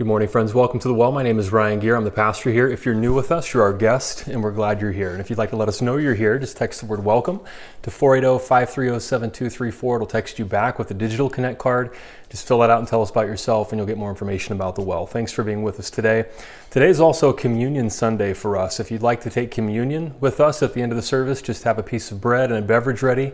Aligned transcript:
Good 0.00 0.06
morning, 0.06 0.28
friends. 0.28 0.54
Welcome 0.54 0.80
to 0.80 0.88
the 0.88 0.94
Well. 0.94 1.12
My 1.12 1.22
name 1.22 1.38
is 1.38 1.52
Ryan 1.52 1.78
Gear. 1.78 1.94
I'm 1.94 2.04
the 2.04 2.10
pastor 2.10 2.50
here. 2.50 2.66
If 2.66 2.86
you're 2.86 2.94
new 2.94 3.12
with 3.12 3.30
us, 3.30 3.52
you're 3.52 3.62
our 3.62 3.74
guest, 3.74 4.28
and 4.28 4.42
we're 4.42 4.50
glad 4.50 4.80
you're 4.80 4.92
here. 4.92 5.10
And 5.10 5.20
if 5.20 5.28
you'd 5.28 5.38
like 5.38 5.50
to 5.50 5.56
let 5.56 5.68
us 5.68 5.82
know 5.82 5.98
you're 5.98 6.14
here, 6.14 6.38
just 6.38 6.56
text 6.56 6.80
the 6.80 6.86
word 6.86 7.04
welcome 7.04 7.38
to 7.82 7.90
480 7.90 8.42
530 8.42 8.98
7234. 8.98 9.96
It'll 9.96 10.06
text 10.06 10.38
you 10.38 10.46
back 10.46 10.78
with 10.78 10.90
a 10.90 10.94
digital 10.94 11.28
connect 11.28 11.58
card. 11.58 11.94
Just 12.30 12.48
fill 12.48 12.60
that 12.60 12.70
out 12.70 12.78
and 12.78 12.88
tell 12.88 13.02
us 13.02 13.10
about 13.10 13.26
yourself, 13.26 13.72
and 13.72 13.78
you'll 13.78 13.86
get 13.86 13.98
more 13.98 14.08
information 14.08 14.54
about 14.54 14.74
the 14.74 14.80
Well. 14.80 15.04
Thanks 15.04 15.32
for 15.32 15.44
being 15.44 15.62
with 15.62 15.78
us 15.78 15.90
today. 15.90 16.24
Today 16.70 16.88
is 16.88 16.98
also 16.98 17.34
Communion 17.34 17.90
Sunday 17.90 18.32
for 18.32 18.56
us. 18.56 18.80
If 18.80 18.90
you'd 18.90 19.02
like 19.02 19.20
to 19.20 19.28
take 19.28 19.50
communion 19.50 20.14
with 20.18 20.40
us 20.40 20.62
at 20.62 20.72
the 20.72 20.80
end 20.80 20.92
of 20.92 20.96
the 20.96 21.02
service, 21.02 21.42
just 21.42 21.64
have 21.64 21.78
a 21.78 21.82
piece 21.82 22.10
of 22.10 22.22
bread 22.22 22.50
and 22.50 22.64
a 22.64 22.66
beverage 22.66 23.02
ready, 23.02 23.32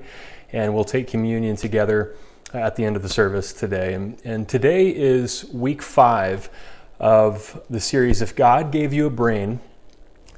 and 0.53 0.75
we'll 0.75 0.83
take 0.83 1.07
communion 1.07 1.55
together 1.55 2.17
at 2.53 2.77
the 2.77 2.85
end 2.85 2.97
of 2.97 3.03
the 3.03 3.09
service 3.09 3.53
today. 3.53 3.95
And, 3.95 4.19
and 4.25 4.49
today 4.49 4.89
is 4.89 5.45
week 5.47 5.83
five 5.83 6.49
of 6.99 7.63
the 7.69 7.81
series 7.81 8.23
If 8.23 8.35
God 8.35 8.71
Gave 8.71 8.93
You 8.93 9.07
a 9.07 9.11
Brain, 9.11 9.61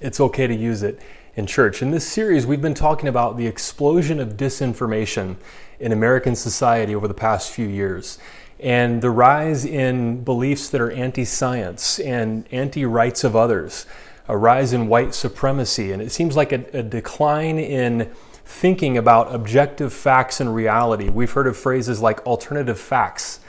It's 0.01 0.21
Okay 0.21 0.47
to 0.47 0.55
Use 0.55 0.83
It 0.83 1.01
in 1.37 1.47
Church. 1.47 1.83
In 1.83 1.91
this 1.91 2.07
series, 2.07 2.47
we've 2.47 2.63
been 2.63 2.75
talking 2.75 3.09
about 3.09 3.37
the 3.37 3.47
explosion 3.47 4.19
of 4.21 4.37
disinformation 4.37 5.37
in 5.79 5.93
American 5.93 6.35
society 6.35 6.95
over 6.95 7.07
the 7.07 7.15
past 7.15 7.53
few 7.53 7.67
years 7.67 8.19
and 8.61 9.03
the 9.03 9.11
rise 9.11 9.65
in 9.65 10.25
beliefs 10.25 10.69
that 10.71 10.81
are 10.81 10.91
anti 10.91 11.25
science 11.25 11.99
and 12.01 12.45
anti 12.51 12.85
rights 12.85 13.23
of 13.23 13.37
others, 13.37 13.87
a 14.27 14.37
rise 14.37 14.73
in 14.73 14.89
white 14.89 15.15
supremacy. 15.15 15.93
And 15.93 16.03
it 16.03 16.11
seems 16.11 16.37
like 16.37 16.53
a, 16.53 16.65
a 16.73 16.83
decline 16.83 17.59
in 17.59 18.11
thinking 18.49 18.97
about 18.97 19.33
objective 19.35 19.93
facts 19.93 20.41
and 20.41 20.55
reality. 20.55 21.11
We've 21.11 21.31
heard 21.31 21.47
of 21.47 21.55
phrases 21.55 22.01
like 22.01 22.27
alternative 22.27 22.81
facts, 22.81 23.41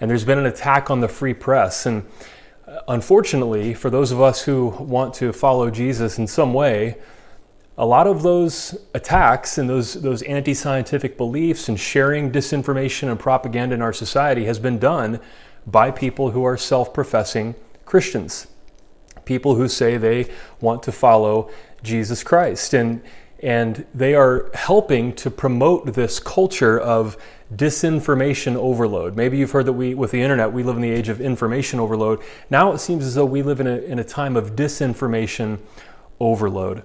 and 0.00 0.10
there's 0.10 0.24
been 0.24 0.38
an 0.38 0.46
attack 0.46 0.90
on 0.90 1.00
the 1.00 1.08
free 1.08 1.34
press. 1.34 1.84
And 1.84 2.06
uh, 2.66 2.80
unfortunately, 2.88 3.74
for 3.74 3.90
those 3.90 4.12
of 4.12 4.20
us 4.20 4.44
who 4.44 4.68
want 4.68 5.12
to 5.16 5.34
follow 5.34 5.70
Jesus 5.70 6.18
in 6.18 6.26
some 6.26 6.54
way, 6.54 6.96
a 7.76 7.84
lot 7.84 8.06
of 8.06 8.22
those 8.22 8.78
attacks 8.94 9.58
and 9.58 9.68
those, 9.68 9.92
those 9.92 10.22
anti 10.22 10.54
scientific 10.54 11.18
beliefs 11.18 11.68
and 11.68 11.78
sharing 11.78 12.32
disinformation 12.32 13.10
and 13.10 13.20
propaganda 13.20 13.74
in 13.74 13.82
our 13.82 13.92
society 13.92 14.46
has 14.46 14.58
been 14.58 14.78
done 14.78 15.20
by 15.66 15.90
people 15.90 16.30
who 16.30 16.42
are 16.44 16.56
self 16.56 16.94
professing 16.94 17.54
Christians, 17.84 18.46
people 19.26 19.56
who 19.56 19.68
say 19.68 19.98
they 19.98 20.30
want 20.62 20.82
to 20.84 20.92
follow 20.92 21.50
Jesus 21.82 22.24
Christ. 22.24 22.72
And 22.72 23.02
and 23.42 23.84
they 23.94 24.14
are 24.14 24.50
helping 24.54 25.14
to 25.14 25.30
promote 25.30 25.94
this 25.94 26.18
culture 26.18 26.78
of 26.78 27.16
disinformation 27.54 28.56
overload. 28.56 29.14
Maybe 29.14 29.38
you've 29.38 29.50
heard 29.52 29.66
that 29.66 29.74
we, 29.74 29.94
with 29.94 30.10
the 30.10 30.22
internet, 30.22 30.52
we 30.52 30.62
live 30.62 30.76
in 30.76 30.82
the 30.82 30.90
age 30.90 31.08
of 31.08 31.20
information 31.20 31.78
overload. 31.78 32.22
Now 32.50 32.72
it 32.72 32.78
seems 32.78 33.04
as 33.04 33.14
though 33.14 33.26
we 33.26 33.42
live 33.42 33.60
in 33.60 33.66
a, 33.66 33.76
in 33.76 33.98
a 33.98 34.04
time 34.04 34.36
of 34.36 34.56
disinformation 34.56 35.60
overload. 36.18 36.82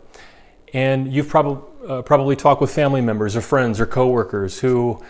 And 0.74 1.12
you've 1.12 1.30
probably, 1.30 1.88
uh, 1.88 2.02
probably 2.02 2.36
talked 2.36 2.62
with 2.62 2.74
family 2.74 3.02
members 3.02 3.36
or 3.36 3.42
friends 3.42 3.80
or 3.80 3.86
coworkers 3.86 4.60
who 4.60 5.02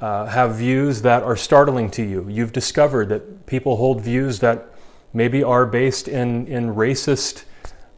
uh, 0.00 0.26
have 0.26 0.56
views 0.56 1.02
that 1.02 1.22
are 1.22 1.36
startling 1.36 1.90
to 1.92 2.02
you. 2.02 2.26
You've 2.28 2.52
discovered 2.52 3.08
that 3.08 3.46
people 3.46 3.76
hold 3.76 4.00
views 4.00 4.40
that 4.40 4.66
maybe 5.12 5.42
are 5.42 5.66
based 5.66 6.08
in, 6.08 6.46
in 6.46 6.74
racist 6.74 7.44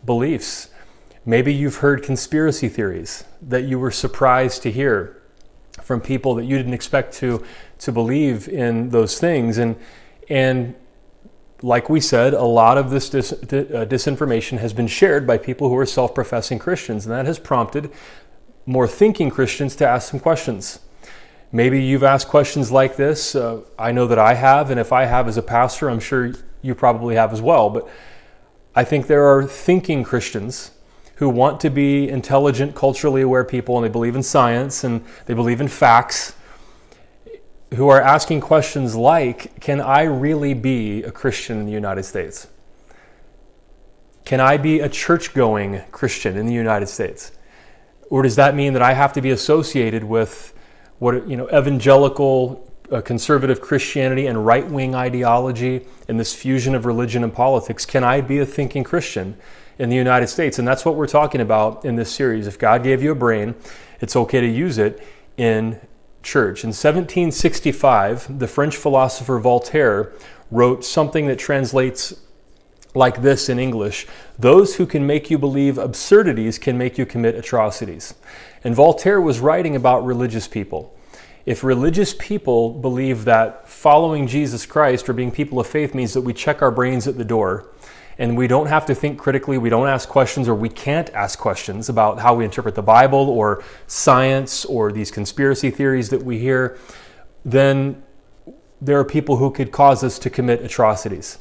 beliefs 0.04 0.71
Maybe 1.24 1.54
you've 1.54 1.76
heard 1.76 2.02
conspiracy 2.02 2.68
theories 2.68 3.24
that 3.40 3.62
you 3.62 3.78
were 3.78 3.92
surprised 3.92 4.62
to 4.62 4.72
hear 4.72 5.22
from 5.80 6.00
people 6.00 6.34
that 6.34 6.44
you 6.44 6.56
didn't 6.56 6.74
expect 6.74 7.14
to, 7.14 7.44
to 7.78 7.92
believe 7.92 8.48
in 8.48 8.90
those 8.90 9.20
things. 9.20 9.58
And, 9.58 9.76
and 10.28 10.74
like 11.62 11.88
we 11.88 12.00
said, 12.00 12.34
a 12.34 12.42
lot 12.42 12.76
of 12.76 12.90
this 12.90 13.08
dis, 13.08 13.32
uh, 13.32 13.36
disinformation 13.88 14.58
has 14.58 14.72
been 14.72 14.88
shared 14.88 15.26
by 15.26 15.38
people 15.38 15.68
who 15.68 15.76
are 15.76 15.86
self 15.86 16.14
professing 16.14 16.58
Christians, 16.58 17.06
and 17.06 17.14
that 17.14 17.26
has 17.26 17.38
prompted 17.38 17.92
more 18.66 18.88
thinking 18.88 19.30
Christians 19.30 19.76
to 19.76 19.86
ask 19.86 20.10
some 20.10 20.20
questions. 20.20 20.80
Maybe 21.52 21.82
you've 21.82 22.02
asked 22.02 22.28
questions 22.28 22.72
like 22.72 22.96
this. 22.96 23.34
Uh, 23.34 23.60
I 23.78 23.92
know 23.92 24.06
that 24.06 24.18
I 24.18 24.34
have, 24.34 24.70
and 24.70 24.80
if 24.80 24.92
I 24.92 25.04
have 25.04 25.28
as 25.28 25.36
a 25.36 25.42
pastor, 25.42 25.88
I'm 25.88 26.00
sure 26.00 26.32
you 26.62 26.74
probably 26.74 27.14
have 27.14 27.32
as 27.32 27.42
well. 27.42 27.70
But 27.70 27.88
I 28.74 28.84
think 28.84 29.06
there 29.06 29.24
are 29.26 29.44
thinking 29.44 30.02
Christians 30.02 30.70
who 31.22 31.28
want 31.28 31.60
to 31.60 31.70
be 31.70 32.08
intelligent, 32.08 32.74
culturally 32.74 33.22
aware 33.22 33.44
people, 33.44 33.76
and 33.76 33.84
they 33.84 33.88
believe 33.88 34.16
in 34.16 34.24
science 34.24 34.82
and 34.82 35.04
they 35.26 35.34
believe 35.34 35.60
in 35.60 35.68
facts, 35.68 36.34
who 37.74 37.88
are 37.88 38.00
asking 38.00 38.40
questions 38.40 38.96
like 38.96 39.60
Can 39.60 39.80
I 39.80 40.02
really 40.02 40.52
be 40.52 41.04
a 41.04 41.12
Christian 41.12 41.60
in 41.60 41.66
the 41.66 41.72
United 41.72 42.02
States? 42.02 42.48
Can 44.24 44.40
I 44.40 44.56
be 44.56 44.80
a 44.80 44.88
church 44.88 45.32
going 45.32 45.82
Christian 45.92 46.36
in 46.36 46.46
the 46.46 46.52
United 46.52 46.88
States? 46.88 47.30
Or 48.10 48.22
does 48.24 48.34
that 48.34 48.56
mean 48.56 48.72
that 48.72 48.82
I 48.82 48.92
have 48.92 49.12
to 49.12 49.20
be 49.20 49.30
associated 49.30 50.02
with 50.02 50.52
what, 50.98 51.28
you 51.28 51.36
know, 51.36 51.48
evangelical, 51.50 52.68
uh, 52.90 53.00
conservative 53.00 53.60
Christianity 53.60 54.26
and 54.26 54.44
right 54.44 54.68
wing 54.68 54.96
ideology 54.96 55.86
and 56.08 56.18
this 56.18 56.34
fusion 56.34 56.74
of 56.74 56.84
religion 56.84 57.22
and 57.22 57.32
politics? 57.32 57.86
Can 57.86 58.02
I 58.02 58.22
be 58.22 58.40
a 58.40 58.46
thinking 58.46 58.82
Christian? 58.82 59.36
In 59.82 59.88
the 59.88 59.96
United 59.96 60.28
States. 60.28 60.60
And 60.60 60.66
that's 60.66 60.84
what 60.84 60.94
we're 60.94 61.08
talking 61.08 61.40
about 61.40 61.84
in 61.84 61.96
this 61.96 62.12
series. 62.12 62.46
If 62.46 62.56
God 62.56 62.84
gave 62.84 63.02
you 63.02 63.10
a 63.10 63.16
brain, 63.16 63.56
it's 64.00 64.14
okay 64.14 64.40
to 64.40 64.46
use 64.46 64.78
it 64.78 65.04
in 65.36 65.80
church. 66.22 66.62
In 66.62 66.68
1765, 66.68 68.38
the 68.38 68.46
French 68.46 68.76
philosopher 68.76 69.40
Voltaire 69.40 70.12
wrote 70.52 70.84
something 70.84 71.26
that 71.26 71.36
translates 71.36 72.14
like 72.94 73.22
this 73.22 73.48
in 73.48 73.58
English 73.58 74.06
Those 74.38 74.76
who 74.76 74.86
can 74.86 75.04
make 75.04 75.30
you 75.30 75.38
believe 75.38 75.78
absurdities 75.78 76.60
can 76.60 76.78
make 76.78 76.96
you 76.96 77.04
commit 77.04 77.34
atrocities. 77.34 78.14
And 78.62 78.76
Voltaire 78.76 79.20
was 79.20 79.40
writing 79.40 79.74
about 79.74 80.04
religious 80.04 80.46
people. 80.46 80.96
If 81.44 81.64
religious 81.64 82.14
people 82.16 82.70
believe 82.70 83.24
that 83.24 83.68
following 83.68 84.28
Jesus 84.28 84.64
Christ 84.64 85.08
or 85.08 85.12
being 85.12 85.32
people 85.32 85.58
of 85.58 85.66
faith 85.66 85.92
means 85.92 86.12
that 86.12 86.20
we 86.20 86.32
check 86.32 86.62
our 86.62 86.70
brains 86.70 87.08
at 87.08 87.18
the 87.18 87.24
door, 87.24 87.66
and 88.18 88.36
we 88.36 88.46
don't 88.46 88.66
have 88.66 88.86
to 88.86 88.94
think 88.94 89.18
critically, 89.18 89.58
we 89.58 89.70
don't 89.70 89.88
ask 89.88 90.08
questions, 90.08 90.48
or 90.48 90.54
we 90.54 90.68
can't 90.68 91.10
ask 91.10 91.38
questions 91.38 91.88
about 91.88 92.20
how 92.20 92.34
we 92.34 92.44
interpret 92.44 92.74
the 92.74 92.82
Bible 92.82 93.28
or 93.28 93.64
science 93.86 94.64
or 94.64 94.92
these 94.92 95.10
conspiracy 95.10 95.70
theories 95.70 96.10
that 96.10 96.22
we 96.22 96.38
hear, 96.38 96.78
then 97.44 98.02
there 98.80 98.98
are 98.98 99.04
people 99.04 99.36
who 99.36 99.50
could 99.50 99.72
cause 99.72 100.04
us 100.04 100.18
to 100.18 100.30
commit 100.30 100.62
atrocities. 100.62 101.38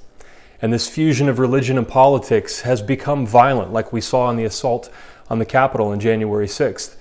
And 0.62 0.72
this 0.72 0.88
fusion 0.88 1.28
of 1.28 1.40
religion 1.40 1.78
and 1.78 1.88
politics 1.88 2.62
has 2.62 2.82
become 2.82 3.26
violent, 3.26 3.74
like 3.74 3.92
we 3.92 4.00
saw 4.00 4.30
in 4.30 4.38
the 4.38 4.46
assault 4.46 4.92
on 5.30 5.40
the 5.40 5.46
Capitol 5.46 5.88
on 5.88 6.00
January 6.00 6.48
6th. 6.48 6.96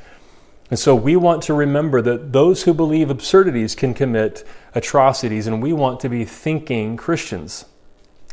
And 0.70 0.78
so 0.78 0.94
we 0.94 1.16
want 1.16 1.42
to 1.42 1.54
remember 1.54 2.00
that 2.00 2.32
those 2.32 2.62
who 2.62 2.72
believe 2.72 3.10
absurdities 3.10 3.74
can 3.74 3.92
commit 3.92 4.46
atrocities, 4.74 5.46
and 5.46 5.62
we 5.62 5.72
want 5.72 6.00
to 6.00 6.08
be 6.08 6.24
thinking 6.24 6.96
Christians 6.96 7.66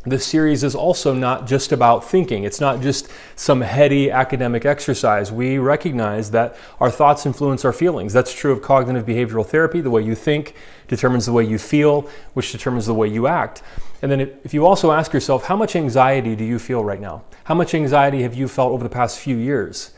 this 0.05 0.25
series 0.25 0.63
is 0.63 0.73
also 0.75 1.13
not 1.13 1.47
just 1.47 1.71
about 1.71 2.03
thinking. 2.03 2.43
It's 2.43 2.61
not 2.61 2.81
just 2.81 3.09
some 3.35 3.61
heady 3.61 4.09
academic 4.09 4.65
exercise. 4.65 5.31
We 5.31 5.57
recognize 5.57 6.31
that 6.31 6.55
our 6.79 6.89
thoughts 6.89 7.25
influence 7.25 7.65
our 7.65 7.73
feelings. 7.73 8.13
That's 8.13 8.33
true 8.33 8.51
of 8.51 8.61
cognitive 8.61 9.05
behavioral 9.05 9.45
therapy. 9.45 9.81
The 9.81 9.89
way 9.89 10.03
you 10.03 10.15
think 10.15 10.55
determines 10.87 11.25
the 11.25 11.33
way 11.33 11.43
you 11.43 11.57
feel, 11.57 12.09
which 12.33 12.51
determines 12.51 12.85
the 12.85 12.93
way 12.93 13.07
you 13.07 13.27
act. 13.27 13.61
And 14.01 14.11
then 14.11 14.21
if 14.43 14.53
you 14.53 14.65
also 14.65 14.91
ask 14.91 15.11
yourself, 15.11 15.45
how 15.45 15.55
much 15.55 15.75
anxiety 15.75 16.35
do 16.35 16.43
you 16.43 16.59
feel 16.59 16.83
right 16.83 17.01
now? 17.01 17.23
How 17.45 17.55
much 17.55 17.73
anxiety 17.73 18.21
have 18.21 18.33
you 18.33 18.47
felt 18.47 18.71
over 18.71 18.83
the 18.83 18.89
past 18.89 19.19
few 19.19 19.35
years? 19.35 19.91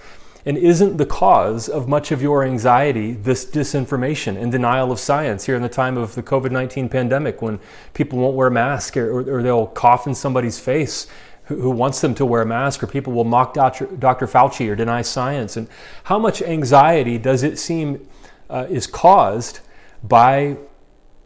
And 0.46 0.58
isn't 0.58 0.98
the 0.98 1.06
cause 1.06 1.68
of 1.68 1.88
much 1.88 2.12
of 2.12 2.22
your 2.22 2.44
anxiety 2.44 3.12
this 3.12 3.46
disinformation 3.46 4.42
and 4.42 4.52
denial 4.52 4.92
of 4.92 5.00
science 5.00 5.46
here 5.46 5.56
in 5.56 5.62
the 5.62 5.70
time 5.70 5.98
of 5.98 6.16
the 6.16 6.24
COVID 6.24 6.52
19 6.52 6.88
pandemic 6.88 7.42
when 7.42 7.60
people 7.94 8.20
won't 8.20 8.36
wear 8.36 8.50
masks 8.50 8.96
or, 8.96 9.20
or, 9.20 9.44
they'll 9.44 9.68
cough 9.68 10.08
in 10.08 10.16
somebody's 10.16 10.58
face 10.58 11.08
who, 11.46 11.62
who, 11.62 11.70
wants 11.72 12.00
them 12.00 12.16
to 12.16 12.26
wear 12.26 12.42
a 12.42 12.46
mask 12.46 12.82
or 12.82 12.88
people 12.88 13.12
will 13.12 13.26
mock 13.26 13.54
Dr. 13.54 13.88
Dr. 13.88 14.28
Fauci 14.28 14.70
or 14.70 14.76
deny 14.76 15.02
science? 15.02 15.58
And 15.58 15.68
how 16.04 16.18
much 16.18 16.42
anxiety 16.42 17.18
does 17.18 17.44
it 17.44 17.60
seem 17.60 18.08
uh, 18.50 18.66
is 18.70 18.88
caused 18.88 19.60
by 20.02 20.58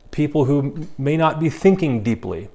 people 0.09 0.45
who 0.45 0.87
may 0.97 1.17
not 1.17 1.39
be 1.39 1.49
thinking 1.49 2.01
deeply? 2.01 2.49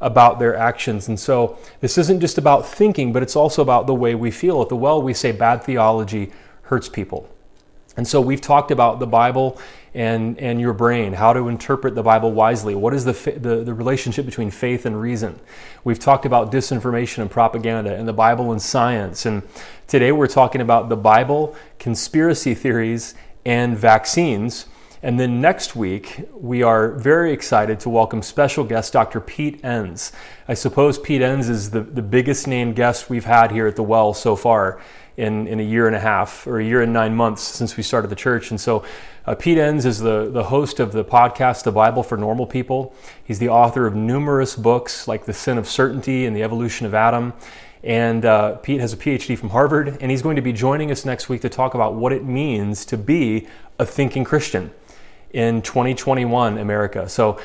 About 0.00 0.38
their 0.38 0.56
actions. 0.56 1.08
And 1.08 1.18
so 1.18 1.58
this 1.80 1.98
isn't 1.98 2.20
just 2.20 2.38
about 2.38 2.66
thinking, 2.66 3.12
but 3.12 3.22
it's 3.22 3.36
also 3.36 3.62
about 3.62 3.86
the 3.86 3.94
way 3.94 4.14
we 4.14 4.30
feel. 4.30 4.62
At 4.62 4.68
the 4.68 4.76
well, 4.76 5.02
we 5.02 5.12
say 5.12 5.32
bad 5.32 5.62
theology 5.62 6.32
hurts 6.62 6.88
people. 6.88 7.28
And 7.96 8.06
so 8.06 8.20
we've 8.20 8.40
talked 8.40 8.70
about 8.70 9.00
the 9.00 9.06
Bible 9.06 9.60
and, 9.92 10.38
and 10.38 10.60
your 10.60 10.72
brain, 10.72 11.12
how 11.12 11.32
to 11.32 11.48
interpret 11.48 11.94
the 11.94 12.02
Bible 12.02 12.32
wisely. 12.32 12.74
What 12.74 12.94
is 12.94 13.04
the, 13.04 13.12
the, 13.12 13.64
the 13.64 13.74
relationship 13.74 14.24
between 14.24 14.50
faith 14.50 14.86
and 14.86 14.98
reason? 14.98 15.38
We've 15.82 15.98
talked 15.98 16.24
about 16.24 16.52
disinformation 16.52 17.18
and 17.18 17.30
propaganda 17.30 17.94
and 17.94 18.06
the 18.06 18.12
Bible 18.12 18.52
and 18.52 18.62
science. 18.62 19.26
And 19.26 19.42
today 19.88 20.12
we're 20.12 20.28
talking 20.28 20.60
about 20.60 20.88
the 20.88 20.96
Bible, 20.96 21.56
conspiracy 21.78 22.54
theories, 22.54 23.14
and 23.44 23.76
vaccines 23.76 24.66
And 25.02 25.18
then 25.18 25.40
next 25.40 25.74
week, 25.74 26.28
we 26.34 26.62
are 26.62 26.92
very 26.92 27.32
excited 27.32 27.80
to 27.80 27.88
welcome 27.88 28.20
special 28.20 28.64
guest 28.64 28.92
Dr. 28.92 29.18
Pete 29.18 29.64
Enns. 29.64 30.12
I 30.46 30.52
suppose 30.52 30.98
Pete 30.98 31.22
Enns 31.22 31.48
is 31.48 31.70
the, 31.70 31.80
the 31.80 32.02
biggest 32.02 32.46
named 32.46 32.76
guest 32.76 33.08
we've 33.08 33.24
had 33.24 33.50
here 33.50 33.66
at 33.66 33.76
the 33.76 33.82
Well 33.82 34.12
so 34.12 34.36
far 34.36 34.78
in, 35.16 35.46
in 35.46 35.58
a 35.58 35.62
year 35.62 35.86
and 35.86 35.96
a 35.96 36.00
half 36.00 36.46
or 36.46 36.60
a 36.60 36.64
year 36.64 36.82
and 36.82 36.92
nine 36.92 37.14
months 37.14 37.40
since 37.40 37.78
we 37.78 37.82
started 37.82 38.08
the 38.08 38.16
church. 38.16 38.50
And 38.50 38.60
so 38.60 38.84
uh, 39.24 39.34
Pete 39.34 39.56
Enns 39.56 39.86
is 39.86 40.00
the, 40.00 40.28
the 40.30 40.44
host 40.44 40.80
of 40.80 40.92
the 40.92 41.04
podcast, 41.04 41.64
The 41.64 41.72
Bible 41.72 42.02
for 42.02 42.18
Normal 42.18 42.46
People. 42.46 42.94
He's 43.24 43.38
the 43.38 43.48
author 43.48 43.86
of 43.86 43.94
numerous 43.94 44.54
books 44.54 45.08
like 45.08 45.24
The 45.24 45.32
Sin 45.32 45.56
of 45.56 45.66
Certainty 45.66 46.26
and 46.26 46.36
The 46.36 46.42
Evolution 46.42 46.84
of 46.84 46.92
Adam. 46.92 47.32
And 47.82 48.26
uh, 48.26 48.56
Pete 48.56 48.82
has 48.82 48.92
a 48.92 48.98
PhD 48.98 49.38
from 49.38 49.48
Harvard, 49.48 49.96
and 50.02 50.10
he's 50.10 50.20
going 50.20 50.36
to 50.36 50.42
be 50.42 50.52
joining 50.52 50.90
us 50.90 51.06
next 51.06 51.30
week 51.30 51.40
to 51.40 51.48
talk 51.48 51.72
about 51.72 51.94
what 51.94 52.12
it 52.12 52.22
means 52.22 52.84
to 52.84 52.98
be 52.98 53.48
a 53.78 53.86
thinking 53.86 54.24
Christian 54.24 54.70
in 55.32 55.62
2021 55.62 56.58
America. 56.58 57.08
So 57.08 57.40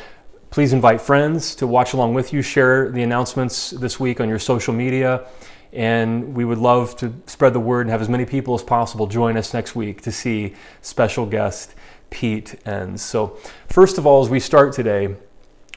please 0.49 0.73
invite 0.73 1.01
friends 1.01 1.55
to 1.55 1.67
watch 1.67 1.93
along 1.93 2.13
with 2.13 2.33
you, 2.33 2.41
share 2.41 2.89
the 2.89 3.03
announcements 3.03 3.71
this 3.71 3.99
week 3.99 4.19
on 4.19 4.29
your 4.29 4.39
social 4.39 4.73
media. 4.73 5.27
And 5.73 6.33
we 6.33 6.45
would 6.45 6.57
love 6.57 6.95
to 6.97 7.13
spread 7.25 7.53
the 7.53 7.59
word 7.59 7.81
and 7.81 7.89
have 7.89 8.01
as 8.01 8.07
many 8.07 8.25
people 8.25 8.55
as 8.55 8.63
possible 8.63 9.07
join 9.07 9.35
us 9.35 9.53
next 9.53 9.75
week 9.75 10.01
to 10.03 10.11
see 10.11 10.53
special 10.81 11.25
guest 11.25 11.75
Pete 12.09 12.55
Enns. 12.65 13.01
So, 13.01 13.37
first 13.67 13.97
of 13.97 14.07
all, 14.07 14.23
as 14.23 14.29
we 14.29 14.39
start 14.39 14.71
today 14.71 15.15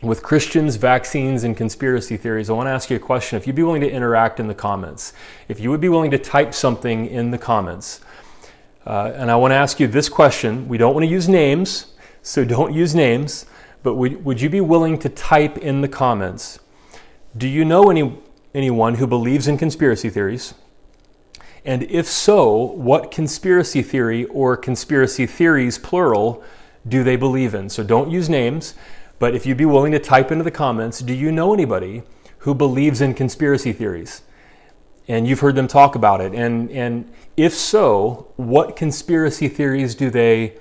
with 0.01 0.23
Christians, 0.23 0.77
vaccines, 0.77 1.43
and 1.43 1.57
conspiracy 1.57 2.17
theories, 2.17 2.49
I 2.49 2.53
want 2.53 2.69
to 2.69 2.71
ask 2.71 2.91
you 2.91 2.97
a 2.97 3.01
question. 3.01 3.37
If 3.37 3.47
you'd 3.49 3.57
be 3.57 3.65
willing 3.65 3.81
to 3.81 3.91
interact 3.91 4.39
in 4.39 4.47
the 4.47 4.55
comments, 4.55 5.13
if 5.49 5.59
you 5.59 5.71
would 5.71 5.81
be 5.81 5.89
willing 5.89 6.13
to 6.13 6.19
type 6.19 6.55
something 6.55 7.07
in 7.07 7.33
the 7.33 7.39
comments, 7.39 8.01
uh, 8.87 9.13
and 9.17 9.31
I 9.31 9.37
want 9.37 9.51
to 9.51 9.57
ask 9.57 9.81
you 9.81 9.89
this 9.89 10.09
question. 10.09 10.69
We 10.69 10.79
don't 10.79 10.95
want 10.95 11.05
to 11.05 11.11
use 11.11 11.29
names, 11.29 11.95
so 12.23 12.45
don't 12.45 12.75
use 12.75 12.95
names, 12.95 13.47
but 13.83 13.95
would, 13.95 14.25
would 14.25 14.41
you 14.41 14.51
be 14.51 14.61
willing 14.61 14.99
to 14.99 15.09
type 15.09 15.59
in 15.59 15.81
the 15.81 15.89
comments? 15.89 16.59
Do 17.37 17.47
you 17.47 17.65
know 17.65 17.91
any, 17.91 18.19
anyone 18.55 18.97
who 18.97 19.07
believes 19.07 19.47
in 19.49 19.57
conspiracy 19.59 20.11
theories? 20.11 20.55
And 21.65 21.83
if 21.85 22.07
so, 22.07 22.55
what 22.55 23.11
conspiracy 23.11 23.83
theory 23.83 24.25
or 24.27 24.57
conspiracy 24.57 25.27
theories, 25.27 25.79
plural, 25.79 26.43
do 26.87 27.05
they 27.05 27.17
believe 27.17 27.55
in? 27.55 27.69
So 27.69 27.83
don't 27.83 28.11
use 28.11 28.29
names, 28.29 28.75
but 29.19 29.35
if 29.35 29.45
you'd 29.45 29.59
be 29.59 29.67
willing 29.67 29.93
to 29.93 29.99
type 29.99 30.31
into 30.31 30.45
the 30.45 30.51
comments, 30.51 31.01
do 31.01 31.13
you 31.13 31.31
know 31.31 31.53
anybody 31.53 32.03
who 32.39 32.55
believes 32.55 33.01
in 33.01 33.15
conspiracy 33.15 33.73
theories? 33.73 34.23
And 35.09 35.27
you've 35.27 35.41
heard 35.41 35.57
them 35.57 35.69
talk 35.69 35.95
about 35.95 36.21
it. 36.21 36.35
And, 36.35 36.71
and 36.71 37.11
if 37.37 37.55
so, 37.55 38.33
what 38.37 38.77
conspiracy 38.77 39.49
theories 39.49 39.95
do 39.95 40.11
they 40.11 40.59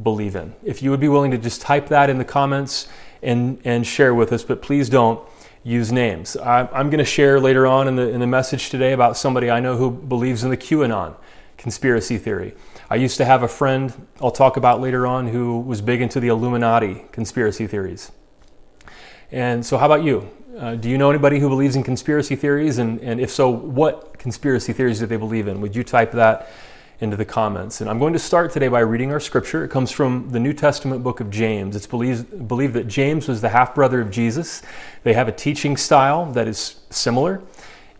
believe 0.00 0.36
in. 0.36 0.54
If 0.64 0.82
you 0.82 0.90
would 0.90 1.00
be 1.00 1.08
willing 1.08 1.30
to 1.32 1.38
just 1.38 1.60
type 1.60 1.88
that 1.88 2.10
in 2.10 2.18
the 2.18 2.24
comments 2.24 2.88
and, 3.22 3.60
and 3.64 3.86
share 3.86 4.14
with 4.14 4.32
us, 4.32 4.42
but 4.42 4.62
please 4.62 4.88
don't 4.88 5.20
use 5.64 5.92
names. 5.92 6.36
I, 6.36 6.68
am 6.78 6.90
going 6.90 6.98
to 6.98 7.04
share 7.04 7.38
later 7.38 7.66
on 7.66 7.88
in 7.88 7.96
the, 7.96 8.08
in 8.08 8.20
the 8.20 8.26
message 8.26 8.70
today 8.70 8.92
about 8.92 9.16
somebody 9.16 9.50
I 9.50 9.60
know 9.60 9.76
who 9.76 9.90
believes 9.90 10.44
in 10.44 10.50
the 10.50 10.56
QAnon 10.56 11.14
conspiracy 11.56 12.18
theory. 12.18 12.54
I 12.90 12.96
used 12.96 13.16
to 13.18 13.24
have 13.24 13.42
a 13.44 13.48
friend 13.48 14.06
I'll 14.20 14.32
talk 14.32 14.56
about 14.56 14.80
later 14.80 15.06
on 15.06 15.28
who 15.28 15.60
was 15.60 15.80
big 15.80 16.02
into 16.02 16.18
the 16.18 16.28
Illuminati 16.28 17.04
conspiracy 17.12 17.66
theories. 17.66 18.10
And 19.30 19.64
so, 19.64 19.78
how 19.78 19.86
about 19.86 20.02
you? 20.02 20.28
Uh, 20.58 20.74
do 20.74 20.90
you 20.90 20.98
know 20.98 21.08
anybody 21.08 21.38
who 21.38 21.48
believes 21.48 21.76
in 21.76 21.82
conspiracy 21.82 22.36
theories? 22.36 22.78
And, 22.78 23.00
and 23.00 23.20
if 23.20 23.30
so, 23.30 23.48
what 23.48 24.18
conspiracy 24.18 24.72
theories 24.72 24.98
do 24.98 25.06
they 25.06 25.16
believe 25.16 25.48
in? 25.48 25.60
Would 25.62 25.74
you 25.74 25.84
type 25.84 26.12
that 26.12 26.50
into 27.02 27.16
the 27.16 27.24
comments. 27.24 27.80
And 27.80 27.90
I'm 27.90 27.98
going 27.98 28.12
to 28.12 28.18
start 28.18 28.52
today 28.52 28.68
by 28.68 28.80
reading 28.80 29.10
our 29.10 29.18
scripture. 29.18 29.64
It 29.64 29.70
comes 29.70 29.90
from 29.90 30.30
the 30.30 30.38
New 30.38 30.52
Testament 30.52 31.02
book 31.02 31.18
of 31.18 31.30
James. 31.30 31.74
It's 31.74 31.86
believed, 31.86 32.46
believed 32.46 32.74
that 32.74 32.86
James 32.86 33.26
was 33.26 33.40
the 33.40 33.48
half 33.48 33.74
brother 33.74 34.00
of 34.00 34.10
Jesus. 34.10 34.62
They 35.02 35.12
have 35.12 35.26
a 35.26 35.32
teaching 35.32 35.76
style 35.76 36.30
that 36.32 36.46
is 36.46 36.76
similar. 36.90 37.42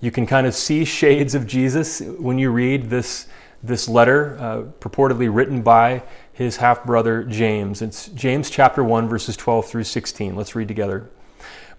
You 0.00 0.12
can 0.12 0.24
kind 0.24 0.46
of 0.46 0.54
see 0.54 0.84
shades 0.84 1.34
of 1.34 1.48
Jesus 1.48 2.00
when 2.00 2.38
you 2.38 2.50
read 2.50 2.90
this, 2.90 3.26
this 3.60 3.88
letter, 3.88 4.38
uh, 4.38 4.62
purportedly 4.78 5.28
written 5.34 5.62
by 5.62 6.04
his 6.32 6.58
half 6.58 6.84
brother 6.84 7.24
James. 7.24 7.82
It's 7.82 8.06
James 8.08 8.50
chapter 8.50 8.84
1, 8.84 9.08
verses 9.08 9.36
12 9.36 9.66
through 9.66 9.84
16. 9.84 10.36
Let's 10.36 10.54
read 10.54 10.68
together. 10.68 11.10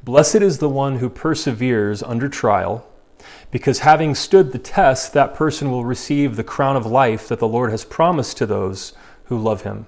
Blessed 0.04 0.36
is 0.36 0.58
the 0.58 0.70
one 0.70 0.98
who 0.98 1.10
perseveres 1.10 2.04
under 2.04 2.28
trial 2.28 2.86
because 3.52 3.80
having 3.80 4.16
stood 4.16 4.52
the 4.52 4.60
test, 4.60 5.14
that 5.14 5.36
person 5.36 5.70
will 5.70 5.86
receive 5.86 6.36
the 6.36 6.44
crown 6.44 6.76
of 6.76 6.86
life 6.86 7.28
that 7.28 7.40
the 7.40 7.48
Lord 7.48 7.72
has 7.72 7.86
promised 7.86 8.38
to 8.38 8.46
those 8.46 8.94
who 9.26 9.38
love 9.38 9.62
him. 9.62 9.86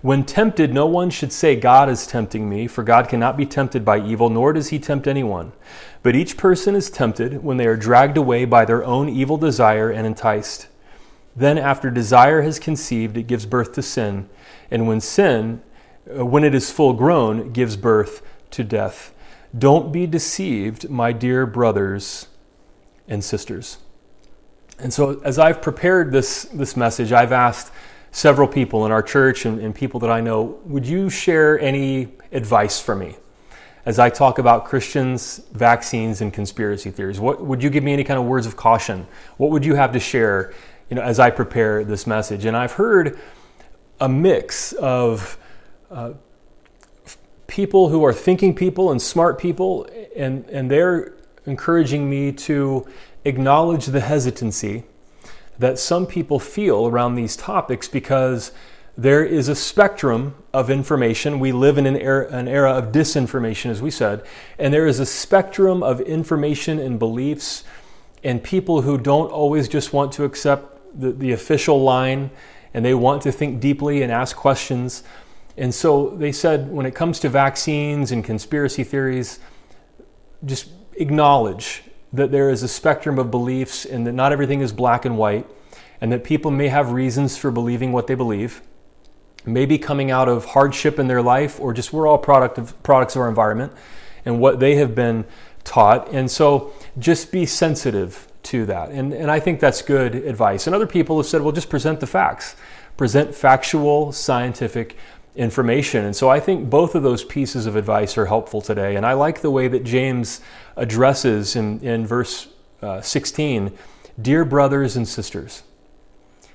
When 0.00 0.24
tempted, 0.24 0.72
no 0.72 0.86
one 0.86 1.10
should 1.10 1.32
say, 1.32 1.56
God 1.56 1.90
is 1.90 2.06
tempting 2.06 2.48
me, 2.48 2.68
for 2.68 2.84
God 2.84 3.08
cannot 3.08 3.36
be 3.36 3.44
tempted 3.44 3.84
by 3.84 4.00
evil, 4.00 4.30
nor 4.30 4.52
does 4.52 4.68
he 4.68 4.78
tempt 4.78 5.08
anyone. 5.08 5.52
But 6.02 6.14
each 6.14 6.36
person 6.36 6.76
is 6.76 6.88
tempted 6.88 7.42
when 7.42 7.56
they 7.56 7.66
are 7.66 7.76
dragged 7.76 8.16
away 8.16 8.44
by 8.44 8.64
their 8.64 8.84
own 8.84 9.08
evil 9.08 9.36
desire 9.36 9.90
and 9.90 10.06
enticed. 10.06 10.68
Then, 11.34 11.58
after 11.58 11.90
desire 11.90 12.42
has 12.42 12.58
conceived, 12.58 13.16
it 13.16 13.26
gives 13.26 13.44
birth 13.44 13.72
to 13.74 13.82
sin. 13.82 14.28
And 14.70 14.86
when 14.86 15.00
sin, 15.00 15.62
uh, 16.16 16.24
when 16.24 16.44
it 16.44 16.54
is 16.54 16.70
full 16.70 16.92
grown, 16.92 17.52
gives 17.52 17.76
birth 17.76 18.22
to 18.52 18.62
death. 18.64 19.12
Don't 19.56 19.92
be 19.92 20.06
deceived, 20.06 20.88
my 20.88 21.12
dear 21.12 21.44
brothers 21.44 22.28
and 23.08 23.24
sisters. 23.24 23.78
And 24.78 24.92
so, 24.92 25.20
as 25.24 25.38
I've 25.38 25.60
prepared 25.60 26.12
this, 26.12 26.44
this 26.44 26.76
message, 26.76 27.12
I've 27.12 27.32
asked 27.32 27.72
several 28.12 28.46
people 28.46 28.86
in 28.86 28.92
our 28.92 29.02
church 29.02 29.44
and, 29.44 29.60
and 29.60 29.74
people 29.74 30.00
that 30.00 30.10
I 30.10 30.20
know, 30.20 30.60
would 30.64 30.86
you 30.86 31.10
share 31.10 31.58
any 31.58 32.08
advice 32.32 32.80
for 32.80 32.94
me 32.94 33.16
as 33.84 33.98
I 33.98 34.10
talk 34.10 34.38
about 34.38 34.66
Christians, 34.66 35.38
vaccines, 35.52 36.20
and 36.20 36.32
conspiracy 36.32 36.90
theories? 36.90 37.18
What 37.18 37.44
would 37.44 37.62
you 37.62 37.70
give 37.70 37.82
me 37.82 37.92
any 37.92 38.04
kind 38.04 38.20
of 38.20 38.26
words 38.26 38.46
of 38.46 38.56
caution? 38.56 39.06
What 39.36 39.50
would 39.50 39.64
you 39.64 39.74
have 39.74 39.92
to 39.92 40.00
share, 40.00 40.52
you 40.90 40.96
know, 40.96 41.02
as 41.02 41.18
I 41.18 41.30
prepare 41.30 41.84
this 41.84 42.06
message? 42.06 42.44
And 42.44 42.56
I've 42.56 42.72
heard 42.72 43.18
a 44.00 44.08
mix 44.08 44.72
of 44.74 45.38
uh, 45.90 46.12
people 47.46 47.88
who 47.88 48.04
are 48.04 48.12
thinking 48.12 48.54
people 48.54 48.92
and 48.92 49.02
smart 49.02 49.38
people, 49.38 49.88
and, 50.14 50.48
and 50.50 50.70
they're 50.70 51.14
encouraging 51.48 52.08
me 52.08 52.30
to 52.32 52.86
acknowledge 53.24 53.86
the 53.86 54.00
hesitancy 54.00 54.84
that 55.58 55.78
some 55.78 56.06
people 56.06 56.38
feel 56.38 56.86
around 56.86 57.16
these 57.16 57.36
topics 57.36 57.88
because 57.88 58.52
there 58.96 59.24
is 59.24 59.48
a 59.48 59.54
spectrum 59.54 60.34
of 60.52 60.70
information. 60.70 61.38
We 61.38 61.52
live 61.52 61.78
in 61.78 61.86
an 61.86 61.96
era, 61.96 62.28
an 62.30 62.48
era, 62.48 62.72
of 62.72 62.92
disinformation, 62.92 63.70
as 63.70 63.80
we 63.80 63.90
said, 63.90 64.24
and 64.58 64.72
there 64.72 64.86
is 64.86 65.00
a 65.00 65.06
spectrum 65.06 65.82
of 65.82 66.00
information 66.00 66.78
and 66.78 66.98
beliefs, 66.98 67.64
and 68.24 68.42
people 68.42 68.82
who 68.82 68.98
don't 68.98 69.30
always 69.30 69.68
just 69.68 69.92
want 69.92 70.12
to 70.12 70.24
accept 70.24 70.78
the, 71.00 71.12
the 71.12 71.32
official 71.32 71.82
line 71.82 72.30
and 72.74 72.84
they 72.84 72.94
want 72.94 73.22
to 73.22 73.32
think 73.32 73.60
deeply 73.60 74.02
and 74.02 74.12
ask 74.12 74.36
questions. 74.36 75.02
And 75.56 75.74
so 75.74 76.10
they 76.10 76.32
said 76.32 76.70
when 76.70 76.86
it 76.86 76.94
comes 76.94 77.20
to 77.20 77.28
vaccines 77.28 78.12
and 78.12 78.24
conspiracy 78.24 78.84
theories, 78.84 79.38
just 80.44 80.68
acknowledge 81.00 81.82
that 82.12 82.30
there 82.30 82.50
is 82.50 82.62
a 82.62 82.68
spectrum 82.68 83.18
of 83.18 83.30
beliefs 83.30 83.84
and 83.84 84.06
that 84.06 84.12
not 84.12 84.32
everything 84.32 84.60
is 84.60 84.72
black 84.72 85.04
and 85.04 85.18
white, 85.18 85.46
and 86.00 86.12
that 86.12 86.24
people 86.24 86.50
may 86.50 86.68
have 86.68 86.92
reasons 86.92 87.36
for 87.36 87.50
believing 87.50 87.92
what 87.92 88.06
they 88.06 88.14
believe, 88.14 88.62
maybe 89.44 89.78
coming 89.78 90.10
out 90.10 90.28
of 90.28 90.44
hardship 90.46 90.98
in 90.98 91.08
their 91.08 91.22
life, 91.22 91.60
or 91.60 91.72
just 91.72 91.92
we're 91.92 92.06
all 92.06 92.18
product 92.18 92.58
of, 92.58 92.82
products 92.82 93.16
of 93.16 93.22
our 93.22 93.28
environment 93.28 93.72
and 94.24 94.40
what 94.40 94.60
they 94.60 94.76
have 94.76 94.94
been 94.94 95.24
taught. 95.64 96.12
And 96.12 96.30
so 96.30 96.72
just 96.98 97.32
be 97.32 97.46
sensitive 97.46 98.28
to 98.44 98.64
that. 98.66 98.90
And, 98.90 99.12
and 99.12 99.30
I 99.30 99.40
think 99.40 99.60
that's 99.60 99.82
good 99.82 100.14
advice. 100.14 100.66
And 100.66 100.74
other 100.74 100.86
people 100.86 101.18
have 101.18 101.26
said, 101.26 101.42
well, 101.42 101.52
just 101.52 101.68
present 101.68 102.00
the 102.00 102.06
facts, 102.06 102.56
present 102.96 103.34
factual, 103.34 104.12
scientific 104.12 104.96
information. 105.38 106.04
And 106.04 106.16
so 106.16 106.28
I 106.28 106.40
think 106.40 106.68
both 106.68 106.96
of 106.96 107.04
those 107.04 107.22
pieces 107.22 107.66
of 107.66 107.76
advice 107.76 108.18
are 108.18 108.26
helpful 108.26 108.60
today. 108.60 108.96
And 108.96 109.06
I 109.06 109.12
like 109.12 109.40
the 109.40 109.52
way 109.52 109.68
that 109.68 109.84
James 109.84 110.40
addresses 110.76 111.54
in, 111.54 111.80
in 111.80 112.06
verse 112.06 112.48
uh, 112.82 113.00
16 113.00 113.72
Dear 114.20 114.44
brothers 114.44 114.96
and 114.96 115.06
sisters. 115.06 115.62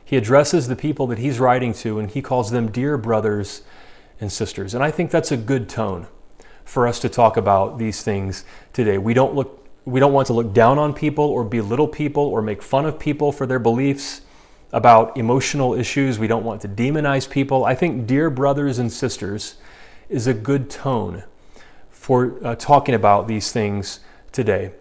He 0.04 0.18
addresses 0.18 0.68
the 0.68 0.76
people 0.76 1.08
that 1.08 1.18
he's 1.18 1.40
writing 1.40 1.74
to 1.76 1.98
and 1.98 2.12
he 2.12 2.22
calls 2.22 2.52
them 2.52 2.70
dear 2.70 2.98
brothers 2.98 3.62
and 4.20 4.30
sisters. 4.30 4.74
And 4.74 4.84
I 4.84 4.92
think 4.92 5.12
that's 5.12 5.32
a 5.32 5.38
good 5.38 5.70
tone 5.70 6.08
for 6.66 6.88
us 6.88 7.00
to 7.00 7.10
talk 7.10 7.38
about 7.38 7.78
these 7.78 8.04
things 8.04 8.44
today. 8.74 8.98
We 8.98 9.14
don't 9.14 9.34
look 9.34 9.66
we 9.86 10.00
don't 10.00 10.14
want 10.14 10.28
to 10.28 10.34
look 10.34 10.54
down 10.54 10.78
on 10.78 10.94
people 10.94 11.26
or 11.26 11.44
belittle 11.44 11.88
people 11.88 12.24
or 12.24 12.42
make 12.42 12.62
fun 12.62 12.86
of 12.86 13.00
people 13.00 13.32
for 13.32 13.46
their 13.46 13.60
beliefs 13.60 14.22
about 14.74 15.16
emotional 15.16 15.74
issues. 15.76 16.20
We 16.20 16.28
don't 16.28 16.44
want 16.44 16.62
to 16.62 16.68
demonize 16.68 17.30
people. 17.30 17.64
I 17.64 17.76
think, 17.76 18.06
dear 18.06 18.30
brothers 18.30 18.80
and 18.80 18.92
sisters, 18.92 19.56
is 20.10 20.28
a 20.28 20.34
good 20.34 20.70
tone 20.70 21.24
for 21.92 22.46
uh, 22.46 22.56
talking 22.56 22.96
about 22.96 23.28
these 23.28 23.52
things 23.52 24.02
today. 24.34 24.72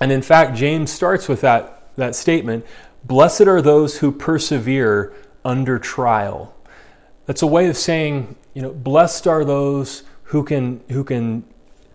And 0.00 0.10
in 0.10 0.22
fact, 0.22 0.56
James 0.56 0.90
starts 0.90 1.28
with 1.28 1.42
that, 1.42 1.94
that 1.96 2.16
statement 2.16 2.66
Blessed 3.04 3.42
are 3.42 3.62
those 3.62 3.98
who 3.98 4.10
persevere 4.10 5.14
under 5.44 5.78
trial. 5.78 6.54
That's 7.26 7.42
a 7.42 7.46
way 7.46 7.68
of 7.68 7.76
saying, 7.76 8.36
you 8.54 8.62
know, 8.62 8.72
blessed 8.72 9.26
are 9.26 9.44
those 9.44 10.02
who 10.24 10.42
can 10.42 10.80
who 10.90 11.04
can 11.04 11.44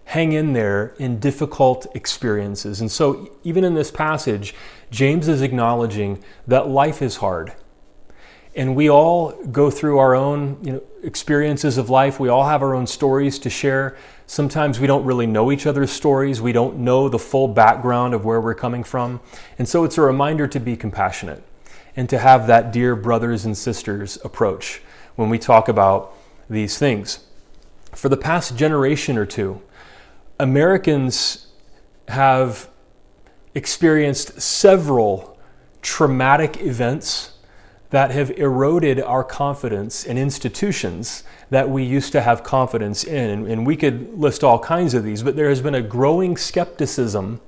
hang 0.06 0.34
in 0.34 0.54
there 0.54 0.94
in 1.00 1.20
difficult 1.20 1.88
experiences. 1.96 2.82
And 2.82 2.92
so 2.92 3.32
even 3.44 3.64
in 3.64 3.74
this 3.74 3.92
passage, 3.92 4.54
James 4.92 5.28
is 5.28 5.42
acknowledging 5.42 6.24
that 6.48 6.68
life 6.68 7.02
is 7.02 7.18
hard. 7.18 7.54
And 8.56 8.76
we 8.76 8.90
all 8.90 9.32
go 9.46 9.72
through 9.72 9.98
our 9.98 10.14
own, 10.14 10.60
you 10.62 10.74
know, 10.74 10.84
experiences 11.02 11.78
of 11.78 11.90
life. 11.90 12.20
We 12.20 12.30
all 12.30 12.46
have 12.46 12.62
our 12.62 12.76
own 12.76 12.86
stories 12.86 13.40
to 13.40 13.50
share. 13.50 13.98
Sometimes 14.28 14.80
we 14.80 14.86
don't 14.86 15.04
really 15.06 15.26
know 15.26 15.52
each 15.52 15.66
other's 15.66 15.92
stories. 15.92 16.40
We 16.40 16.52
don't 16.52 16.78
know 16.78 17.10
the 17.10 17.18
full 17.18 17.48
background 17.48 18.14
of 18.14 18.26
where 18.26 18.40
we're 18.40 18.54
coming 18.54 18.84
from. 18.84 19.22
And 19.58 19.68
so 19.68 19.84
it's 19.84 19.98
a 19.98 20.02
reminder 20.02 20.48
to 20.48 20.60
be 20.60 20.76
compassionate 20.76 21.44
and 21.96 22.08
to 22.10 22.20
have 22.20 22.48
that 22.48 22.72
dear 22.72 22.96
brothers 22.96 23.46
and 23.46 23.58
sisters 23.58 24.18
approach 24.24 24.82
when 25.16 25.30
we 25.30 25.40
talk 25.40 25.68
about 25.68 26.16
these 26.50 26.78
things. 26.78 27.26
For 27.92 28.10
the 28.10 28.18
past 28.18 28.56
generation 28.56 29.18
or 29.18 29.26
two, 29.26 29.62
Americans 30.40 31.48
have 32.08 32.70
experienced 33.56 34.42
several 34.42 35.38
traumatic 35.82 36.58
events 36.62 37.34
that 37.92 38.10
have 38.10 38.32
eroded 38.32 39.00
our 39.00 39.24
confidence 39.24 40.04
in 40.04 40.18
institutions 40.18 41.24
that 41.52 41.70
we 41.70 41.84
used 41.84 42.12
to 42.12 42.22
have 42.22 42.44
confidence 42.44 43.04
in. 43.04 43.48
And 43.48 43.68
we 43.68 43.78
could 43.78 44.18
list 44.18 44.44
all 44.44 44.58
kinds 44.58 44.96
of 44.96 45.04
these, 45.04 45.22
but 45.22 45.36
there 45.36 45.50
has 45.50 45.62
been 45.62 45.76
a 45.76 45.82
growing 45.82 46.36
skepticism 46.36 47.40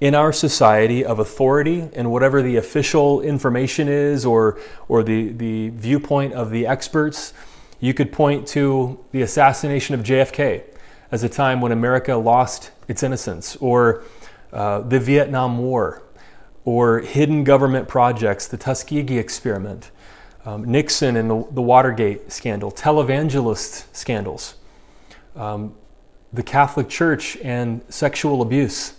in 0.00 0.14
our 0.14 0.32
society 0.32 1.04
of 1.04 1.18
authority 1.18 1.90
and 1.92 2.10
whatever 2.10 2.40
the 2.40 2.56
official 2.56 3.20
information 3.20 3.88
is 3.88 4.24
or, 4.24 4.58
or 4.88 5.02
the, 5.02 5.32
the 5.32 5.68
viewpoint 5.70 6.32
of 6.32 6.50
the 6.50 6.66
experts. 6.66 7.34
You 7.78 7.92
could 7.92 8.10
point 8.10 8.46
to 8.48 9.04
the 9.12 9.20
assassination 9.20 9.94
of 9.94 10.02
JFK 10.02 10.62
as 11.10 11.24
a 11.24 11.28
time 11.28 11.60
when 11.60 11.72
America 11.72 12.14
lost 12.16 12.70
its 12.86 13.02
innocence, 13.02 13.56
or 13.56 14.02
uh, 14.52 14.80
the 14.80 15.00
Vietnam 15.00 15.58
War, 15.58 16.02
or 16.64 17.00
hidden 17.00 17.44
government 17.44 17.88
projects, 17.88 18.46
the 18.46 18.56
Tuskegee 18.56 19.18
experiment, 19.18 19.90
um, 20.44 20.64
Nixon 20.64 21.16
and 21.16 21.30
the, 21.30 21.46
the, 21.50 21.62
Watergate 21.62 22.30
scandal, 22.32 22.70
televangelist 22.70 23.84
scandals, 23.94 24.54
um, 25.36 25.74
the 26.32 26.42
Catholic 26.42 26.88
Church 26.88 27.36
and 27.38 27.82
sexual 27.88 28.42
abuse, 28.42 28.94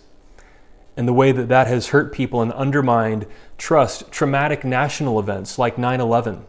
and 0.97 1.07
the 1.07 1.13
way 1.13 1.31
that 1.31 1.47
that 1.47 1.67
has 1.67 1.87
hurt 1.87 2.11
people 2.11 2.41
and 2.41 2.51
undermined 2.53 3.25
trust, 3.57 4.11
traumatic 4.11 4.63
national 4.63 5.19
events 5.19 5.57
like 5.57 5.77
9 5.77 6.01
11, 6.01 6.45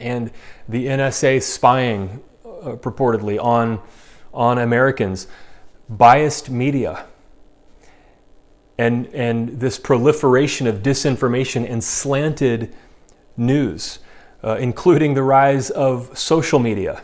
and 0.00 0.30
the 0.68 0.86
NSA 0.86 1.42
spying 1.42 2.22
uh, 2.44 2.76
purportedly 2.76 3.42
on, 3.42 3.80
on 4.36 4.58
Americans, 4.58 5.26
biased 5.88 6.50
media 6.50 7.06
and, 8.78 9.06
and 9.06 9.58
this 9.60 9.78
proliferation 9.78 10.66
of 10.66 10.82
disinformation 10.82 11.68
and 11.68 11.82
slanted 11.82 12.74
news, 13.36 13.98
uh, 14.44 14.56
including 14.60 15.14
the 15.14 15.22
rise 15.22 15.70
of 15.70 16.16
social 16.16 16.58
media. 16.58 17.02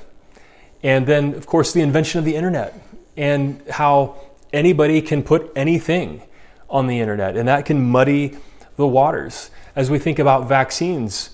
And 0.83 1.07
then, 1.07 1.35
of 1.35 1.47
course, 1.47 1.73
the 1.73 1.81
invention 1.81 2.19
of 2.19 2.25
the 2.25 2.37
internet 2.37 2.79
and 3.17 3.62
how 3.71 4.17
anybody 4.53 5.01
can 5.01 5.23
put 5.23 5.51
anything 5.57 6.23
on 6.69 6.87
the 6.87 7.01
internet, 7.01 7.37
and 7.37 7.49
that 7.49 7.65
can 7.67 7.91
muddy 7.91 8.37
the 8.77 8.87
waters. 8.87 9.51
As 9.77 9.91
we 9.91 9.99
think 9.99 10.19
about 10.19 10.49
vaccines, 10.49 11.31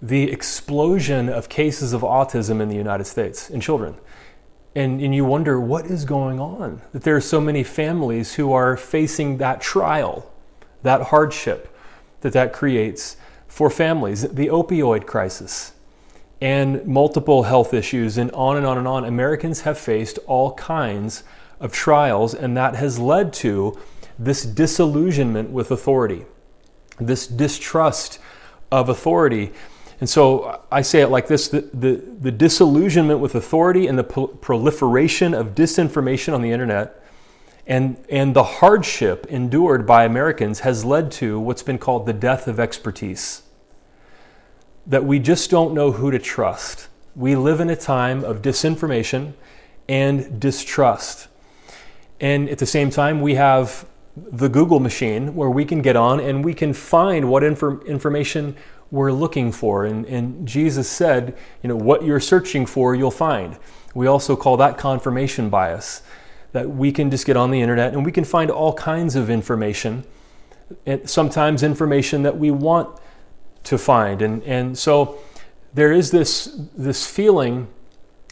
the 0.00 0.30
explosion 0.30 1.28
of 1.28 1.48
cases 1.48 1.92
of 1.92 2.02
autism 2.02 2.60
in 2.60 2.68
the 2.68 2.76
United 2.76 3.04
States 3.04 3.50
in 3.50 3.60
children 3.60 3.96
and, 4.74 5.00
and 5.00 5.14
you 5.14 5.24
wonder 5.24 5.60
what 5.60 5.86
is 5.86 6.04
going 6.04 6.40
on 6.40 6.80
that 6.92 7.02
there 7.02 7.16
are 7.16 7.20
so 7.20 7.40
many 7.40 7.62
families 7.62 8.34
who 8.34 8.52
are 8.52 8.76
facing 8.76 9.38
that 9.38 9.60
trial 9.60 10.30
that 10.82 11.02
hardship 11.02 11.74
that 12.22 12.32
that 12.32 12.52
creates 12.52 13.16
for 13.46 13.68
families 13.70 14.22
the 14.22 14.46
opioid 14.48 15.06
crisis 15.06 15.72
and 16.40 16.84
multiple 16.86 17.44
health 17.44 17.72
issues 17.72 18.18
and 18.18 18.30
on 18.32 18.56
and 18.56 18.66
on 18.66 18.76
and 18.76 18.88
on. 18.88 19.04
Americans 19.04 19.60
have 19.60 19.78
faced 19.78 20.18
all 20.26 20.54
kinds 20.54 21.22
of 21.60 21.72
trials 21.72 22.34
and 22.34 22.56
that 22.56 22.74
has 22.74 22.98
led 22.98 23.32
to 23.32 23.78
this 24.18 24.42
disillusionment 24.44 25.50
with 25.50 25.70
authority 25.70 26.24
this 26.98 27.26
distrust 27.26 28.18
of 28.70 28.88
authority 28.88 29.52
and 30.02 30.10
so 30.10 30.64
I 30.72 30.82
say 30.82 31.00
it 31.00 31.10
like 31.10 31.28
this 31.28 31.46
the, 31.46 31.60
the, 31.60 32.02
the 32.20 32.32
disillusionment 32.32 33.20
with 33.20 33.36
authority 33.36 33.86
and 33.86 33.96
the 33.96 34.02
proliferation 34.02 35.32
of 35.32 35.54
disinformation 35.54 36.34
on 36.34 36.42
the 36.42 36.50
internet 36.50 37.00
and, 37.68 38.04
and 38.10 38.34
the 38.34 38.42
hardship 38.42 39.26
endured 39.26 39.86
by 39.86 40.04
Americans 40.04 40.58
has 40.58 40.84
led 40.84 41.12
to 41.12 41.38
what's 41.38 41.62
been 41.62 41.78
called 41.78 42.06
the 42.06 42.12
death 42.12 42.48
of 42.48 42.58
expertise. 42.58 43.42
That 44.88 45.04
we 45.04 45.20
just 45.20 45.52
don't 45.52 45.72
know 45.72 45.92
who 45.92 46.10
to 46.10 46.18
trust. 46.18 46.88
We 47.14 47.36
live 47.36 47.60
in 47.60 47.70
a 47.70 47.76
time 47.76 48.24
of 48.24 48.42
disinformation 48.42 49.34
and 49.88 50.40
distrust. 50.40 51.28
And 52.18 52.48
at 52.48 52.58
the 52.58 52.66
same 52.66 52.90
time, 52.90 53.20
we 53.20 53.36
have 53.36 53.86
the 54.16 54.48
Google 54.48 54.80
machine 54.80 55.36
where 55.36 55.48
we 55.48 55.64
can 55.64 55.80
get 55.80 55.94
on 55.94 56.18
and 56.18 56.44
we 56.44 56.54
can 56.54 56.72
find 56.72 57.30
what 57.30 57.44
infor- 57.44 57.86
information 57.86 58.56
we're 58.92 59.10
looking 59.10 59.50
for. 59.50 59.86
And, 59.86 60.04
and 60.04 60.46
Jesus 60.46 60.88
said, 60.88 61.36
you 61.62 61.68
know, 61.68 61.74
what 61.74 62.04
you're 62.04 62.20
searching 62.20 62.66
for, 62.66 62.94
you'll 62.94 63.10
find. 63.10 63.56
We 63.94 64.06
also 64.06 64.36
call 64.36 64.58
that 64.58 64.78
confirmation 64.78 65.48
bias, 65.48 66.02
that 66.52 66.70
we 66.70 66.92
can 66.92 67.10
just 67.10 67.26
get 67.26 67.36
on 67.36 67.50
the 67.50 67.60
internet 67.60 67.94
and 67.94 68.04
we 68.04 68.12
can 68.12 68.24
find 68.24 68.50
all 68.50 68.74
kinds 68.74 69.16
of 69.16 69.30
information, 69.30 70.04
and 70.86 71.08
sometimes 71.08 71.62
information 71.62 72.22
that 72.22 72.36
we 72.36 72.50
want 72.50 73.00
to 73.64 73.78
find. 73.78 74.20
And, 74.20 74.42
and 74.42 74.78
so 74.78 75.18
there 75.72 75.92
is 75.92 76.10
this, 76.10 76.60
this 76.76 77.06
feeling 77.06 77.68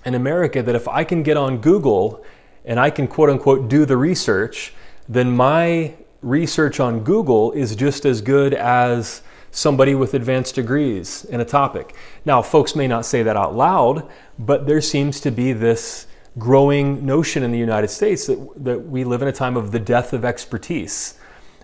in 0.05 0.15
America 0.15 0.63
that 0.63 0.75
if 0.75 0.87
I 0.87 1.05
can 1.05 1.23
get 1.23 1.39
on 1.39 1.59
Google 1.59 2.23
and 2.67 2.79
I 2.79 2.91
can 2.91 3.09
quote 3.09 3.31
unquote 3.31 3.69
do 3.69 3.87
the 3.87 3.97
research, 3.97 4.75
then 5.09 5.35
my 5.35 5.95
research 6.21 6.81
on 6.81 7.01
Google 7.01 7.53
is 7.53 7.75
just 7.75 8.05
as 8.05 8.21
good 8.21 8.53
as 8.53 9.23
somebody 9.51 9.95
with 9.95 10.15
advanced 10.15 10.55
degrees 10.55 11.25
in 11.25 11.41
a 11.41 11.45
topic. 11.45 11.95
Now, 12.25 12.43
folks 12.43 12.77
may 12.77 12.87
not 12.87 13.05
say 13.05 13.23
that 13.23 13.37
out 13.37 13.55
loud, 13.55 14.09
but 14.39 14.67
there 14.67 14.81
seems 14.81 15.21
to 15.21 15.31
be 15.31 15.53
this 15.53 16.07
growing 16.39 17.05
notion 17.05 17.43
in 17.43 17.51
the 17.51 17.59
United 17.59 17.89
States 17.89 18.27
that, 18.27 18.65
that 18.65 18.87
we 18.87 19.05
live 19.05 19.23
in 19.23 19.29
a 19.29 19.33
time 19.33 19.57
of 19.57 19.73
the 19.73 19.81
death 19.81 20.13
of 20.13 20.25
expertise, 20.25 21.19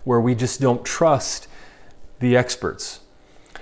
where 0.05 0.21
we 0.21 0.35
just 0.35 0.61
don't 0.61 0.85
trust 0.85 1.47
the 2.19 2.37
experts. 2.37 3.01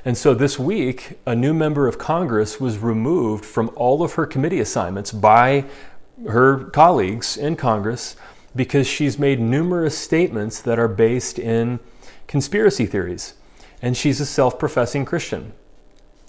And 0.04 0.16
so 0.16 0.35
this 0.35 0.59
week, 0.59 1.19
a 1.26 1.35
new 1.35 1.54
member 1.54 1.87
of 1.87 1.99
Congress 1.99 2.61
was 2.61 2.78
removed 2.78 3.45
from 3.45 3.71
all 3.75 4.02
of 4.02 4.14
her 4.14 4.26
committee 4.26 4.61
assignments 4.61 5.12
by 5.12 5.64
her 6.28 6.64
colleagues 6.64 7.37
in 7.37 7.57
Congress 7.57 8.16
because 8.54 8.87
she's 8.87 9.19
made 9.19 9.40
numerous 9.40 9.97
statements 9.97 10.61
that 10.61 10.78
are 10.78 10.88
based 10.88 11.38
in 11.38 11.81
conspiracy 12.26 12.87
theories 12.87 13.35
and 13.85 13.95
she's 13.95 14.19
a 14.19 14.25
self 14.25 14.59
professing 14.59 15.05
Christian. 15.05 15.53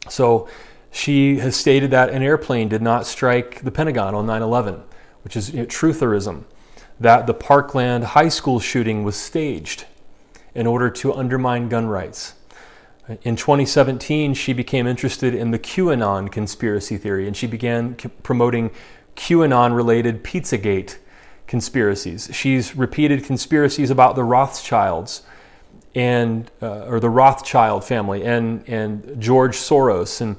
So 0.09 0.47
she 0.91 1.37
has 1.39 1.55
stated 1.55 1.89
that 1.91 2.09
an 2.09 2.21
airplane 2.21 2.67
did 2.67 2.81
not 2.81 3.07
strike 3.07 3.61
the 3.61 3.71
Pentagon 3.71 4.13
on 4.13 4.25
9 4.25 4.41
11, 4.41 4.83
which 5.23 5.37
is 5.37 5.51
you 5.51 5.61
know, 5.61 5.65
trutherism, 5.65 6.43
that 6.99 7.27
the 7.27 7.33
Parkland 7.33 8.03
High 8.03 8.27
School 8.27 8.59
shooting 8.59 9.05
was 9.05 9.15
staged 9.15 9.85
in 10.53 10.67
order 10.67 10.89
to 10.89 11.13
undermine 11.13 11.69
gun 11.69 11.87
rights. 11.87 12.33
In 13.21 13.37
2017, 13.37 14.33
she 14.33 14.51
became 14.51 14.85
interested 14.85 15.33
in 15.33 15.51
the 15.51 15.59
QAnon 15.59 16.29
conspiracy 16.29 16.97
theory 16.97 17.25
and 17.25 17.37
she 17.37 17.47
began 17.47 17.95
promoting 18.21 18.69
QAnon 19.15 19.73
related 19.73 20.25
Pizzagate 20.25 20.97
conspiracies. 21.47 22.29
She's 22.33 22.75
repeated 22.75 23.23
conspiracies 23.23 23.89
about 23.89 24.17
the 24.17 24.23
Rothschilds 24.25 25.21
and 25.95 26.51
uh, 26.61 26.85
or 26.85 26.99
the 26.99 27.09
Rothschild 27.09 27.83
family 27.83 28.23
and 28.23 28.67
and 28.67 29.19
George 29.19 29.55
Soros 29.55 30.21
and 30.21 30.35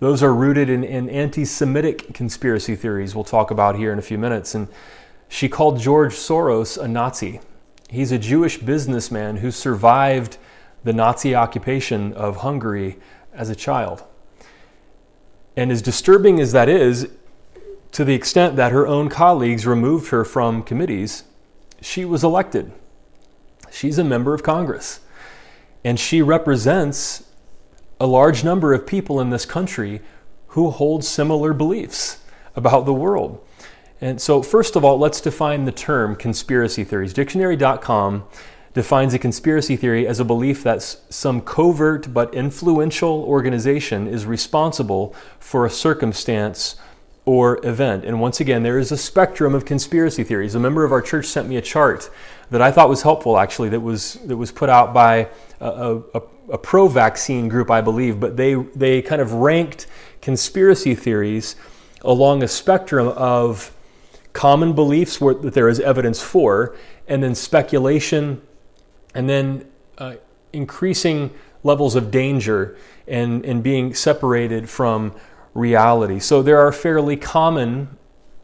those 0.00 0.22
are 0.22 0.34
rooted 0.34 0.68
in, 0.68 0.84
in 0.84 1.08
anti-Semitic 1.08 2.12
conspiracy 2.12 2.74
theories 2.76 3.14
we'll 3.14 3.24
talk 3.24 3.50
about 3.50 3.76
here 3.76 3.92
in 3.92 3.98
a 3.98 4.02
few 4.02 4.18
minutes. 4.18 4.54
And 4.54 4.68
she 5.28 5.48
called 5.48 5.78
George 5.78 6.12
Soros 6.12 6.76
a 6.76 6.86
Nazi. 6.86 7.40
He's 7.88 8.12
a 8.12 8.18
Jewish 8.18 8.58
businessman 8.58 9.38
who 9.38 9.50
survived 9.50 10.36
the 10.82 10.92
Nazi 10.92 11.34
occupation 11.34 12.12
of 12.12 12.38
Hungary 12.38 12.98
as 13.32 13.48
a 13.48 13.54
child. 13.54 14.04
And 15.56 15.72
as 15.72 15.80
disturbing 15.80 16.40
as 16.40 16.52
that 16.52 16.68
is, 16.68 17.08
to 17.92 18.04
the 18.04 18.14
extent 18.14 18.56
that 18.56 18.72
her 18.72 18.86
own 18.86 19.08
colleagues 19.08 19.66
removed 19.66 20.10
her 20.10 20.24
from 20.24 20.62
committees, 20.62 21.24
she 21.80 22.04
was 22.04 22.24
elected 22.24 22.72
She's 23.74 23.98
a 23.98 24.04
member 24.04 24.34
of 24.34 24.42
Congress. 24.44 25.00
And 25.82 25.98
she 25.98 26.22
represents 26.22 27.24
a 27.98 28.06
large 28.06 28.44
number 28.44 28.72
of 28.72 28.86
people 28.86 29.20
in 29.20 29.30
this 29.30 29.44
country 29.44 30.00
who 30.48 30.70
hold 30.70 31.04
similar 31.04 31.52
beliefs 31.52 32.20
about 32.54 32.86
the 32.86 32.94
world. 32.94 33.44
And 34.00 34.20
so, 34.20 34.42
first 34.42 34.76
of 34.76 34.84
all, 34.84 34.98
let's 34.98 35.20
define 35.20 35.64
the 35.64 35.72
term 35.72 36.14
conspiracy 36.14 36.84
theories. 36.84 37.12
Dictionary.com 37.12 38.24
defines 38.74 39.12
a 39.12 39.18
conspiracy 39.18 39.76
theory 39.76 40.06
as 40.06 40.20
a 40.20 40.24
belief 40.24 40.62
that 40.62 40.82
some 40.82 41.40
covert 41.40 42.14
but 42.14 42.32
influential 42.32 43.24
organization 43.24 44.06
is 44.06 44.24
responsible 44.24 45.14
for 45.38 45.66
a 45.66 45.70
circumstance 45.70 46.76
or 47.24 47.64
event. 47.66 48.04
And 48.04 48.20
once 48.20 48.40
again, 48.40 48.62
there 48.62 48.78
is 48.78 48.92
a 48.92 48.96
spectrum 48.96 49.54
of 49.54 49.64
conspiracy 49.64 50.22
theories. 50.22 50.54
A 50.54 50.60
member 50.60 50.84
of 50.84 50.92
our 50.92 51.02
church 51.02 51.26
sent 51.26 51.48
me 51.48 51.56
a 51.56 51.62
chart 51.62 52.10
that 52.50 52.62
I 52.62 52.70
thought 52.70 52.88
was 52.88 53.02
helpful, 53.02 53.38
actually, 53.38 53.70
that 53.70 53.80
was, 53.80 54.14
that 54.26 54.36
was 54.36 54.52
put 54.52 54.68
out 54.68 54.92
by 54.92 55.28
a, 55.60 56.00
a, 56.14 56.22
a 56.50 56.58
pro 56.58 56.88
vaccine 56.88 57.48
group, 57.48 57.70
I 57.70 57.80
believe, 57.80 58.20
but 58.20 58.36
they, 58.36 58.54
they 58.54 59.02
kind 59.02 59.22
of 59.22 59.32
ranked 59.32 59.86
conspiracy 60.20 60.94
theories 60.94 61.56
along 62.02 62.42
a 62.42 62.48
spectrum 62.48 63.08
of 63.08 63.74
common 64.32 64.74
beliefs 64.74 65.20
where, 65.20 65.34
that 65.34 65.54
there 65.54 65.68
is 65.68 65.80
evidence 65.80 66.20
for, 66.20 66.76
and 67.08 67.22
then 67.22 67.34
speculation, 67.34 68.42
and 69.14 69.28
then 69.28 69.66
uh, 69.98 70.14
increasing 70.52 71.30
levels 71.62 71.94
of 71.94 72.10
danger 72.10 72.76
and, 73.06 73.44
and 73.44 73.62
being 73.62 73.94
separated 73.94 74.68
from 74.68 75.14
reality. 75.54 76.18
So 76.18 76.42
there 76.42 76.58
are 76.58 76.72
fairly 76.72 77.16
common 77.16 77.96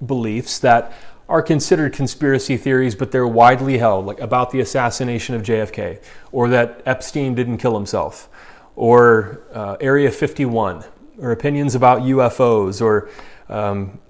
beliefs 0.05 0.59
that 0.61 0.93
are 1.31 1.41
considered 1.41 1.93
conspiracy 1.93 2.57
theories, 2.57 2.97
but 2.97 3.13
they're 3.13 3.27
widely 3.27 3.79
held, 3.79 4.05
like 4.05 4.19
about 4.19 4.51
the 4.51 4.59
assassination 4.59 5.37
of 5.37 5.43
JFK, 5.43 6.03
or 6.33 6.49
that 6.49 6.83
Epstein 6.85 7.37
didn't 7.37 7.59
kill 7.59 7.75
himself, 7.75 8.29
or 8.75 9.41
uh, 9.55 9.77
Area 9.81 10.11
51, 10.11 10.85
or 11.19 11.31
opinions 11.31 11.77
about 11.77 12.01
UFOs, 12.03 12.83
or 12.83 13.09
um, 13.49 14.01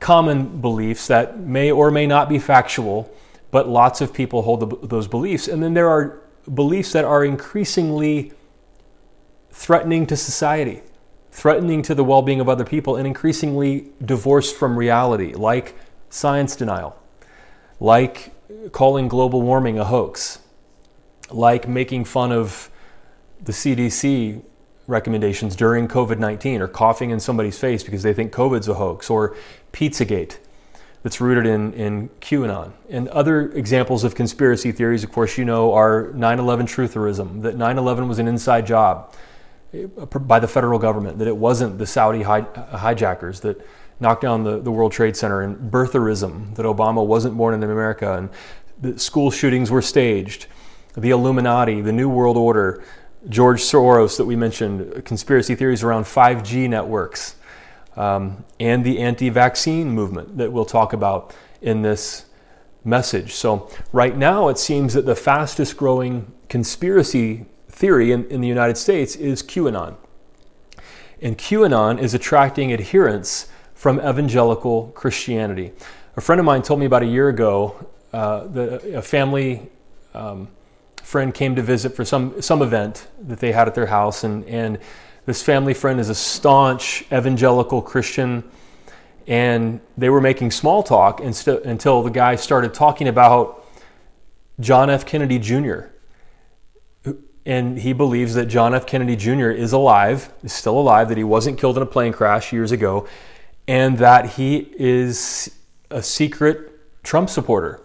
common 0.00 0.62
beliefs 0.62 1.06
that 1.08 1.38
may 1.38 1.70
or 1.70 1.90
may 1.90 2.06
not 2.06 2.26
be 2.26 2.38
factual, 2.38 3.14
but 3.50 3.68
lots 3.68 4.00
of 4.00 4.14
people 4.14 4.40
hold 4.40 4.60
the, 4.60 4.86
those 4.86 5.08
beliefs. 5.08 5.46
And 5.46 5.62
then 5.62 5.74
there 5.74 5.90
are 5.90 6.22
beliefs 6.54 6.92
that 6.92 7.04
are 7.04 7.22
increasingly 7.22 8.32
threatening 9.50 10.06
to 10.06 10.16
society, 10.16 10.80
threatening 11.32 11.82
to 11.82 11.94
the 11.94 12.02
well 12.02 12.22
being 12.22 12.40
of 12.40 12.48
other 12.48 12.64
people, 12.64 12.96
and 12.96 13.06
increasingly 13.06 13.90
divorced 14.02 14.56
from 14.56 14.74
reality, 14.74 15.34
like 15.34 15.74
science 16.10 16.54
denial, 16.56 16.98
like 17.78 18.32
calling 18.72 19.08
global 19.08 19.40
warming 19.40 19.78
a 19.78 19.84
hoax, 19.84 20.40
like 21.30 21.66
making 21.66 22.04
fun 22.04 22.32
of 22.32 22.70
the 23.42 23.52
CDC 23.52 24.42
recommendations 24.86 25.56
during 25.56 25.88
COVID 25.88 26.18
19 26.18 26.60
or 26.60 26.68
coughing 26.68 27.10
in 27.10 27.20
somebody's 27.20 27.58
face 27.58 27.82
because 27.82 28.02
they 28.02 28.12
think 28.12 28.32
COVID's 28.32 28.68
a 28.68 28.74
hoax 28.74 29.08
or 29.08 29.36
Pizzagate 29.72 30.38
that's 31.02 31.20
rooted 31.20 31.46
in, 31.46 31.72
in 31.72 32.08
QAnon. 32.20 32.72
And 32.90 33.08
other 33.08 33.50
examples 33.52 34.04
of 34.04 34.14
conspiracy 34.14 34.72
theories, 34.72 35.02
of 35.02 35.12
course, 35.12 35.38
you 35.38 35.44
know, 35.44 35.72
are 35.72 36.10
9 36.12 36.38
11 36.38 36.66
trutherism, 36.66 37.42
that 37.42 37.56
9 37.56 37.78
11 37.78 38.08
was 38.08 38.18
an 38.18 38.28
inside 38.28 38.66
job 38.66 39.14
eh, 39.72 39.86
by 39.86 40.40
the 40.40 40.48
federal 40.48 40.78
government, 40.78 41.18
that 41.18 41.28
it 41.28 41.36
wasn't 41.36 41.78
the 41.78 41.86
Saudi 41.86 42.22
hij- 42.22 42.78
hijackers 42.78 43.40
that 43.40 43.66
knocked 44.00 44.22
down 44.22 44.44
the, 44.44 44.58
the 44.58 44.70
World 44.70 44.92
Trade 44.92 45.16
Center, 45.16 45.42
and 45.42 45.70
birtherism, 45.70 46.54
that 46.56 46.64
Obama 46.64 47.04
wasn't 47.04 47.36
born 47.36 47.54
in 47.54 47.62
America, 47.62 48.16
and 48.16 48.30
the 48.80 48.98
school 48.98 49.30
shootings 49.30 49.70
were 49.70 49.82
staged, 49.82 50.46
the 50.96 51.10
Illuminati, 51.10 51.80
the 51.80 51.92
New 51.92 52.08
World 52.08 52.36
Order, 52.36 52.82
George 53.28 53.60
Soros 53.60 54.16
that 54.16 54.24
we 54.24 54.34
mentioned, 54.34 55.04
conspiracy 55.04 55.54
theories 55.54 55.82
around 55.82 56.04
5G 56.04 56.68
networks, 56.68 57.36
um, 57.96 58.44
and 58.58 58.84
the 58.84 58.98
anti 58.98 59.28
vaccine 59.28 59.90
movement 59.90 60.38
that 60.38 60.52
we'll 60.52 60.64
talk 60.64 60.92
about 60.92 61.34
in 61.60 61.82
this 61.82 62.24
message. 62.82 63.34
So, 63.34 63.70
right 63.92 64.16
now, 64.16 64.48
it 64.48 64.58
seems 64.58 64.94
that 64.94 65.04
the 65.04 65.14
fastest 65.14 65.76
growing 65.76 66.32
conspiracy 66.48 67.44
theory 67.68 68.12
in, 68.12 68.24
in 68.26 68.40
the 68.40 68.48
United 68.48 68.76
States 68.76 69.16
is 69.16 69.42
QAnon. 69.42 69.96
And 71.20 71.36
QAnon 71.36 72.00
is 72.00 72.14
attracting 72.14 72.72
adherents 72.72 73.48
from 73.80 73.98
evangelical 73.98 74.88
Christianity. 74.88 75.72
A 76.14 76.20
friend 76.20 76.38
of 76.38 76.44
mine 76.44 76.60
told 76.60 76.80
me 76.80 76.84
about 76.84 77.02
a 77.02 77.06
year 77.06 77.30
ago 77.30 77.88
uh, 78.12 78.46
that 78.48 78.84
a 78.84 79.00
family 79.00 79.70
um, 80.12 80.48
friend 81.02 81.32
came 81.32 81.56
to 81.56 81.62
visit 81.62 81.96
for 81.96 82.04
some, 82.04 82.42
some 82.42 82.60
event 82.60 83.06
that 83.22 83.38
they 83.38 83.52
had 83.52 83.68
at 83.68 83.74
their 83.74 83.86
house, 83.86 84.22
and, 84.22 84.44
and 84.44 84.78
this 85.24 85.42
family 85.42 85.72
friend 85.72 85.98
is 85.98 86.10
a 86.10 86.14
staunch 86.14 87.04
evangelical 87.10 87.80
Christian, 87.80 88.44
and 89.26 89.80
they 89.96 90.10
were 90.10 90.20
making 90.20 90.50
small 90.50 90.82
talk 90.82 91.20
until 91.20 92.02
the 92.02 92.10
guy 92.10 92.36
started 92.36 92.74
talking 92.74 93.08
about 93.08 93.64
John 94.60 94.90
F. 94.90 95.06
Kennedy 95.06 95.38
Jr. 95.38 95.84
And 97.46 97.78
he 97.78 97.94
believes 97.94 98.34
that 98.34 98.44
John 98.44 98.74
F. 98.74 98.86
Kennedy 98.86 99.16
Jr. 99.16 99.48
is 99.48 99.72
alive, 99.72 100.30
is 100.42 100.52
still 100.52 100.78
alive, 100.78 101.08
that 101.08 101.16
he 101.16 101.24
wasn't 101.24 101.58
killed 101.58 101.78
in 101.78 101.82
a 101.82 101.86
plane 101.86 102.12
crash 102.12 102.52
years 102.52 102.72
ago, 102.72 103.08
and 103.70 103.98
that 103.98 104.30
he 104.30 104.68
is 104.78 105.48
a 105.92 106.02
secret 106.02 106.72
Trump 107.04 107.30
supporter. 107.30 107.80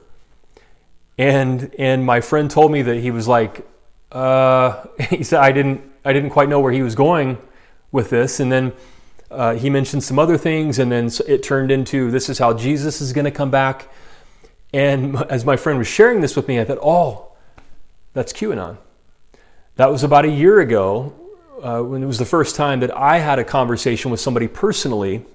And 1.15 1.71
and 1.77 2.03
my 2.03 2.21
friend 2.21 2.49
told 2.49 2.71
me 2.71 2.81
that 2.81 2.97
he 2.97 3.11
was 3.11 3.27
like 3.27 3.67
uh, 4.11 4.83
he 5.11 5.23
said 5.23 5.41
I 5.41 5.51
didn't 5.51 5.81
I 6.03 6.11
didn't 6.11 6.31
quite 6.31 6.49
know 6.49 6.59
where 6.59 6.71
he 6.71 6.81
was 6.81 6.95
going 6.95 7.37
with 7.91 8.09
this. 8.09 8.39
And 8.39 8.51
then 8.51 8.73
uh, 9.29 9.53
he 9.53 9.69
mentioned 9.69 10.03
some 10.03 10.17
other 10.17 10.39
things 10.39 10.79
and 10.79 10.91
then 10.91 11.11
it 11.27 11.43
turned 11.43 11.69
into 11.69 12.09
this 12.09 12.29
is 12.29 12.39
how 12.39 12.51
Jesus 12.51 12.99
is 12.99 13.13
going 13.13 13.25
to 13.25 13.31
come 13.31 13.51
back. 13.51 13.87
And 14.73 15.15
as 15.29 15.45
my 15.45 15.55
friend 15.55 15.77
was 15.77 15.87
sharing 15.87 16.19
this 16.19 16.35
with 16.35 16.47
me 16.47 16.59
I 16.59 16.65
thought 16.65 16.79
oh 16.81 17.31
that's 18.13 18.33
QAnon. 18.33 18.77
That 19.75 19.91
was 19.91 20.03
about 20.03 20.25
a 20.25 20.31
year 20.31 20.61
ago 20.61 21.13
uh, 21.61 21.81
when 21.81 22.01
it 22.01 22.07
was 22.07 22.17
the 22.17 22.25
first 22.25 22.55
time 22.55 22.79
that 22.79 22.95
I 22.97 23.19
had 23.19 23.37
a 23.37 23.43
conversation 23.43 24.09
with 24.09 24.19
somebody 24.19 24.47
personally 24.47 25.25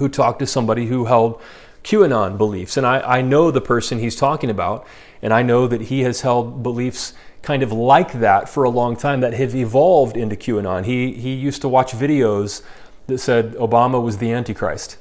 who 0.00 0.08
talked 0.08 0.38
to 0.38 0.46
somebody 0.46 0.86
who 0.86 1.04
held 1.04 1.40
QAnon 1.84 2.36
beliefs. 2.36 2.76
And 2.76 2.86
I, 2.86 3.18
I 3.18 3.22
know 3.22 3.50
the 3.50 3.60
person 3.60 3.98
he's 3.98 4.16
talking 4.16 4.50
about, 4.50 4.86
and 5.22 5.32
I 5.32 5.42
know 5.42 5.68
that 5.68 5.82
he 5.82 6.00
has 6.00 6.22
held 6.22 6.62
beliefs 6.62 7.12
kind 7.42 7.62
of 7.62 7.70
like 7.70 8.12
that 8.14 8.48
for 8.48 8.64
a 8.64 8.70
long 8.70 8.96
time 8.96 9.20
that 9.20 9.34
have 9.34 9.54
evolved 9.54 10.16
into 10.16 10.36
QAnon. 10.36 10.84
He, 10.84 11.12
he 11.12 11.34
used 11.34 11.60
to 11.60 11.68
watch 11.68 11.92
videos 11.92 12.62
that 13.06 13.18
said 13.18 13.54
Obama 13.54 14.02
was 14.02 14.18
the 14.18 14.32
Antichrist 14.32 14.96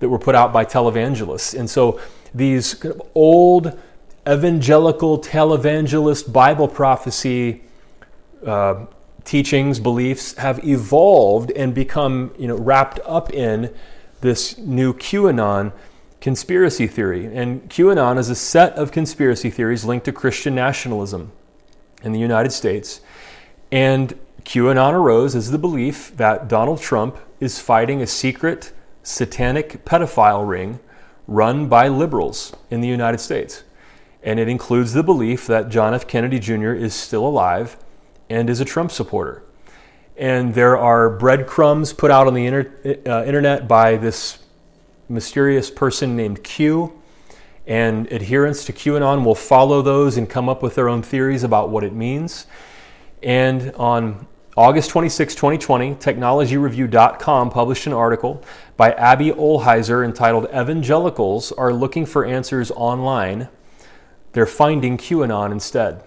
that 0.00 0.08
were 0.08 0.18
put 0.18 0.34
out 0.34 0.52
by 0.52 0.64
televangelists. 0.64 1.56
And 1.56 1.70
so 1.70 2.00
these 2.34 2.74
kind 2.74 2.94
of 2.94 3.02
old 3.14 3.78
evangelical 4.28 5.20
televangelist 5.20 6.32
Bible 6.32 6.66
prophecy 6.66 7.62
uh, 8.44 8.86
teachings, 9.24 9.80
beliefs 9.80 10.34
have 10.34 10.64
evolved 10.64 11.50
and 11.52 11.74
become 11.74 12.34
you 12.38 12.48
know, 12.48 12.56
wrapped 12.56 13.00
up 13.04 13.32
in 13.32 13.72
this 14.24 14.56
new 14.56 14.94
QAnon 14.94 15.70
conspiracy 16.22 16.86
theory. 16.86 17.26
And 17.26 17.68
QAnon 17.68 18.16
is 18.16 18.30
a 18.30 18.34
set 18.34 18.72
of 18.72 18.90
conspiracy 18.90 19.50
theories 19.50 19.84
linked 19.84 20.06
to 20.06 20.12
Christian 20.12 20.54
nationalism 20.54 21.30
in 22.02 22.12
the 22.12 22.18
United 22.18 22.50
States. 22.50 23.02
And 23.70 24.18
QAnon 24.44 24.94
arose 24.94 25.36
as 25.36 25.50
the 25.50 25.58
belief 25.58 26.16
that 26.16 26.48
Donald 26.48 26.80
Trump 26.80 27.18
is 27.38 27.58
fighting 27.58 28.00
a 28.00 28.06
secret 28.06 28.72
satanic 29.02 29.84
pedophile 29.84 30.48
ring 30.48 30.80
run 31.28 31.68
by 31.68 31.88
liberals 31.88 32.56
in 32.70 32.80
the 32.80 32.88
United 32.88 33.18
States. 33.18 33.62
And 34.22 34.40
it 34.40 34.48
includes 34.48 34.94
the 34.94 35.02
belief 35.02 35.46
that 35.48 35.68
John 35.68 35.92
F. 35.92 36.08
Kennedy 36.08 36.38
Jr. 36.38 36.72
is 36.72 36.94
still 36.94 37.26
alive 37.26 37.76
and 38.30 38.48
is 38.48 38.58
a 38.58 38.64
Trump 38.64 38.90
supporter. 38.90 39.43
And 40.16 40.54
there 40.54 40.76
are 40.76 41.10
breadcrumbs 41.10 41.92
put 41.92 42.10
out 42.10 42.26
on 42.26 42.34
the 42.34 42.46
inter- 42.46 42.98
uh, 43.06 43.24
internet 43.24 43.66
by 43.66 43.96
this 43.96 44.38
mysterious 45.08 45.70
person 45.70 46.16
named 46.16 46.42
Q, 46.44 46.92
and 47.66 48.10
adherents 48.12 48.64
to 48.66 48.72
QAnon 48.72 49.24
will 49.24 49.34
follow 49.34 49.82
those 49.82 50.16
and 50.16 50.28
come 50.28 50.48
up 50.48 50.62
with 50.62 50.74
their 50.74 50.88
own 50.88 51.02
theories 51.02 51.42
about 51.42 51.70
what 51.70 51.82
it 51.82 51.92
means. 51.92 52.46
And 53.22 53.72
on 53.76 54.26
August 54.56 54.90
26, 54.90 55.34
2020, 55.34 55.94
TechnologyReview.com 55.96 57.50
published 57.50 57.86
an 57.86 57.92
article 57.92 58.42
by 58.76 58.92
Abby 58.92 59.32
Ohlheiser 59.32 60.04
entitled 60.04 60.46
Evangelicals 60.50 61.50
Are 61.52 61.72
Looking 61.72 62.06
for 62.06 62.24
Answers 62.24 62.70
Online. 62.70 63.48
They're 64.32 64.46
finding 64.46 64.96
QAnon 64.96 65.50
instead. 65.50 66.04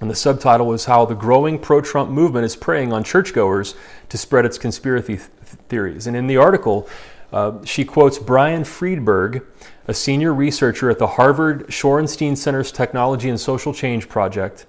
And 0.00 0.10
the 0.10 0.14
subtitle 0.14 0.66
was 0.66 0.84
How 0.84 1.04
the 1.04 1.14
Growing 1.14 1.58
Pro 1.58 1.80
Trump 1.80 2.10
Movement 2.10 2.44
is 2.44 2.54
Preying 2.54 2.92
on 2.92 3.02
Churchgoers 3.02 3.74
to 4.08 4.18
Spread 4.18 4.44
Its 4.44 4.58
Conspiracy 4.58 5.16
th- 5.16 5.28
Theories. 5.68 6.06
And 6.06 6.16
in 6.16 6.28
the 6.28 6.36
article, 6.36 6.88
uh, 7.32 7.64
she 7.64 7.84
quotes 7.84 8.18
Brian 8.18 8.64
Friedberg, 8.64 9.44
a 9.86 9.94
senior 9.94 10.32
researcher 10.32 10.90
at 10.90 10.98
the 10.98 11.06
Harvard 11.06 11.66
Shorenstein 11.68 12.36
Center's 12.36 12.70
Technology 12.70 13.28
and 13.28 13.40
Social 13.40 13.74
Change 13.74 14.08
Project, 14.08 14.66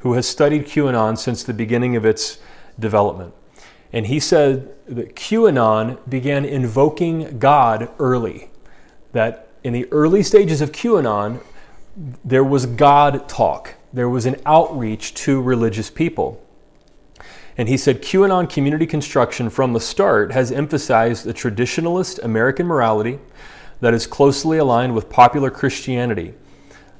who 0.00 0.12
has 0.12 0.28
studied 0.28 0.66
QAnon 0.66 1.18
since 1.18 1.42
the 1.42 1.52
beginning 1.52 1.96
of 1.96 2.04
its 2.04 2.38
development. 2.78 3.34
And 3.92 4.06
he 4.06 4.20
said 4.20 4.74
that 4.86 5.16
QAnon 5.16 5.98
began 6.08 6.44
invoking 6.44 7.38
God 7.38 7.90
early. 7.98 8.50
That 9.12 9.48
in 9.64 9.72
the 9.72 9.90
early 9.90 10.22
stages 10.22 10.60
of 10.60 10.72
QAnon, 10.72 11.40
there 12.24 12.44
was 12.44 12.66
God 12.66 13.28
talk, 13.28 13.74
there 13.92 14.08
was 14.08 14.26
an 14.26 14.36
outreach 14.44 15.14
to 15.14 15.40
religious 15.40 15.90
people. 15.90 16.44
And 17.56 17.68
he 17.68 17.76
said 17.76 18.02
QAnon 18.02 18.48
community 18.48 18.86
construction 18.86 19.50
from 19.50 19.72
the 19.72 19.80
start 19.80 20.32
has 20.32 20.52
emphasized 20.52 21.26
a 21.26 21.32
traditionalist 21.32 22.22
American 22.22 22.66
morality 22.66 23.18
that 23.80 23.94
is 23.94 24.06
closely 24.06 24.58
aligned 24.58 24.94
with 24.94 25.10
popular 25.10 25.50
Christianity. 25.50 26.34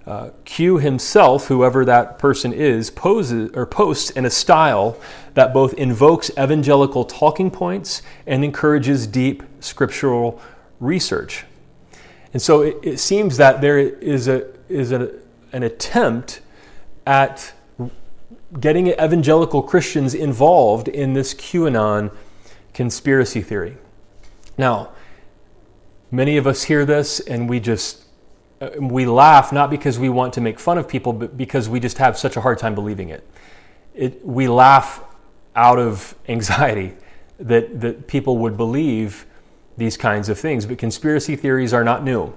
Uh, 0.07 0.31
Q 0.45 0.79
himself, 0.79 1.49
whoever 1.49 1.85
that 1.85 2.19
person 2.19 2.53
is, 2.53 2.91
poses 2.91 3.51
or 3.53 3.67
posts 3.67 4.11
in 4.11 4.25
a 4.25 4.31
style 4.31 4.97
that 5.35 5.53
both 5.53 5.75
invokes 5.75 6.31
evangelical 6.39 7.05
talking 7.05 7.51
points 7.51 8.03
and 8.27 8.43
encourages 8.43 9.07
deep 9.07 9.43
scriptural 9.61 10.41
research. 10.81 11.45
And 12.33 12.41
so 12.41 12.63
it, 12.63 12.77
it 12.83 12.99
seems 12.99 13.37
that 13.37 13.61
there 13.61 13.79
is 13.79 14.29
a 14.29 14.47
is 14.69 14.93
a, 14.93 15.13
an 15.53 15.63
attempt 15.63 16.41
at 17.09 17.55
getting 18.61 18.89
evangelical 18.89 19.63
Christians 19.63 20.15
involved 20.15 20.89
in 20.89 21.15
this 21.15 21.33
QAnon 21.33 22.15
conspiracy 22.75 23.41
theory. 23.41 23.79
Now, 24.59 24.91
many 26.11 26.37
of 26.37 26.47
us 26.47 26.65
hear 26.65 26.85
this 26.85 27.19
and 27.21 27.49
we 27.49 27.61
just 27.61 28.05
uh, 28.61 28.71
we 28.79 29.07
laugh 29.07 29.53
not 29.53 29.71
because 29.71 29.99
we 29.99 30.11
want 30.11 30.35
to 30.35 30.43
make 30.43 30.61
fun 30.61 30.77
of 30.77 30.87
people, 30.87 31.15
but 31.15 31.37
because 31.37 31.69
we 31.69 31.81
just 31.81 31.97
have 31.97 32.19
such 32.19 32.37
a 32.37 32.43
hard 32.43 32.59
time 32.59 32.75
believing 32.75 33.09
it. 33.09 33.27
it 33.95 34.27
we 34.27 34.47
laugh 34.47 35.03
out 35.57 35.79
of 35.79 36.15
anxiety 36.29 36.95
that, 37.39 37.81
that 37.81 38.07
people 38.07 38.37
would 38.37 38.57
believe 38.59 39.25
these 39.79 39.97
kinds 39.97 40.29
of 40.29 40.39
things. 40.39 40.67
But 40.67 40.77
conspiracy 40.77 41.37
theories 41.37 41.73
are 41.73 41.85
not 41.85 42.03
new. 42.03 42.35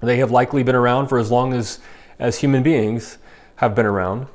They 0.00 0.16
have 0.18 0.30
likely 0.30 0.62
been 0.62 0.76
around 0.76 1.08
for 1.08 1.18
as 1.18 1.30
long 1.30 1.52
as, 1.52 1.80
as 2.18 2.38
human 2.38 2.62
beings 2.62 3.18
have 3.62 3.76
been 3.76 3.86
around. 3.86 4.26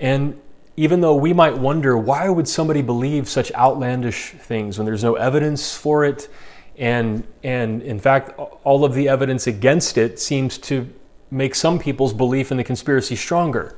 And 0.00 0.40
even 0.76 1.00
though 1.00 1.14
we 1.14 1.32
might 1.32 1.56
wonder 1.56 1.96
why 1.96 2.28
would 2.28 2.48
somebody 2.48 2.82
believe 2.82 3.28
such 3.28 3.52
outlandish 3.52 4.32
things 4.32 4.76
when 4.76 4.84
there's 4.84 5.04
no 5.04 5.14
evidence 5.14 5.76
for 5.76 6.04
it, 6.04 6.28
and 6.76 7.24
and 7.44 7.82
in 7.82 8.00
fact 8.00 8.36
all 8.36 8.84
of 8.84 8.94
the 8.94 9.08
evidence 9.08 9.46
against 9.46 9.96
it 9.96 10.18
seems 10.18 10.58
to 10.58 10.92
make 11.30 11.54
some 11.54 11.78
people's 11.78 12.12
belief 12.12 12.50
in 12.50 12.56
the 12.56 12.64
conspiracy 12.64 13.14
stronger, 13.14 13.76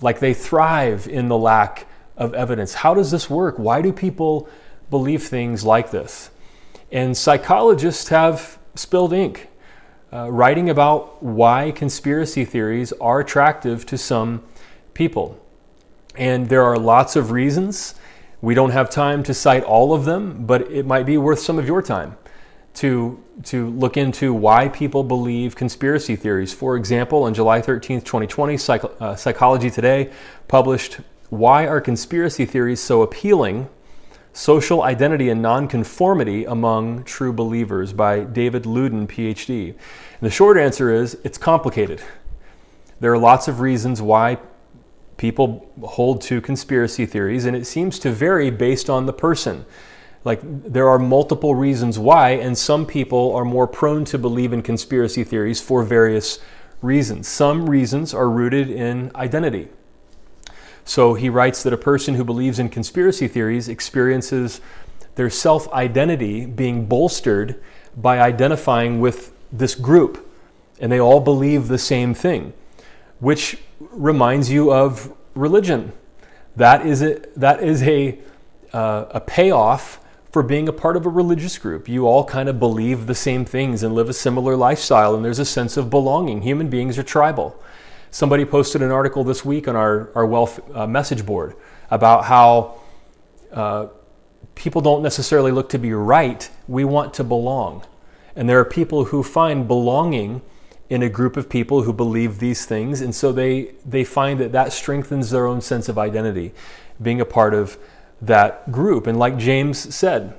like 0.00 0.20
they 0.20 0.32
thrive 0.32 1.06
in 1.06 1.28
the 1.28 1.36
lack 1.36 1.86
of 2.16 2.32
evidence. 2.32 2.72
How 2.72 2.94
does 2.94 3.10
this 3.10 3.28
work? 3.28 3.58
Why 3.58 3.82
do 3.82 3.92
people 3.92 4.48
believe 4.88 5.24
things 5.24 5.64
like 5.64 5.90
this? 5.90 6.30
And 6.90 7.14
psychologists 7.14 8.08
have 8.08 8.58
spilled 8.74 9.12
ink 9.12 9.47
uh, 10.12 10.30
writing 10.30 10.70
about 10.70 11.22
why 11.22 11.70
conspiracy 11.70 12.44
theories 12.44 12.92
are 12.94 13.20
attractive 13.20 13.84
to 13.86 13.98
some 13.98 14.42
people. 14.94 15.38
And 16.16 16.48
there 16.48 16.64
are 16.64 16.78
lots 16.78 17.14
of 17.16 17.30
reasons. 17.30 17.94
We 18.40 18.54
don't 18.54 18.70
have 18.70 18.90
time 18.90 19.22
to 19.24 19.34
cite 19.34 19.64
all 19.64 19.92
of 19.92 20.04
them, 20.04 20.46
but 20.46 20.62
it 20.70 20.86
might 20.86 21.06
be 21.06 21.18
worth 21.18 21.40
some 21.40 21.58
of 21.58 21.66
your 21.66 21.82
time 21.82 22.16
to, 22.74 23.22
to 23.44 23.68
look 23.70 23.96
into 23.96 24.32
why 24.32 24.68
people 24.68 25.02
believe 25.02 25.56
conspiracy 25.56 26.16
theories. 26.16 26.52
For 26.52 26.76
example, 26.76 27.24
on 27.24 27.34
July 27.34 27.60
13th, 27.60 28.04
2020, 28.04 28.56
Psych- 28.56 28.84
uh, 29.00 29.16
Psychology 29.16 29.70
Today 29.70 30.10
published 30.46 31.00
Why 31.28 31.66
Are 31.66 31.80
Conspiracy 31.80 32.46
Theories 32.46 32.80
So 32.80 33.02
Appealing? 33.02 33.68
Social 34.38 34.84
Identity 34.84 35.30
and 35.30 35.42
Nonconformity 35.42 36.44
Among 36.44 37.02
True 37.02 37.32
Believers 37.32 37.92
by 37.92 38.20
David 38.20 38.62
Ludden, 38.62 39.08
PhD. 39.08 39.70
And 39.70 39.76
the 40.20 40.30
short 40.30 40.56
answer 40.56 40.94
is 40.94 41.18
it's 41.24 41.36
complicated. 41.36 42.00
There 43.00 43.12
are 43.12 43.18
lots 43.18 43.48
of 43.48 43.58
reasons 43.58 44.00
why 44.00 44.38
people 45.16 45.68
hold 45.82 46.20
to 46.22 46.40
conspiracy 46.40 47.04
theories, 47.04 47.46
and 47.46 47.56
it 47.56 47.66
seems 47.66 47.98
to 47.98 48.12
vary 48.12 48.48
based 48.48 48.88
on 48.88 49.06
the 49.06 49.12
person. 49.12 49.66
Like, 50.22 50.38
there 50.44 50.88
are 50.88 51.00
multiple 51.00 51.56
reasons 51.56 51.98
why, 51.98 52.30
and 52.30 52.56
some 52.56 52.86
people 52.86 53.34
are 53.34 53.44
more 53.44 53.66
prone 53.66 54.04
to 54.04 54.18
believe 54.18 54.52
in 54.52 54.62
conspiracy 54.62 55.24
theories 55.24 55.60
for 55.60 55.82
various 55.82 56.38
reasons. 56.80 57.26
Some 57.26 57.68
reasons 57.68 58.14
are 58.14 58.30
rooted 58.30 58.70
in 58.70 59.10
identity. 59.16 59.70
So 60.88 61.12
he 61.12 61.28
writes 61.28 61.62
that 61.64 61.74
a 61.74 61.76
person 61.76 62.14
who 62.14 62.24
believes 62.24 62.58
in 62.58 62.70
conspiracy 62.70 63.28
theories 63.28 63.68
experiences 63.68 64.62
their 65.16 65.28
self 65.28 65.70
identity 65.70 66.46
being 66.46 66.86
bolstered 66.86 67.62
by 67.94 68.18
identifying 68.18 68.98
with 68.98 69.34
this 69.52 69.74
group, 69.74 70.26
and 70.80 70.90
they 70.90 70.98
all 70.98 71.20
believe 71.20 71.68
the 71.68 71.76
same 71.76 72.14
thing, 72.14 72.54
which 73.20 73.58
reminds 73.78 74.50
you 74.50 74.72
of 74.72 75.14
religion. 75.34 75.92
That 76.56 76.86
is 76.86 77.02
a, 77.02 77.20
that 77.36 77.62
is 77.62 77.82
a, 77.82 78.18
uh, 78.72 79.06
a 79.10 79.20
payoff 79.20 80.00
for 80.32 80.42
being 80.42 80.68
a 80.68 80.72
part 80.72 80.96
of 80.96 81.04
a 81.04 81.10
religious 81.10 81.58
group. 81.58 81.86
You 81.86 82.06
all 82.06 82.24
kind 82.24 82.48
of 82.48 82.58
believe 82.58 83.06
the 83.06 83.14
same 83.14 83.44
things 83.44 83.82
and 83.82 83.94
live 83.94 84.08
a 84.08 84.14
similar 84.14 84.56
lifestyle, 84.56 85.14
and 85.14 85.22
there's 85.22 85.38
a 85.38 85.44
sense 85.44 85.76
of 85.76 85.90
belonging. 85.90 86.40
Human 86.40 86.70
beings 86.70 86.96
are 86.96 87.02
tribal. 87.02 87.62
Somebody 88.10 88.44
posted 88.44 88.82
an 88.82 88.90
article 88.90 89.22
this 89.24 89.44
week 89.44 89.68
on 89.68 89.76
our, 89.76 90.10
our 90.14 90.26
Well 90.26 90.50
uh, 90.72 90.86
message 90.86 91.26
board 91.26 91.54
about 91.90 92.24
how 92.24 92.80
uh, 93.52 93.88
people 94.54 94.80
don't 94.80 95.02
necessarily 95.02 95.52
look 95.52 95.68
to 95.70 95.78
be 95.78 95.92
right, 95.92 96.48
we 96.66 96.84
want 96.84 97.12
to 97.14 97.24
belong. 97.24 97.84
And 98.34 98.48
there 98.48 98.58
are 98.58 98.64
people 98.64 99.06
who 99.06 99.22
find 99.22 99.68
belonging 99.68 100.42
in 100.88 101.02
a 101.02 101.08
group 101.08 101.36
of 101.36 101.50
people 101.50 101.82
who 101.82 101.92
believe 101.92 102.38
these 102.38 102.64
things, 102.64 103.02
and 103.02 103.14
so 103.14 103.30
they, 103.30 103.74
they 103.84 104.04
find 104.04 104.40
that 104.40 104.52
that 104.52 104.72
strengthens 104.72 105.30
their 105.30 105.46
own 105.46 105.60
sense 105.60 105.88
of 105.88 105.98
identity, 105.98 106.52
being 107.00 107.20
a 107.20 107.26
part 107.26 107.52
of 107.52 107.76
that 108.22 108.72
group. 108.72 109.06
And 109.06 109.18
like 109.18 109.36
James 109.36 109.94
said, 109.94 110.34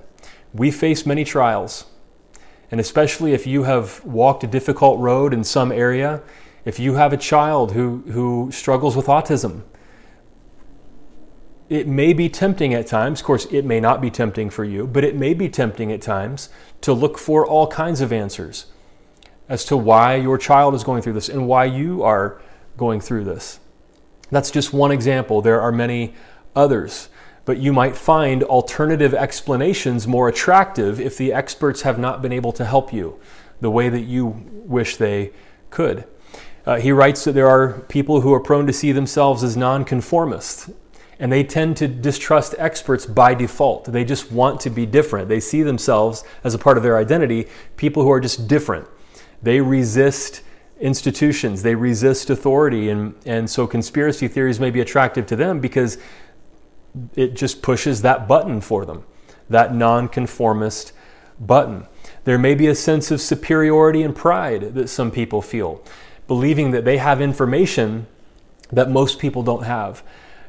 we 0.53 0.71
face 0.71 1.05
many 1.05 1.23
trials. 1.23 1.85
And 2.71 2.79
especially 2.79 3.33
if 3.33 3.45
you 3.45 3.63
have 3.63 4.03
walked 4.03 4.43
a 4.43 4.47
difficult 4.47 4.99
road 4.99 5.33
in 5.33 5.43
some 5.43 5.71
area, 5.71 6.21
if 6.69 6.77
you 6.77 6.93
have 6.93 7.11
a 7.11 7.17
child 7.17 7.71
who, 7.71 8.03
who 8.11 8.51
struggles 8.51 8.95
with 8.95 9.07
autism, 9.07 9.63
it 11.67 11.87
may 11.87 12.13
be 12.13 12.29
tempting 12.29 12.75
at 12.75 12.85
times. 12.85 13.21
Of 13.21 13.25
course, 13.25 13.45
it 13.45 13.65
may 13.65 13.79
not 13.79 14.01
be 14.01 14.11
tempting 14.11 14.51
for 14.51 14.63
you, 14.63 14.85
but 14.85 15.03
it 15.03 15.15
may 15.15 15.33
be 15.33 15.49
tempting 15.49 15.91
at 15.91 15.99
times 15.99 16.49
to 16.81 16.93
look 16.93 17.17
for 17.17 17.43
all 17.43 17.65
kinds 17.65 18.01
of 18.01 18.13
answers 18.13 18.67
as 19.47 19.65
to 19.65 19.75
why 19.75 20.13
your 20.13 20.37
child 20.37 20.75
is 20.75 20.83
going 20.83 21.01
through 21.01 21.13
this 21.13 21.27
and 21.27 21.47
why 21.47 21.65
you 21.65 22.03
are 22.03 22.39
going 22.77 23.01
through 23.01 23.23
this. 23.23 23.59
That's 24.29 24.51
just 24.51 24.71
one 24.71 24.91
example. 24.91 25.41
There 25.41 25.59
are 25.59 25.71
many 25.71 26.13
others, 26.55 27.09
but 27.45 27.57
you 27.57 27.73
might 27.73 27.97
find 27.97 28.43
alternative 28.43 29.15
explanations 29.15 30.07
more 30.07 30.29
attractive 30.29 31.01
if 31.01 31.17
the 31.17 31.33
experts 31.33 31.81
have 31.81 31.97
not 31.97 32.21
been 32.21 32.31
able 32.31 32.51
to 32.51 32.63
help 32.63 32.93
you 32.93 33.19
the 33.59 33.71
way 33.71 33.89
that 33.89 34.01
you 34.01 34.45
wish 34.67 34.97
they 34.97 35.31
could. 35.71 36.05
Uh, 36.65 36.77
he 36.77 36.91
writes 36.91 37.23
that 37.23 37.31
there 37.33 37.49
are 37.49 37.79
people 37.87 38.21
who 38.21 38.33
are 38.33 38.39
prone 38.39 38.67
to 38.67 38.73
see 38.73 38.91
themselves 38.91 39.43
as 39.43 39.55
nonconformists, 39.55 40.69
and 41.19 41.31
they 41.31 41.43
tend 41.43 41.77
to 41.77 41.87
distrust 41.87 42.55
experts 42.57 43.05
by 43.05 43.33
default. 43.33 43.85
They 43.85 44.05
just 44.05 44.31
want 44.31 44.59
to 44.61 44.69
be 44.69 44.85
different. 44.85 45.29
They 45.29 45.39
see 45.39 45.63
themselves 45.63 46.23
as 46.43 46.53
a 46.53 46.59
part 46.59 46.77
of 46.77 46.83
their 46.83 46.97
identity, 46.97 47.47
people 47.75 48.03
who 48.03 48.11
are 48.11 48.19
just 48.19 48.47
different. 48.47 48.87
They 49.41 49.61
resist 49.61 50.41
institutions, 50.79 51.63
they 51.63 51.75
resist 51.75 52.29
authority, 52.29 52.89
and, 52.89 53.15
and 53.25 53.49
so 53.49 53.67
conspiracy 53.67 54.27
theories 54.27 54.59
may 54.59 54.71
be 54.71 54.79
attractive 54.79 55.25
to 55.27 55.35
them 55.35 55.59
because 55.59 55.97
it 57.15 57.35
just 57.35 57.61
pushes 57.61 58.01
that 58.01 58.27
button 58.27 58.61
for 58.61 58.85
them, 58.85 59.03
that 59.49 59.73
nonconformist 59.75 60.93
button. 61.39 61.85
There 62.23 62.37
may 62.37 62.55
be 62.55 62.67
a 62.67 62.75
sense 62.75 63.11
of 63.11 63.21
superiority 63.21 64.03
and 64.03 64.15
pride 64.15 64.73
that 64.75 64.87
some 64.87 65.11
people 65.11 65.41
feel 65.41 65.83
believing 66.29 66.71
that 66.71 66.85
they 66.85 66.97
have 66.97 67.19
information 67.19 68.07
that 68.71 68.89
most 68.89 69.19
people 69.19 69.43
don't 69.43 69.63
have. 69.63 70.01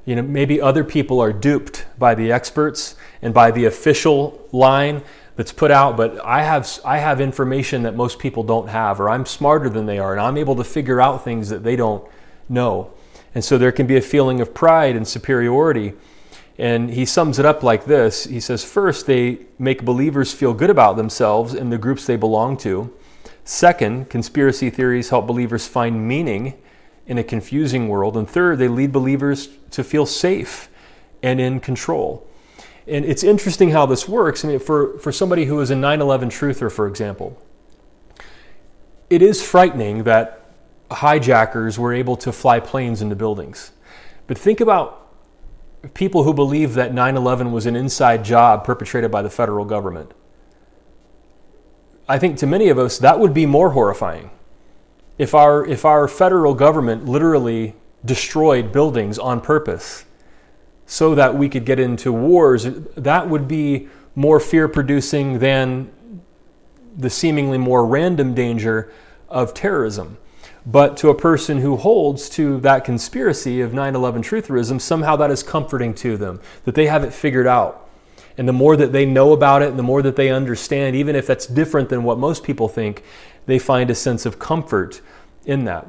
You 0.05 0.15
know, 0.15 0.23
maybe 0.23 0.61
other 0.61 0.85
people 0.85 1.21
are 1.21 1.33
duped 1.33 1.87
by 1.99 2.15
the 2.15 2.31
experts 2.31 2.95
and 3.23 3.35
by 3.35 3.51
the 3.51 3.65
official 3.65 4.47
line 4.53 5.03
that's 5.37 5.53
put 5.53 5.71
out, 5.71 5.97
but 5.97 6.25
I 6.25 6.43
have 6.43 6.69
I 6.85 6.99
have 6.99 7.21
information 7.21 7.83
that 7.83 7.97
most 7.97 8.19
people 8.19 8.43
don't 8.43 8.69
have 8.69 9.01
or 9.01 9.09
I'm 9.09 9.25
smarter 9.25 9.71
than 9.71 9.87
they 9.87 9.99
are 9.99 10.13
and 10.13 10.21
I'm 10.21 10.37
able 10.37 10.55
to 10.57 10.65
figure 10.65 11.01
out 11.01 11.25
things 11.25 11.49
that 11.49 11.65
they 11.65 11.77
don't 11.77 12.05
know. 12.49 12.93
And 13.35 13.43
so 13.43 13.57
there 13.57 13.73
can 13.73 13.87
be 13.87 13.97
a 13.97 14.03
feeling 14.03 14.41
of 14.41 14.53
pride 14.53 14.97
and 14.97 15.09
superiority. 15.09 15.95
And 16.59 16.91
he 16.91 17.07
sums 17.07 17.39
it 17.39 17.47
up 17.47 17.63
like 17.63 17.87
this. 17.87 18.25
He 18.25 18.39
says, 18.39 18.65
first, 18.65 19.07
they 19.07 19.39
make 19.59 19.83
believers 19.83 20.35
feel 20.35 20.53
good 20.53 20.69
about 20.69 20.97
themselves 20.99 21.55
and 21.55 21.73
the 21.73 21.79
groups 21.79 22.05
they 22.05 22.17
belong 22.17 22.59
to. 22.59 22.93
Second, 23.51 24.09
conspiracy 24.09 24.71
theories 24.71 25.11
help 25.11 25.27
believers 25.27 25.67
find 25.67 26.07
meaning 26.07 26.57
in 27.09 27.19
a 27.19 27.25
confusing 27.25 27.89
world. 27.89 28.17
And 28.17 28.31
third, 28.31 28.61
they 28.61 28.69
lead 28.69 28.93
believers 28.93 29.49
to 29.73 29.83
feel 29.83 30.07
safe 30.07 30.69
and 31.21 31.41
in 31.41 31.59
control. 31.59 32.25
And 32.87 33.05
it's 33.05 33.25
interesting 33.25 33.71
how 33.71 33.87
this 33.87 34.09
works. 34.09 34.45
I 34.45 34.49
mean, 34.49 34.61
for, 34.61 34.97
for 35.01 35.11
somebody 35.11 35.47
who 35.47 35.59
is 35.61 35.69
a 35.69 35.75
9 35.75 36.01
11 36.01 36.29
truther, 36.29 36.71
for 36.71 36.87
example, 36.87 37.37
it 39.11 39.21
is 39.21 39.43
frightening 39.43 40.05
that 40.05 40.53
hijackers 40.93 41.77
were 41.77 41.93
able 41.93 42.15
to 42.19 42.31
fly 42.31 42.61
planes 42.61 43.03
into 43.03 43.17
buildings. 43.17 43.73
But 44.29 44.39
think 44.39 44.61
about 44.61 45.13
people 45.95 46.23
who 46.23 46.33
believe 46.33 46.75
that 46.75 46.95
9 46.95 47.17
11 47.17 47.51
was 47.51 47.67
an 47.67 47.75
inside 47.75 48.25
job 48.25 48.63
perpetrated 48.63 49.11
by 49.11 49.23
the 49.23 49.31
federal 49.31 49.65
government. 49.65 50.13
I 52.11 52.19
think 52.19 52.39
to 52.39 52.47
many 52.47 52.69
of 52.71 52.79
us, 52.79 52.99
that 52.99 53.21
would 53.21 53.33
be 53.33 53.47
more 53.47 53.71
horrifying. 53.71 54.31
If 55.17 55.33
our, 55.33 55.65
if 55.65 55.85
our 55.85 56.09
federal 56.09 56.55
government 56.55 57.05
literally 57.07 57.77
destroyed 58.05 58.73
buildings 58.73 59.17
on 59.17 59.41
purpose 59.41 60.05
so 60.87 61.15
that 61.15 61.37
we 61.37 61.49
could 61.49 61.65
get 61.65 61.79
into 61.79 62.13
wars, 62.13 62.65
that 62.97 63.29
would 63.29 63.47
be 63.47 63.89
more 64.17 64.41
fear 64.41 64.67
producing 64.67 65.39
than 65.39 65.93
the 66.97 67.11
seemingly 67.11 67.59
more 67.59 67.87
random 67.87 68.35
danger 68.35 68.93
of 69.29 69.55
terrorism. 69.55 70.19
But 70.67 70.97
to 70.99 71.11
a 71.11 71.15
person 71.15 71.61
who 71.61 71.77
holds 71.77 72.29
to 72.31 72.59
that 72.61 72.85
conspiracy 72.85 73.61
of 73.61 73.73
9 73.73 73.95
11 73.95 74.23
trutherism, 74.23 74.81
somehow 74.81 75.15
that 75.15 75.31
is 75.31 75.45
comforting 75.45 75.95
to 75.95 76.17
them, 76.17 76.41
that 76.65 76.75
they 76.75 76.87
have 76.87 77.05
it 77.05 77.13
figured 77.13 77.47
out. 77.47 77.89
And 78.41 78.49
the 78.49 78.55
more 78.55 78.75
that 78.75 78.91
they 78.91 79.05
know 79.05 79.35
about 79.35 79.61
it 79.61 79.69
and 79.69 79.79
the 79.79 79.83
more 79.83 80.01
that 80.01 80.17
they 80.17 80.31
understand, 80.31 80.97
even 80.97 81.15
if 81.15 81.27
that's 81.27 81.45
different 81.45 81.91
than 81.91 82.05
what 82.05 82.19
most 82.19 82.43
people 82.43 82.69
think, 82.69 83.05
they 83.45 83.59
find 83.59 83.91
a 83.91 83.95
sense 83.95 84.25
of 84.25 84.39
comfort 84.39 85.03
in 85.45 85.67
that. 85.67 85.87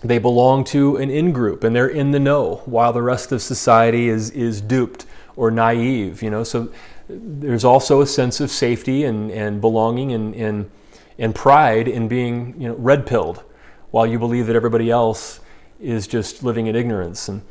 They 0.00 0.18
belong 0.18 0.62
to 0.66 0.94
an 0.98 1.10
in 1.10 1.32
group 1.32 1.64
and 1.64 1.74
they're 1.74 1.88
in 1.88 2.12
the 2.12 2.20
know 2.20 2.62
while 2.66 2.92
the 2.92 3.02
rest 3.02 3.32
of 3.32 3.42
society 3.42 4.08
is, 4.08 4.30
is 4.30 4.60
duped 4.60 5.04
or 5.34 5.50
naive 5.50 6.22
you 6.22 6.30
know? 6.30 6.44
So 6.44 6.70
there's 7.08 7.64
also 7.64 8.00
a 8.00 8.06
sense 8.06 8.38
of 8.38 8.52
safety 8.52 9.02
and, 9.02 9.32
and 9.32 9.60
belonging 9.60 10.12
and, 10.12 10.32
and, 10.36 10.70
and 11.18 11.34
pride 11.34 11.88
in 11.88 12.06
being 12.06 12.54
you 12.56 12.68
know 12.68 12.76
red 12.76 13.04
pilled 13.04 13.42
while 13.90 14.06
you 14.06 14.20
believe 14.20 14.46
that 14.46 14.54
everybody 14.54 14.92
else 14.92 15.40
is 15.80 16.06
just 16.06 16.44
living 16.44 16.68
in 16.68 16.76
ignorance. 16.76 17.28
And 17.28 17.42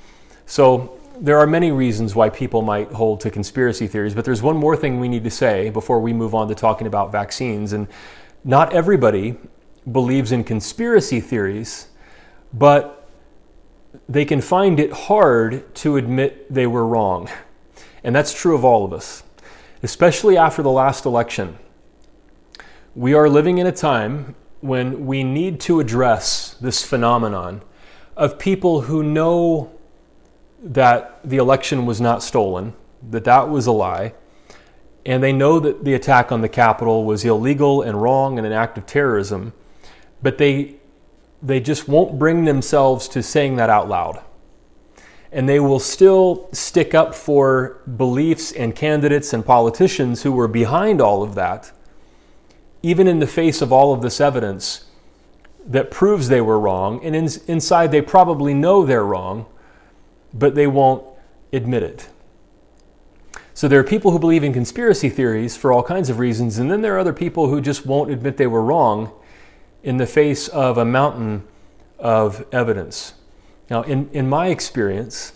so 0.46 0.98
there 1.20 1.38
are 1.38 1.48
many 1.48 1.72
reasons 1.72 2.16
why 2.16 2.30
people 2.30 2.62
might 2.62 2.92
hold 2.92 3.20
to 3.22 3.30
conspiracy 3.30 3.88
theories 3.88 4.14
but 4.14 4.26
there's 4.26 4.42
one 4.42 4.58
more 4.58 4.76
thing 4.76 5.00
we 5.00 5.08
need 5.08 5.24
to 5.24 5.32
say 5.32 5.70
before 5.70 6.00
we 6.00 6.14
move 6.14 6.34
on 6.34 6.48
to 6.48 6.56
talking 6.56 6.88
about 6.88 7.12
vaccines 7.12 7.74
and 7.74 7.88
not 8.44 8.74
everybody 8.74 9.36
believes 9.92 10.32
in 10.32 10.44
conspiracy 10.44 11.20
theories 11.20 11.88
but 12.54 13.04
they 14.08 14.26
can 14.26 14.42
find 14.42 14.80
it 14.80 14.92
hard 14.92 15.74
to 15.76 15.98
admit 15.98 16.52
they 16.54 16.68
were 16.68 16.86
wrong. 16.86 17.30
And 18.04 18.16
that's 18.16 18.34
true 18.34 18.56
of 18.56 18.66
all 18.66 18.86
of 18.86 18.94
us, 18.94 19.24
especially 19.82 20.38
after 20.38 20.62
the 20.62 20.72
last 20.72 21.06
election. 21.06 21.58
We 22.96 23.14
are 23.14 23.30
living 23.30 23.58
in 23.58 23.68
a 23.68 23.72
time 23.72 24.36
when 24.62 25.06
we 25.06 25.24
need 25.24 25.60
to 25.62 25.80
address 25.80 26.56
this 26.62 26.84
phenomenon 26.86 27.62
of 28.16 28.38
people 28.38 28.82
who 28.82 29.04
know 29.04 29.72
that 30.64 31.20
the 31.24 31.38
election 31.38 31.86
was 31.86 32.00
not 32.00 32.24
stolen, 32.24 32.74
that 33.12 33.26
that 33.26 33.50
was 33.50 33.68
a 33.68 33.72
lie, 33.72 34.14
and 35.06 35.22
they 35.22 35.34
know 35.34 35.60
that 35.60 35.84
the 35.84 35.94
attack 35.94 36.32
on 36.32 36.42
the 36.42 36.50
Capitol 36.50 37.04
was 37.04 37.26
illegal 37.26 37.82
and 37.82 38.02
wrong 38.02 38.38
and 38.38 38.48
an 38.48 38.54
act 38.54 38.78
of 38.78 38.86
terrorism, 38.86 39.54
but 40.22 40.38
they 40.38 40.76
they 41.44 41.60
just 41.60 41.90
won't 41.90 42.18
bring 42.18 42.46
themselves 42.46 43.10
to 43.10 43.22
saying 43.22 43.58
that 43.58 43.70
out 43.70 43.90
loud. 43.90 44.22
And 45.30 45.50
they 45.50 45.60
will 45.60 45.80
still 45.80 46.48
stick 46.54 46.94
up 46.94 47.14
for 47.14 47.82
beliefs 47.98 48.54
and 48.54 48.74
candidates 48.74 49.34
and 49.34 49.46
politicians 49.46 50.24
who 50.24 50.32
were 50.32 50.48
behind 50.48 51.02
all 51.02 51.22
of 51.22 51.36
that, 51.36 51.74
even 52.82 53.08
in 53.08 53.20
the 53.20 53.28
face 53.28 53.62
of 53.62 53.74
all 53.74 53.94
of 53.94 54.02
this 54.02 54.22
evidence 54.22 54.86
that 55.66 55.92
proves 55.92 56.30
they 56.30 56.40
were 56.40 56.60
wrong. 56.60 57.04
And 57.04 57.14
in, 57.14 57.28
inside, 57.48 57.92
they 57.92 58.02
probably 58.02 58.54
know 58.54 58.86
they're 58.86 59.04
wrong, 59.04 59.46
but 60.34 60.56
they 60.56 60.68
won't 60.68 61.06
admit 61.52 61.84
it. 61.84 62.10
So 63.54 63.68
there 63.68 63.80
are 63.80 63.84
people 63.84 64.12
who 64.12 64.20
believe 64.20 64.44
in 64.44 64.52
conspiracy 64.52 65.10
theories 65.10 65.56
for 65.56 65.72
all 65.72 65.84
kinds 65.84 66.10
of 66.10 66.18
reasons, 66.18 66.58
and 66.58 66.72
then 66.72 66.82
there 66.82 66.96
are 66.96 67.00
other 67.00 67.14
people 67.14 67.50
who 67.50 67.62
just 67.62 67.86
won't 67.86 68.10
admit 68.10 68.38
they 68.38 68.48
were 68.48 68.64
wrong 68.64 69.12
in 69.84 69.98
the 69.98 70.08
face 70.08 70.48
of 70.48 70.78
a 70.78 70.86
mountain 70.86 71.44
of 72.00 72.46
evidence. 72.52 73.14
Now, 73.70 73.84
in, 73.84 74.10
in 74.12 74.28
my 74.28 74.48
experience, 74.48 75.34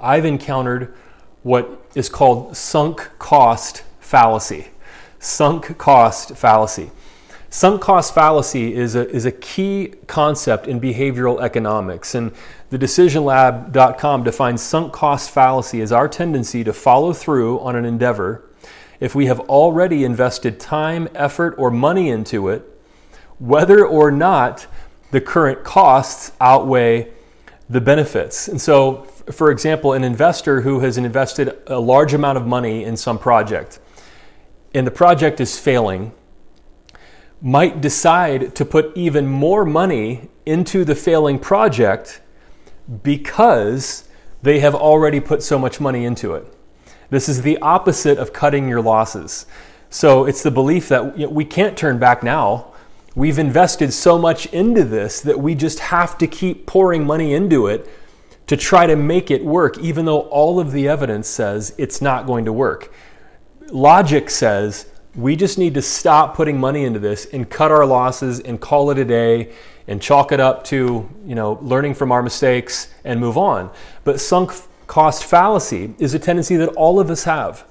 I've 0.00 0.24
encountered 0.24 0.94
what 1.42 1.84
is 1.94 2.08
called 2.08 2.56
sunk 2.56 3.10
cost 3.18 3.82
fallacy. 3.98 4.68
Sunk 5.18 5.76
cost 5.76 6.36
fallacy. 6.36 6.90
Sunk 7.50 7.80
cost 7.80 8.14
fallacy 8.14 8.74
is 8.74 8.94
a, 8.94 9.08
is 9.08 9.24
a 9.24 9.32
key 9.32 9.94
concept 10.06 10.66
in 10.66 10.80
behavioral 10.80 11.40
economics. 11.40 12.14
And 12.14 12.32
the 12.68 12.78
decisionlab.com 12.78 14.22
defines 14.22 14.62
sunk 14.62 14.92
cost 14.92 15.30
fallacy 15.30 15.80
as 15.80 15.90
our 15.90 16.08
tendency 16.08 16.62
to 16.64 16.72
follow 16.72 17.12
through 17.12 17.60
on 17.60 17.74
an 17.74 17.86
endeavor 17.86 18.44
if 19.00 19.14
we 19.14 19.26
have 19.26 19.40
already 19.40 20.04
invested 20.04 20.60
time, 20.60 21.08
effort, 21.14 21.54
or 21.56 21.70
money 21.70 22.10
into 22.10 22.48
it 22.48 22.74
whether 23.38 23.86
or 23.86 24.10
not 24.10 24.66
the 25.12 25.20
current 25.20 25.64
costs 25.64 26.32
outweigh 26.40 27.08
the 27.70 27.80
benefits. 27.80 28.48
And 28.48 28.60
so, 28.60 29.04
for 29.30 29.50
example, 29.50 29.92
an 29.92 30.04
investor 30.04 30.62
who 30.62 30.80
has 30.80 30.98
invested 30.98 31.56
a 31.66 31.78
large 31.78 32.14
amount 32.14 32.36
of 32.36 32.46
money 32.46 32.84
in 32.84 32.96
some 32.96 33.18
project 33.18 33.78
and 34.74 34.86
the 34.86 34.90
project 34.90 35.40
is 35.40 35.58
failing 35.58 36.12
might 37.40 37.80
decide 37.80 38.54
to 38.56 38.64
put 38.64 38.96
even 38.96 39.26
more 39.26 39.64
money 39.64 40.28
into 40.44 40.84
the 40.84 40.94
failing 40.94 41.38
project 41.38 42.20
because 43.02 44.08
they 44.42 44.60
have 44.60 44.74
already 44.74 45.20
put 45.20 45.42
so 45.42 45.58
much 45.58 45.80
money 45.80 46.04
into 46.04 46.34
it. 46.34 46.46
This 47.10 47.28
is 47.28 47.42
the 47.42 47.58
opposite 47.58 48.18
of 48.18 48.32
cutting 48.32 48.68
your 48.68 48.82
losses. 48.82 49.46
So 49.90 50.24
it's 50.26 50.42
the 50.42 50.50
belief 50.50 50.88
that 50.88 51.30
we 51.30 51.44
can't 51.44 51.76
turn 51.76 51.98
back 51.98 52.22
now. 52.22 52.72
We've 53.14 53.38
invested 53.38 53.92
so 53.92 54.18
much 54.18 54.46
into 54.46 54.84
this 54.84 55.20
that 55.22 55.40
we 55.40 55.54
just 55.54 55.78
have 55.78 56.18
to 56.18 56.26
keep 56.26 56.66
pouring 56.66 57.06
money 57.06 57.34
into 57.34 57.66
it 57.66 57.88
to 58.46 58.56
try 58.56 58.86
to 58.86 58.96
make 58.96 59.30
it 59.30 59.44
work, 59.44 59.78
even 59.78 60.04
though 60.04 60.20
all 60.22 60.60
of 60.60 60.72
the 60.72 60.88
evidence 60.88 61.28
says 61.28 61.74
it's 61.78 62.00
not 62.00 62.26
going 62.26 62.44
to 62.44 62.52
work. 62.52 62.92
Logic 63.70 64.30
says 64.30 64.86
we 65.18 65.34
just 65.34 65.58
need 65.58 65.74
to 65.74 65.82
stop 65.82 66.36
putting 66.36 66.58
money 66.60 66.84
into 66.84 67.00
this 67.00 67.26
and 67.32 67.50
cut 67.50 67.72
our 67.72 67.84
losses 67.84 68.38
and 68.38 68.60
call 68.60 68.92
it 68.92 68.98
a 68.98 69.04
day 69.04 69.52
and 69.88 70.00
chalk 70.00 70.30
it 70.30 70.38
up 70.38 70.62
to, 70.62 71.08
you 71.26 71.34
know, 71.34 71.58
learning 71.60 71.94
from 71.94 72.12
our 72.12 72.22
mistakes 72.22 72.88
and 73.04 73.18
move 73.18 73.36
on. 73.36 73.68
But 74.04 74.20
sunk 74.20 74.52
cost 74.86 75.24
fallacy 75.24 75.94
is 75.98 76.14
a 76.14 76.20
tendency 76.20 76.54
that 76.56 76.68
all 76.68 77.00
of 77.00 77.10
us 77.10 77.24
have 77.24 77.64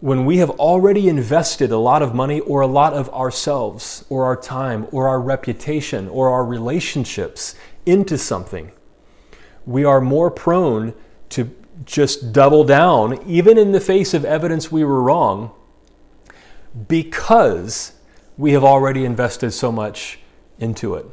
when 0.00 0.26
we 0.26 0.36
have 0.36 0.50
already 0.50 1.08
invested 1.08 1.70
a 1.70 1.78
lot 1.78 2.02
of 2.02 2.14
money 2.14 2.38
or 2.40 2.60
a 2.60 2.66
lot 2.66 2.92
of 2.92 3.08
ourselves 3.14 4.04
or 4.10 4.26
our 4.26 4.36
time 4.36 4.86
or 4.92 5.08
our 5.08 5.18
reputation 5.18 6.10
or 6.10 6.28
our 6.28 6.44
relationships 6.44 7.54
into 7.86 8.18
something, 8.18 8.70
we 9.64 9.82
are 9.82 10.02
more 10.02 10.30
prone 10.30 10.92
to 11.30 11.50
just 11.86 12.34
double 12.34 12.64
down, 12.64 13.18
even 13.26 13.56
in 13.56 13.72
the 13.72 13.80
face 13.80 14.12
of 14.12 14.26
evidence 14.26 14.70
we 14.70 14.84
were 14.84 15.00
wrong, 15.00 15.50
because 16.88 17.92
we 18.36 18.52
have 18.52 18.64
already 18.64 19.04
invested 19.04 19.52
so 19.52 19.70
much 19.70 20.18
into 20.58 20.94
it. 20.94 21.06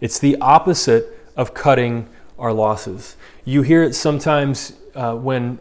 It's 0.00 0.18
the 0.18 0.36
opposite 0.40 1.06
of 1.36 1.54
cutting 1.54 2.08
our 2.38 2.52
losses. 2.52 3.16
You 3.44 3.62
hear 3.62 3.82
it 3.82 3.94
sometimes 3.94 4.74
uh, 4.94 5.14
when 5.14 5.58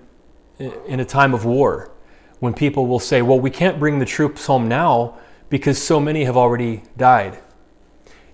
in 0.60 1.00
a 1.00 1.06
time 1.06 1.34
of 1.34 1.46
war 1.46 1.92
when 2.40 2.54
people 2.54 2.88
will 2.88 3.00
say, 3.00 3.22
well, 3.22 3.40
we 3.40 3.50
can't 3.50 3.80
bring 3.80 4.00
the 4.00 4.06
troops 4.06 4.46
home 4.46 4.68
now 4.68 5.18
because 5.50 5.82
so 5.82 6.00
many 6.00 6.24
have 6.26 6.38
already 6.38 6.84
died. 6.98 7.40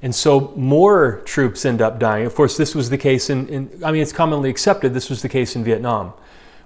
And 0.02 0.13
so 0.13 0.54
more 0.58 1.21
troops 1.26 1.65
end 1.65 1.82
up 1.82 1.99
dying. 1.99 2.26
Of 2.26 2.36
course, 2.36 2.58
this 2.58 2.76
was 2.76 2.89
the 2.89 2.97
case 2.97 3.30
in, 3.30 3.47
in, 3.47 3.84
I 3.84 3.91
mean, 3.91 4.02
it's 4.02 4.12
commonly 4.12 4.49
accepted 4.49 4.93
this 4.93 5.10
was 5.10 5.21
the 5.21 5.30
case 5.30 5.56
in 5.56 5.63
Vietnam 5.63 6.13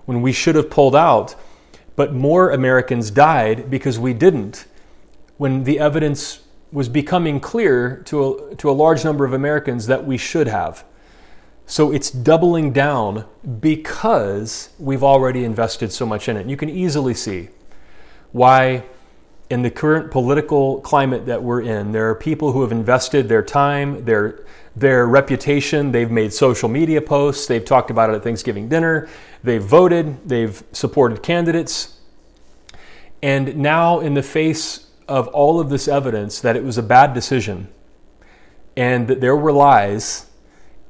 when 0.06 0.22
we 0.22 0.32
should 0.32 0.56
have 0.56 0.70
pulled 0.70 0.96
out, 0.96 1.36
but 1.98 2.14
more 2.14 2.52
Americans 2.52 3.12
died 3.12 3.70
because 3.70 4.00
we 4.00 4.14
didn't. 4.14 4.66
When 5.36 5.66
the 5.66 5.80
evidence 5.80 6.40
was 6.72 6.88
becoming 6.88 7.40
clear 7.40 8.02
to 8.06 8.24
a, 8.52 8.56
to 8.56 8.70
a 8.70 8.72
large 8.72 9.04
number 9.04 9.26
of 9.26 9.34
Americans 9.34 9.88
that 9.88 10.06
we 10.06 10.18
should 10.18 10.48
have. 10.48 10.86
So 11.66 11.92
it's 11.92 12.12
doubling 12.12 12.72
down 12.72 13.26
because 13.60 14.70
we've 14.80 15.04
already 15.04 15.44
invested 15.44 15.92
so 15.92 16.06
much 16.06 16.30
in 16.30 16.38
it. 16.38 16.48
You 16.48 16.56
can 16.56 16.70
easily 16.70 17.14
see 17.14 17.50
why 18.32 18.84
in 19.50 19.64
the 19.64 19.72
current 19.72 20.12
political 20.12 20.82
climate 20.82 21.26
that 21.26 21.42
we're 21.42 21.62
in, 21.62 21.94
there 21.94 22.10
are 22.10 22.16
people 22.16 22.52
who 22.52 22.62
have 22.62 22.72
invested 22.72 23.28
their 23.28 23.44
time, 23.44 24.06
their 24.06 24.46
their 24.80 25.08
reputation. 25.08 25.92
They've 25.92 26.12
made 26.12 26.34
social 26.34 26.70
media 26.70 27.02
posts. 27.02 27.48
They've 27.48 27.63
talked 27.63 27.90
about 27.90 28.10
it 28.10 28.13
at 28.16 28.24
Thanksgiving 28.24 28.70
dinner. 28.70 29.10
They've 29.44 29.63
voted. 29.63 30.28
They've 30.28 30.63
supported 30.72 31.24
candidates. 31.24 32.00
And 33.22 33.58
now, 33.58 34.00
in 34.00 34.13
the 34.13 34.22
face 34.22 34.88
of 35.08 35.28
all 35.30 35.60
of 35.60 35.70
this 35.70 35.88
evidence 35.88 36.40
that 36.42 36.56
it 36.56 36.63
was 36.63 36.78
a 36.78 36.84
bad 36.84 37.13
decision 37.13 37.70
and 38.76 39.08
that 39.08 39.22
there 39.22 39.36
were 39.36 39.52
lies 39.52 40.30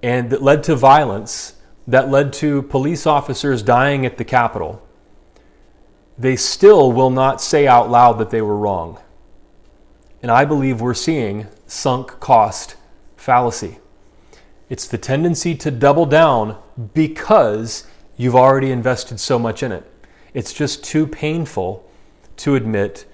and 0.04 0.30
that 0.32 0.42
led 0.42 0.64
to 0.64 0.76
violence, 0.76 1.56
that 1.88 2.10
led 2.10 2.34
to 2.34 2.64
police 2.64 3.08
officers 3.08 3.64
dying 3.64 4.06
at 4.06 4.18
the 4.18 4.26
Capitol, 4.26 4.86
they 6.18 6.36
still 6.36 6.92
will 6.92 7.10
not 7.10 7.40
say 7.40 7.68
out 7.68 7.90
loud 7.90 8.18
that 8.18 8.32
they 8.32 8.42
were 8.42 8.58
wrong. 8.58 9.00
And 10.22 10.32
I 10.32 10.44
believe 10.44 10.82
we're 10.82 10.94
seeing 10.94 11.48
sunk 11.68 12.20
cost 12.20 12.76
fallacy. 13.18 13.80
It's 14.70 14.88
the 14.88 14.98
tendency 14.98 15.56
to 15.56 15.72
double 15.72 16.06
down 16.06 16.58
because 16.94 17.88
you've 18.16 18.36
already 18.36 18.72
invested 18.72 19.20
so 19.20 19.38
much 19.38 19.64
in 19.64 19.72
it. 19.72 19.90
It's 20.34 20.54
just 20.54 20.84
too 20.84 21.08
painful 21.08 21.90
to 22.38 22.56
admit 22.56 23.06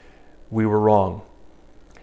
we 0.51 0.65
were 0.65 0.79
wrong. 0.79 1.21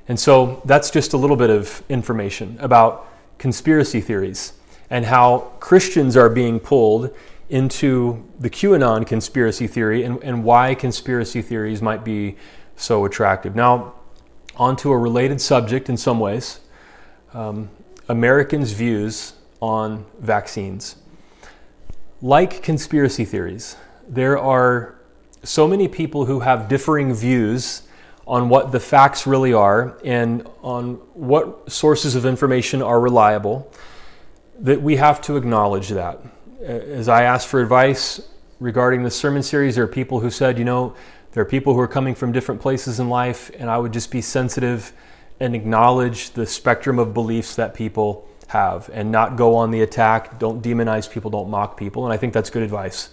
And 0.08 0.18
so 0.18 0.60
that's 0.64 0.90
just 0.90 1.12
a 1.12 1.16
little 1.16 1.36
bit 1.36 1.50
of 1.50 1.84
information 1.88 2.56
about 2.60 3.08
conspiracy 3.38 4.00
theories 4.00 4.54
and 4.88 5.04
how 5.04 5.52
Christians 5.60 6.16
are 6.16 6.28
being 6.28 6.58
pulled 6.58 7.14
into 7.48 8.24
the 8.38 8.50
QAnon 8.50 9.06
conspiracy 9.06 9.66
theory 9.66 10.04
and, 10.04 10.22
and 10.22 10.44
why 10.44 10.74
conspiracy 10.74 11.42
theories 11.42 11.82
might 11.82 12.04
be 12.04 12.36
so 12.76 13.04
attractive. 13.04 13.54
Now, 13.54 13.94
onto 14.56 14.90
a 14.90 14.98
related 14.98 15.40
subject 15.40 15.88
in 15.88 15.96
some 15.96 16.20
ways 16.20 16.60
um, 17.34 17.70
Americans' 18.10 18.72
views 18.72 19.34
on 19.60 20.04
vaccines. 20.18 20.96
Like 22.20 22.60
conspiracy 22.60 23.24
theories, 23.24 23.76
there 24.08 24.36
are 24.36 24.96
so 25.44 25.68
many 25.68 25.86
people 25.86 26.26
who 26.26 26.40
have 26.40 26.68
differing 26.68 27.14
views 27.14 27.82
on 28.26 28.48
what 28.48 28.72
the 28.72 28.80
facts 28.80 29.28
really 29.28 29.52
are 29.52 29.96
and 30.04 30.44
on 30.62 30.94
what 31.14 31.70
sources 31.70 32.16
of 32.16 32.26
information 32.26 32.82
are 32.82 32.98
reliable 33.00 33.72
that 34.58 34.82
we 34.82 34.96
have 34.96 35.20
to 35.22 35.36
acknowledge 35.36 35.90
that 35.90 36.20
as 36.60 37.08
I 37.08 37.22
asked 37.22 37.46
for 37.46 37.60
advice 37.60 38.20
regarding 38.58 39.04
the 39.04 39.10
sermon 39.10 39.42
series, 39.44 39.76
there 39.76 39.84
are 39.84 39.88
people 39.88 40.18
who 40.18 40.30
said, 40.30 40.58
you 40.58 40.64
know, 40.64 40.94
there 41.32 41.42
are 41.42 41.46
people 41.46 41.74
who 41.74 41.80
are 41.80 41.88
coming 41.88 42.16
from 42.16 42.32
different 42.32 42.60
places 42.60 42.98
in 42.98 43.08
life, 43.08 43.52
and 43.56 43.70
I 43.70 43.78
would 43.78 43.92
just 43.92 44.10
be 44.10 44.20
sensitive 44.20 44.92
and 45.40 45.56
acknowledge 45.56 46.30
the 46.30 46.46
spectrum 46.46 46.98
of 46.98 47.14
beliefs 47.14 47.56
that 47.56 47.74
people 47.74 48.28
have 48.48 48.90
and 48.92 49.10
not 49.10 49.36
go 49.36 49.56
on 49.56 49.70
the 49.70 49.80
attack. 49.80 50.38
Don't 50.38 50.62
demonize 50.62 51.10
people, 51.10 51.30
don't 51.30 51.48
mock 51.48 51.76
people. 51.76 52.04
And 52.04 52.12
I 52.12 52.18
think 52.18 52.34
that's 52.34 52.50
good 52.50 52.62
advice. 52.62 53.08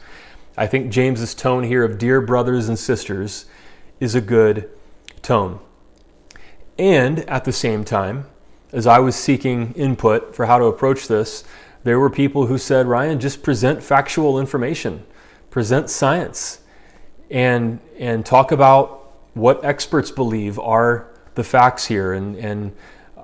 I 0.57 0.67
think 0.67 0.91
James's 0.91 1.33
tone 1.33 1.63
here 1.63 1.83
of 1.83 1.97
dear 1.97 2.19
brothers 2.19 2.67
and 2.67 2.77
sisters 2.77 3.45
is 3.99 4.13
a 4.13 4.21
good 4.21 4.69
tone. 5.21 5.59
And 6.77 7.19
at 7.29 7.45
the 7.45 7.53
same 7.53 7.83
time, 7.83 8.25
as 8.73 8.85
I 8.85 8.99
was 8.99 9.15
seeking 9.15 9.73
input 9.73 10.35
for 10.35 10.47
how 10.47 10.59
to 10.59 10.65
approach 10.65 11.07
this, 11.07 11.43
there 11.83 11.99
were 11.99 12.09
people 12.09 12.47
who 12.47 12.57
said, 12.57 12.87
Ryan, 12.87 13.19
just 13.19 13.41
present 13.43 13.81
factual 13.81 14.39
information, 14.39 15.05
present 15.49 15.89
science, 15.89 16.59
and, 17.29 17.79
and 17.97 18.25
talk 18.25 18.51
about 18.51 19.13
what 19.33 19.63
experts 19.63 20.11
believe 20.11 20.59
are 20.59 21.07
the 21.37 21.43
facts 21.45 21.85
here. 21.85 22.11
And, 22.11 22.35
and 22.35 22.73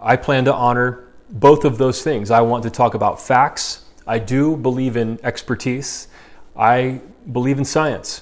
I 0.01 0.15
plan 0.15 0.45
to 0.45 0.53
honor 0.53 1.05
both 1.29 1.65
of 1.65 1.77
those 1.77 2.01
things. 2.01 2.31
I 2.31 2.39
want 2.39 2.63
to 2.63 2.69
talk 2.69 2.93
about 2.93 3.19
facts. 3.19 3.83
I 4.07 4.19
do 4.19 4.55
believe 4.55 4.95
in 4.95 5.19
expertise. 5.23 6.07
I 6.55 7.01
believe 7.29 7.57
in 7.57 7.65
science. 7.65 8.21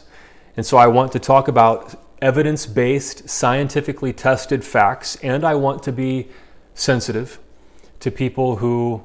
And 0.58 0.66
so 0.66 0.78
I 0.78 0.88
want 0.88 1.12
to 1.12 1.20
talk 1.20 1.48
about 1.48 2.02
evidence 2.22 2.66
based, 2.66 3.30
scientifically 3.30 4.14
tested 4.14 4.64
facts, 4.64 5.16
and 5.18 5.44
I 5.44 5.56
want 5.56 5.84
to 5.84 5.92
be 5.92 6.30
sensitive 6.74 7.40
to 8.00 8.10
people 8.10 8.58
who 8.58 9.04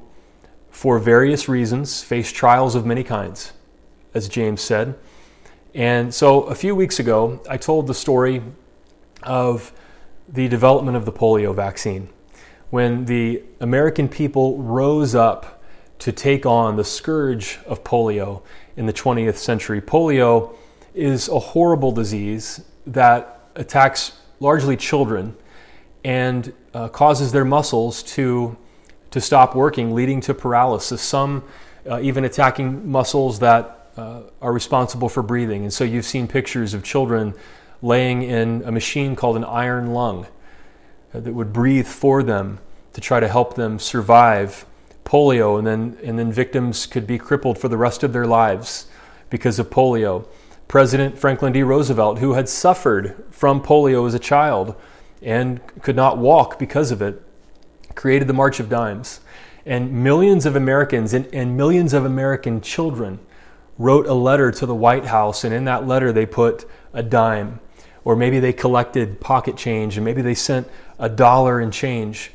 for 0.77 0.99
various 0.99 1.49
reasons, 1.49 2.03
face 2.03 2.31
trials 2.31 2.75
of 2.75 2.85
many 2.85 3.03
kinds, 3.03 3.51
as 4.13 4.29
James 4.29 4.61
said. 4.61 4.93
And 5.73 6.13
so 6.13 6.43
a 6.43 6.53
few 6.53 6.75
weeks 6.75 6.99
ago, 6.99 7.41
I 7.49 7.57
told 7.57 7.87
the 7.87 7.95
story 7.95 8.43
of 9.23 9.73
the 10.27 10.47
development 10.47 10.97
of 10.97 11.05
the 11.05 11.11
polio 11.11 11.55
vaccine. 11.55 12.09
When 12.69 13.05
the 13.05 13.43
American 13.59 14.09
people 14.09 14.57
rose 14.57 15.15
up 15.15 15.63
to 15.99 16.11
take 16.11 16.45
on 16.45 16.75
the 16.75 16.83
scourge 16.83 17.59
of 17.65 17.83
polio 17.83 18.41
in 18.75 18.85
the 18.85 18.93
20th 18.93 19.37
century, 19.37 19.81
polio 19.81 20.53
is 20.93 21.29
a 21.29 21.39
horrible 21.39 21.91
disease 21.91 22.61
that 22.85 23.41
attacks 23.55 24.19
largely 24.39 24.75
children 24.75 25.35
and 26.03 26.53
uh, 26.73 26.87
causes 26.89 27.31
their 27.31 27.45
muscles 27.45 28.03
to 28.03 28.57
to 29.11 29.21
stop 29.21 29.55
working, 29.55 29.95
leading 29.95 30.21
to 30.21 30.33
paralysis, 30.33 31.01
some 31.01 31.43
uh, 31.89 31.99
even 32.01 32.25
attacking 32.25 32.89
muscles 32.89 33.39
that 33.39 33.89
uh, 33.95 34.21
are 34.41 34.51
responsible 34.51 35.09
for 35.09 35.23
breathing. 35.23 35.63
And 35.63 35.73
so 35.73 35.83
you've 35.83 36.05
seen 36.05 36.27
pictures 36.27 36.73
of 36.73 36.83
children 36.83 37.33
laying 37.81 38.23
in 38.23 38.63
a 38.65 38.71
machine 38.71 39.15
called 39.15 39.35
an 39.35 39.43
iron 39.43 39.93
lung 39.93 40.27
uh, 41.13 41.19
that 41.19 41.33
would 41.33 41.53
breathe 41.53 41.87
for 41.87 42.23
them 42.23 42.59
to 42.93 43.01
try 43.01 43.19
to 43.19 43.27
help 43.27 43.55
them 43.55 43.79
survive 43.79 44.65
polio, 45.05 45.57
and 45.57 45.65
then, 45.65 45.97
and 46.03 46.19
then 46.19 46.31
victims 46.31 46.85
could 46.85 47.07
be 47.07 47.17
crippled 47.17 47.57
for 47.57 47.69
the 47.69 47.77
rest 47.77 48.03
of 48.03 48.11
their 48.11 48.25
lives 48.25 48.87
because 49.29 49.59
of 49.59 49.69
polio. 49.69 50.27
President 50.67 51.17
Franklin 51.17 51.53
D. 51.53 51.63
Roosevelt, 51.63 52.19
who 52.19 52.33
had 52.33 52.49
suffered 52.49 53.23
from 53.29 53.61
polio 53.61 54.05
as 54.05 54.13
a 54.13 54.19
child 54.19 54.75
and 55.21 55.61
could 55.81 55.95
not 55.95 56.17
walk 56.17 56.59
because 56.59 56.91
of 56.91 57.01
it, 57.01 57.21
created 57.95 58.27
the 58.27 58.33
March 58.33 58.59
of 58.59 58.69
Dimes. 58.69 59.21
And 59.65 59.91
millions 59.91 60.45
of 60.45 60.55
Americans 60.55 61.13
and, 61.13 61.25
and 61.33 61.55
millions 61.55 61.93
of 61.93 62.05
American 62.05 62.61
children 62.61 63.19
wrote 63.77 64.07
a 64.07 64.13
letter 64.13 64.51
to 64.51 64.65
the 64.65 64.75
White 64.75 65.05
House, 65.05 65.43
and 65.43 65.53
in 65.53 65.65
that 65.65 65.87
letter 65.87 66.11
they 66.11 66.25
put 66.25 66.65
a 66.93 67.03
dime. 67.03 67.59
Or 68.07 68.15
maybe 68.15 68.39
they 68.39 68.53
collected 68.53 69.19
pocket 69.19 69.57
change, 69.57 69.97
and 69.97 70.05
maybe 70.05 70.21
they 70.21 70.33
sent 70.33 70.69
a 70.97 71.09
dollar 71.09 71.59
in 71.59 71.71
change. 71.71 72.31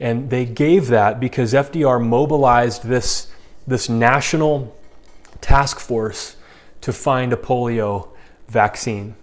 And 0.00 0.28
they 0.28 0.44
gave 0.44 0.88
that 0.88 1.20
because 1.20 1.54
FDR 1.54 2.04
mobilized 2.04 2.82
this, 2.82 3.30
this 3.64 3.88
national 3.88 4.76
task 5.40 5.78
force 5.78 6.34
to 6.80 6.92
find 6.92 7.32
a 7.32 7.36
polio 7.36 8.08
vaccine. 8.48 9.14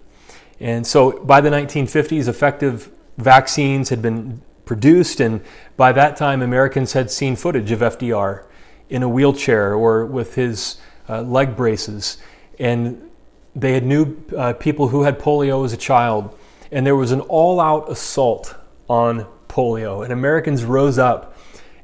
And 0.58 0.86
so 0.86 1.22
by 1.24 1.42
the 1.42 1.50
1950s, 1.50 2.26
effective 2.26 2.90
vaccines 3.18 3.90
had 3.90 4.00
been 4.00 4.40
produced. 4.64 5.20
And 5.20 5.42
by 5.76 5.92
that 5.92 6.16
time, 6.16 6.40
Americans 6.40 6.94
had 6.94 7.10
seen 7.10 7.36
footage 7.36 7.70
of 7.70 7.80
FDR 7.80 8.46
in 8.88 9.02
a 9.02 9.10
wheelchair 9.10 9.74
or 9.74 10.06
with 10.06 10.36
his 10.36 10.78
uh, 11.10 11.20
leg 11.20 11.54
braces. 11.54 12.16
And 12.58 13.10
they 13.54 13.74
had 13.74 13.84
knew 13.84 14.16
uh, 14.36 14.54
people 14.54 14.88
who 14.88 15.02
had 15.02 15.18
polio 15.18 15.64
as 15.64 15.72
a 15.72 15.76
child. 15.76 16.36
And 16.70 16.86
there 16.86 16.96
was 16.96 17.12
an 17.12 17.20
all 17.20 17.60
out 17.60 17.90
assault 17.90 18.54
on 18.88 19.26
polio. 19.48 20.02
And 20.02 20.12
Americans 20.12 20.64
rose 20.64 20.98
up 20.98 21.36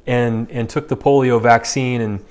and, 0.07 0.50
and 0.50 0.68
took 0.68 0.88
the 0.88 0.96
polio 0.96 1.40
vaccine. 1.40 2.00
And 2.00 2.24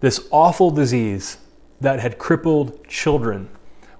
this 0.00 0.26
awful 0.30 0.70
disease 0.70 1.38
that 1.80 2.00
had 2.00 2.18
crippled 2.18 2.86
children 2.88 3.50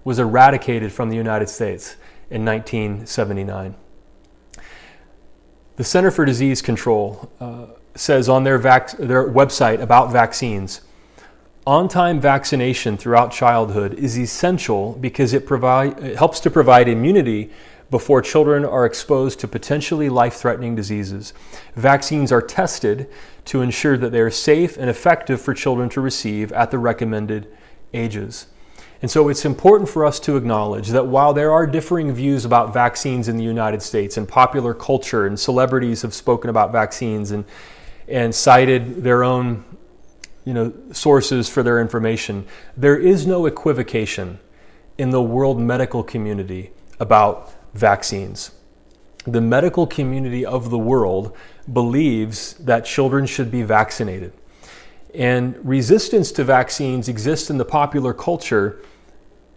was 0.05 0.19
eradicated 0.19 0.91
from 0.91 1.11
the 1.11 1.17
United 1.17 1.49
States 1.49 1.97
in 2.31 2.45
1979. 2.45 3.75
The 5.77 5.85
Center 5.85 6.11
for 6.11 6.25
Disease 6.25 6.63
Control 6.63 7.31
uh, 7.41 7.67
says 7.95 8.29
on 8.29 8.45
their, 8.45 8.59
vac- 8.59 8.97
their 8.97 9.29
website 9.29 9.81
about 9.81 10.11
vaccines 10.11 10.81
on 11.69 11.87
time 11.87 12.19
vaccination 12.19 12.97
throughout 12.97 13.31
childhood 13.31 13.93
is 13.93 14.19
essential 14.19 14.95
because 15.03 15.35
it, 15.35 15.45
provide, 15.45 16.03
it 16.03 16.17
helps 16.17 16.41
to 16.41 16.51
provide 16.51 16.89
immunity 16.89 17.51
before 17.91 18.23
children 18.23 18.65
are 18.65 18.87
exposed 18.87 19.39
to 19.39 19.47
potentially 19.47 20.09
life 20.09 20.33
threatening 20.33 20.75
diseases. 20.75 21.35
Vaccines 21.75 22.33
are 22.33 22.41
tested 22.41 23.07
to 23.45 23.61
ensure 23.61 23.99
that 23.99 24.13
they 24.13 24.21
are 24.21 24.31
safe 24.31 24.79
and 24.79 24.89
effective 24.89 25.43
for 25.43 25.53
children 25.53 25.91
to 25.91 26.01
receive 26.01 26.51
at 26.53 26.71
the 26.71 26.79
recommended 26.79 27.47
ages. 27.93 28.47
And 29.03 29.11
so 29.11 29.29
it's 29.29 29.45
important 29.45 29.91
for 29.91 30.07
us 30.07 30.19
to 30.21 30.39
acknowledge 30.39 30.89
that 30.89 31.07
while 31.07 31.35
there 31.35 31.53
are 31.53 31.67
differing 31.67 32.15
views 32.15 32.47
about 32.47 32.73
vaccines 32.73 33.29
in 33.29 33.37
the 33.37 33.45
United 33.45 33.83
States 33.83 34.17
and 34.17 34.27
popular 34.27 34.73
culture 34.73 35.27
and 35.27 35.39
celebrities 35.39 36.01
have 36.01 36.15
spoken 36.15 36.49
about 36.49 36.73
vaccines 36.73 37.31
and, 37.31 37.45
and 38.09 38.35
cited 38.35 39.03
their 39.03 39.23
own 39.23 39.67
you 40.45 40.55
know, 40.55 40.73
sources 40.93 41.49
for 41.49 41.63
their 41.63 41.81
information, 41.81 42.47
there 42.77 42.97
is 42.97 43.27
no 43.27 43.47
equivocation 43.47 44.39
in 44.97 45.11
the 45.11 45.23
world 45.23 45.61
medical 45.61 46.03
community 46.03 46.71
about 46.99 47.53
vaccines. 47.75 48.53
the 49.27 49.41
medical 49.43 49.87
community 49.87 50.47
of 50.47 50.71
the 50.71 50.79
world 50.79 51.37
believes 51.71 52.55
that 52.55 52.85
children 52.85 53.27
should 53.27 53.51
be 53.51 53.63
vaccinated. 53.63 54.33
And 55.15 55.57
resistance 55.67 56.33
to 56.33 56.45
vaccines 56.45 57.09
exists 57.09 57.51
in 57.51 57.59
the 57.59 57.65
popular 57.65 58.15
culture, 58.15 58.81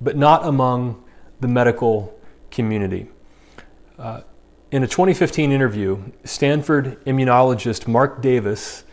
but 0.02 0.18
not 0.18 0.46
among 0.46 1.04
the 1.40 1.48
medical 1.48 2.20
community. 2.50 3.10
Uh, 3.98 4.22
in 4.72 4.84
a 4.84 4.88
2015 4.88 5.52
interview, 5.52 6.12
Stanford 6.24 7.04
immunologist 7.06 7.88
Mark 7.88 8.22
Davis 8.22 8.84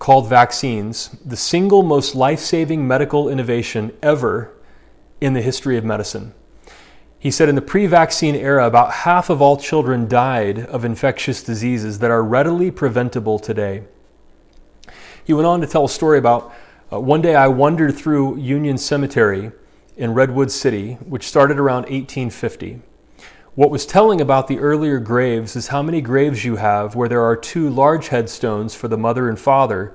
called 0.00 0.26
vaccines 0.26 1.10
the 1.24 1.36
single 1.36 1.82
most 1.82 2.14
life 2.16 2.40
saving 2.40 2.88
medical 2.88 3.28
innovation 3.28 3.92
ever 4.02 4.50
in 5.20 5.34
the 5.34 5.42
history 5.42 5.76
of 5.76 5.84
medicine. 5.84 6.34
He 7.18 7.30
said 7.30 7.50
in 7.50 7.54
the 7.54 7.62
pre 7.62 7.86
vaccine 7.86 8.34
era, 8.34 8.66
about 8.66 8.92
half 8.92 9.28
of 9.28 9.42
all 9.42 9.58
children 9.58 10.08
died 10.08 10.58
of 10.58 10.86
infectious 10.86 11.42
diseases 11.42 11.98
that 11.98 12.10
are 12.10 12.24
readily 12.24 12.70
preventable 12.70 13.38
today. 13.38 13.84
He 15.22 15.34
went 15.34 15.46
on 15.46 15.60
to 15.60 15.66
tell 15.66 15.84
a 15.84 15.88
story 15.88 16.16
about 16.16 16.50
uh, 16.90 16.98
one 16.98 17.20
day 17.20 17.34
I 17.34 17.48
wandered 17.48 17.94
through 17.94 18.38
Union 18.38 18.78
Cemetery 18.78 19.52
in 19.98 20.14
Redwood 20.14 20.50
City, 20.50 20.94
which 20.94 21.28
started 21.28 21.58
around 21.58 21.82
1850. 21.82 22.80
What 23.56 23.70
was 23.70 23.84
telling 23.84 24.20
about 24.20 24.46
the 24.46 24.60
earlier 24.60 25.00
graves 25.00 25.56
is 25.56 25.68
how 25.68 25.82
many 25.82 26.00
graves 26.00 26.44
you 26.44 26.56
have 26.56 26.94
where 26.94 27.08
there 27.08 27.24
are 27.24 27.34
two 27.34 27.68
large 27.68 28.08
headstones 28.08 28.76
for 28.76 28.86
the 28.86 28.96
mother 28.96 29.28
and 29.28 29.38
father, 29.38 29.92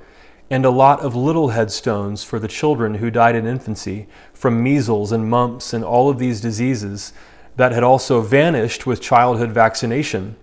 and 0.49 0.65
a 0.65 0.69
lot 0.69 0.99
of 0.99 1.15
little 1.15 1.49
headstones 1.49 2.21
for 2.21 2.37
the 2.37 2.49
children 2.49 2.95
who 2.95 3.09
died 3.09 3.33
in 3.33 3.47
infancy 3.47 4.07
from 4.33 4.61
measles 4.61 5.13
and 5.13 5.29
mumps 5.29 5.73
and 5.73 5.85
all 5.85 6.09
of 6.09 6.19
these 6.19 6.41
diseases 6.41 7.13
that 7.55 7.71
had 7.71 7.81
also 7.81 8.19
vanished 8.19 8.85
with 8.85 9.01
childhood 9.01 9.51
vaccination, 9.51 10.35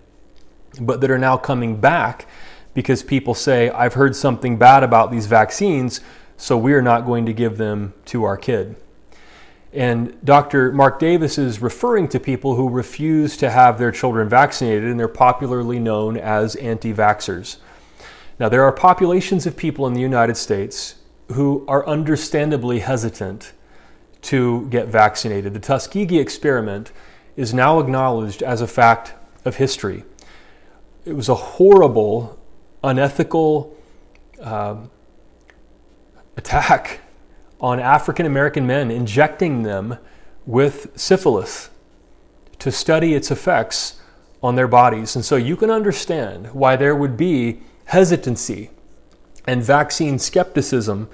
but 0.81 0.99
that 0.99 1.11
are 1.11 1.19
now 1.19 1.37
coming 1.37 1.79
back 1.79 2.27
because 2.73 3.03
people 3.03 3.35
say, 3.35 3.69
I've 3.69 3.93
heard 3.93 4.15
something 4.15 4.57
bad 4.57 4.81
about 4.81 5.11
these 5.11 5.27
vaccines, 5.27 6.01
so 6.35 6.57
we 6.57 6.73
are 6.73 6.81
not 6.81 7.05
going 7.05 7.27
to 7.27 7.33
give 7.33 7.57
them 7.59 7.93
to 8.05 8.23
our 8.23 8.37
kid. 8.37 8.75
And 9.73 10.23
Dr. 10.23 10.71
Mark 10.71 10.99
Davis 10.99 11.39
is 11.39 11.59
referring 11.59 12.07
to 12.09 12.19
people 12.19 12.55
who 12.55 12.69
refuse 12.69 13.35
to 13.37 13.49
have 13.49 13.79
their 13.79 13.91
children 13.91 14.29
vaccinated, 14.29 14.83
and 14.83 14.99
they're 14.99 15.07
popularly 15.07 15.79
known 15.79 16.15
as 16.15 16.55
anti 16.57 16.93
vaxxers. 16.93 17.57
Now, 18.39 18.49
there 18.49 18.63
are 18.63 18.71
populations 18.71 19.47
of 19.47 19.57
people 19.57 19.87
in 19.87 19.93
the 19.93 20.01
United 20.01 20.37
States 20.37 20.95
who 21.31 21.65
are 21.67 21.85
understandably 21.87 22.79
hesitant 22.79 23.53
to 24.23 24.67
get 24.69 24.87
vaccinated. 24.87 25.53
The 25.53 25.59
Tuskegee 25.59 26.19
experiment 26.19 26.91
is 27.35 27.53
now 27.53 27.79
acknowledged 27.79 28.43
as 28.43 28.61
a 28.61 28.67
fact 28.67 29.13
of 29.43 29.55
history. 29.55 30.03
It 31.05 31.13
was 31.13 31.29
a 31.29 31.35
horrible 31.35 32.39
unethical 32.83 33.75
uh, 34.39 34.77
attack 36.37 37.01
on 37.63 37.79
African 37.79 38.25
American 38.25 38.67
men, 38.67 38.91
injecting 38.91 39.63
them 39.63 39.97
with 40.45 40.91
syphilis 40.95 41.69
to 42.59 42.71
study 42.71 43.13
its 43.13 43.31
effects 43.31 44.01
on 44.43 44.55
their 44.55 44.67
bodies. 44.67 45.15
And 45.15 45.23
so 45.23 45.37
you 45.37 45.55
can 45.55 45.71
understand 45.71 46.53
why 46.53 46.75
there 46.75 46.93
would 46.93 47.15
be 47.15 47.61
hesitancy 47.85 48.69
and 49.47 49.63
vaccine 49.63 50.19
skepticism 50.19 51.07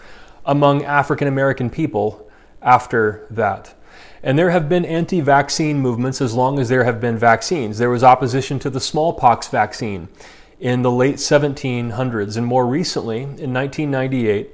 among 0.43 0.83
African 0.83 1.27
American 1.27 1.69
people 1.69 2.27
after 2.63 3.27
that. 3.29 3.75
And 4.23 4.37
there 4.37 4.49
have 4.49 4.67
been 4.67 4.85
anti 4.85 5.21
vaccine 5.21 5.79
movements 5.79 6.19
as 6.19 6.33
long 6.33 6.57
as 6.57 6.67
there 6.67 6.83
have 6.83 6.99
been 6.99 7.17
vaccines. 7.17 7.77
There 7.77 7.91
was 7.91 8.03
opposition 8.03 8.57
to 8.59 8.71
the 8.71 8.79
smallpox 8.79 9.47
vaccine 9.47 10.09
in 10.59 10.81
the 10.81 10.91
late 10.91 11.17
1700s. 11.17 12.37
And 12.37 12.45
more 12.45 12.65
recently, 12.65 13.21
in 13.21 13.53
1998, 13.53 14.49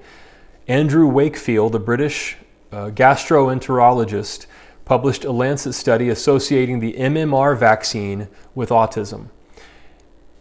Andrew 0.68 1.08
Wakefield, 1.08 1.76
a 1.76 1.80
British 1.80 2.38
uh, 2.72 2.90
gastroenterologist, 2.90 4.48
published 4.84 5.24
a 5.24 5.32
Lancet 5.32 5.76
study 5.76 6.10
associating 6.10 6.80
the 6.80 6.94
MMR 6.94 7.58
vaccine 7.58 8.28
with 8.56 8.70
autism. 8.70 9.30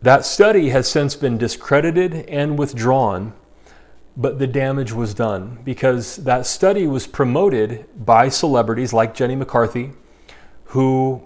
That 0.01 0.25
study 0.25 0.71
has 0.71 0.89
since 0.89 1.15
been 1.15 1.37
discredited 1.37 2.27
and 2.29 2.59
withdrawn, 2.59 3.35
but 4.17 4.39
the 4.39 4.47
damage 4.47 4.93
was 4.93 5.13
done 5.13 5.59
because 5.65 6.17
that 6.17 6.47
study 6.47 6.87
was 6.87 7.07
promoted 7.07 7.87
by 8.05 8.29
celebrities 8.29 8.93
like 8.93 9.15
Jenny 9.15 9.37
McCarthy, 9.37 9.93
who 10.67 11.23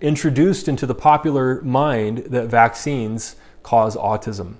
introduced 0.00 0.68
into 0.68 0.86
the 0.86 0.94
popular 0.94 1.62
mind 1.62 2.18
that 2.28 2.48
vaccines 2.48 3.36
cause 3.62 3.96
autism. 3.96 4.56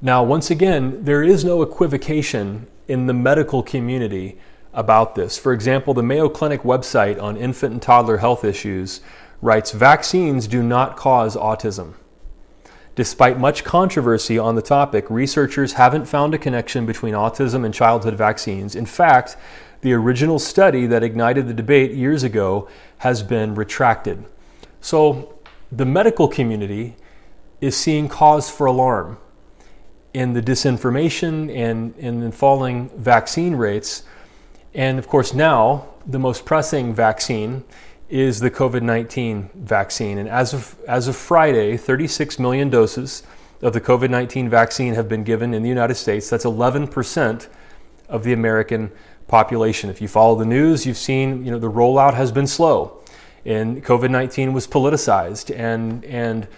Now, 0.00 0.22
once 0.22 0.48
again, 0.48 1.04
there 1.04 1.24
is 1.24 1.44
no 1.44 1.60
equivocation 1.60 2.68
in 2.86 3.06
the 3.06 3.14
medical 3.14 3.64
community 3.64 4.38
about 4.72 5.16
this. 5.16 5.36
For 5.36 5.52
example, 5.52 5.92
the 5.92 6.04
Mayo 6.04 6.28
Clinic 6.28 6.62
website 6.62 7.20
on 7.20 7.36
infant 7.36 7.72
and 7.72 7.82
toddler 7.82 8.18
health 8.18 8.44
issues 8.44 9.00
writes 9.42 9.72
vaccines 9.72 10.46
do 10.46 10.62
not 10.62 10.96
cause 10.96 11.34
autism. 11.36 11.94
Despite 12.94 13.40
much 13.40 13.64
controversy 13.64 14.38
on 14.38 14.54
the 14.54 14.62
topic, 14.62 15.04
researchers 15.10 15.72
haven't 15.72 16.06
found 16.06 16.32
a 16.32 16.38
connection 16.38 16.86
between 16.86 17.14
autism 17.14 17.64
and 17.64 17.74
childhood 17.74 18.14
vaccines. 18.14 18.76
In 18.76 18.86
fact, 18.86 19.36
the 19.80 19.92
original 19.92 20.38
study 20.38 20.86
that 20.86 21.02
ignited 21.02 21.48
the 21.48 21.54
debate 21.54 21.90
years 21.90 22.22
ago 22.22 22.68
has 22.98 23.24
been 23.24 23.56
retracted. 23.56 24.24
So, 24.80 25.40
the 25.72 25.84
medical 25.84 26.28
community 26.28 26.94
is 27.60 27.76
seeing 27.76 28.08
cause 28.08 28.48
for 28.48 28.66
alarm 28.66 29.18
in 30.14 30.32
the 30.32 30.42
disinformation 30.42 31.54
and 31.54 32.22
the 32.22 32.32
falling 32.32 32.88
vaccine 32.96 33.56
rates. 33.56 34.02
And 34.74 34.98
of 34.98 35.08
course, 35.08 35.34
now 35.34 35.86
the 36.06 36.18
most 36.18 36.44
pressing 36.44 36.94
vaccine 36.94 37.64
is 38.08 38.40
the 38.40 38.50
COVID 38.50 38.82
19 38.82 39.50
vaccine. 39.54 40.18
And 40.18 40.28
as 40.28 40.54
of, 40.54 40.78
as 40.88 41.08
of 41.08 41.16
Friday, 41.16 41.76
36 41.76 42.38
million 42.38 42.70
doses 42.70 43.22
of 43.60 43.72
the 43.72 43.80
COVID 43.80 44.10
19 44.10 44.48
vaccine 44.48 44.94
have 44.94 45.08
been 45.08 45.24
given 45.24 45.52
in 45.52 45.62
the 45.62 45.68
United 45.68 45.96
States. 45.96 46.30
That's 46.30 46.44
11% 46.44 47.48
of 48.08 48.24
the 48.24 48.32
American 48.32 48.90
population. 49.26 49.90
If 49.90 50.00
you 50.00 50.08
follow 50.08 50.36
the 50.36 50.46
news, 50.46 50.86
you've 50.86 50.96
seen 50.96 51.44
you 51.44 51.50
know, 51.50 51.58
the 51.58 51.70
rollout 51.70 52.14
has 52.14 52.32
been 52.32 52.46
slow. 52.46 53.02
And 53.44 53.84
COVID 53.84 54.10
19 54.10 54.52
was 54.52 54.66
politicized 54.66 55.54
and, 55.54 56.04
and 56.04 56.48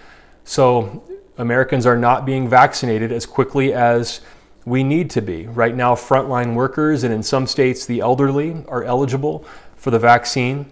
so 0.45 1.03
Americans 1.39 1.87
are 1.87 1.97
not 1.97 2.27
being 2.27 2.49
vaccinated 2.49 3.13
as 3.13 3.27
quickly 3.27 3.73
as 3.73 4.21
we 4.65 4.83
need 4.85 5.11
to 5.11 5.23
be. 5.23 5.47
Right 5.47 5.75
now, 5.75 5.95
frontline 5.95 6.55
workers 6.55 7.03
and 7.03 7.13
in 7.13 7.23
some 7.23 7.47
states, 7.47 7.87
the 7.87 8.01
elderly 8.01 8.65
are 8.69 8.85
eligible 8.85 9.45
for 9.77 9.91
the 9.91 9.99
vaccine. 9.99 10.71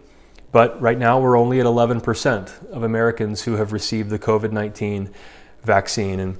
But 0.52 0.80
right 0.80 0.98
now, 0.98 1.20
we're 1.20 1.38
only 1.38 1.60
at 1.60 1.66
11% 1.66 2.68
of 2.70 2.82
Americans 2.82 3.42
who 3.42 3.56
have 3.56 3.72
received 3.72 4.10
the 4.10 4.18
COVID 4.18 4.52
19 4.52 5.10
vaccine. 5.62 6.20
And 6.20 6.38